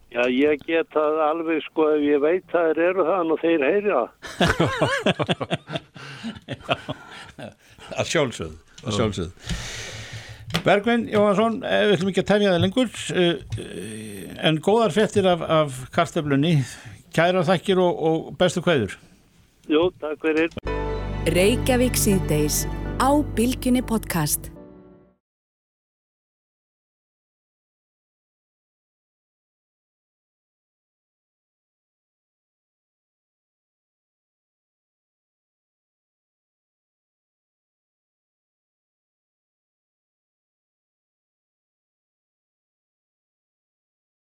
Já, 0.09 0.23
ég 0.33 0.63
get 0.65 0.89
það 0.95 1.19
alveg 1.21 1.61
sko 1.67 1.85
ef 1.93 2.01
ég 2.01 2.23
veit 2.23 2.55
að 2.57 2.71
þeir 2.71 2.79
eru 2.87 3.03
það 3.09 3.33
og 3.35 3.43
þeir 3.43 3.61
heyri 3.67 3.91
það. 3.93 4.09
að 7.99 8.09
sjálfsögð, 8.13 8.55
að 8.85 8.97
sjálfsögð. 8.97 9.53
Bergvin 10.65 11.05
Jóhansson, 11.13 11.59
eh, 11.63 11.85
við 11.85 11.95
ætlum 11.95 12.09
ekki 12.11 12.23
að 12.23 12.29
tefja 12.31 12.53
það 12.55 12.63
lengur 12.65 12.89
eh, 13.13 13.35
eh, 13.61 14.31
en 14.49 14.57
góðar 14.65 14.95
frettir 14.95 15.29
af, 15.29 15.45
af 15.45 15.77
kartöflunni 15.93 16.55
kæra 17.15 17.45
þakkir 17.47 17.79
og, 17.83 18.03
og 18.09 18.31
bestu 18.39 18.65
kveður 18.65 18.97
Jú, 19.69 19.91
takk 20.01 20.23
fyrir. 20.25 20.49
Reykjavík 21.29 21.97
síðdeis 21.99 22.63
á 22.97 23.13
Bilginni 23.37 23.85
podcast. 23.85 24.49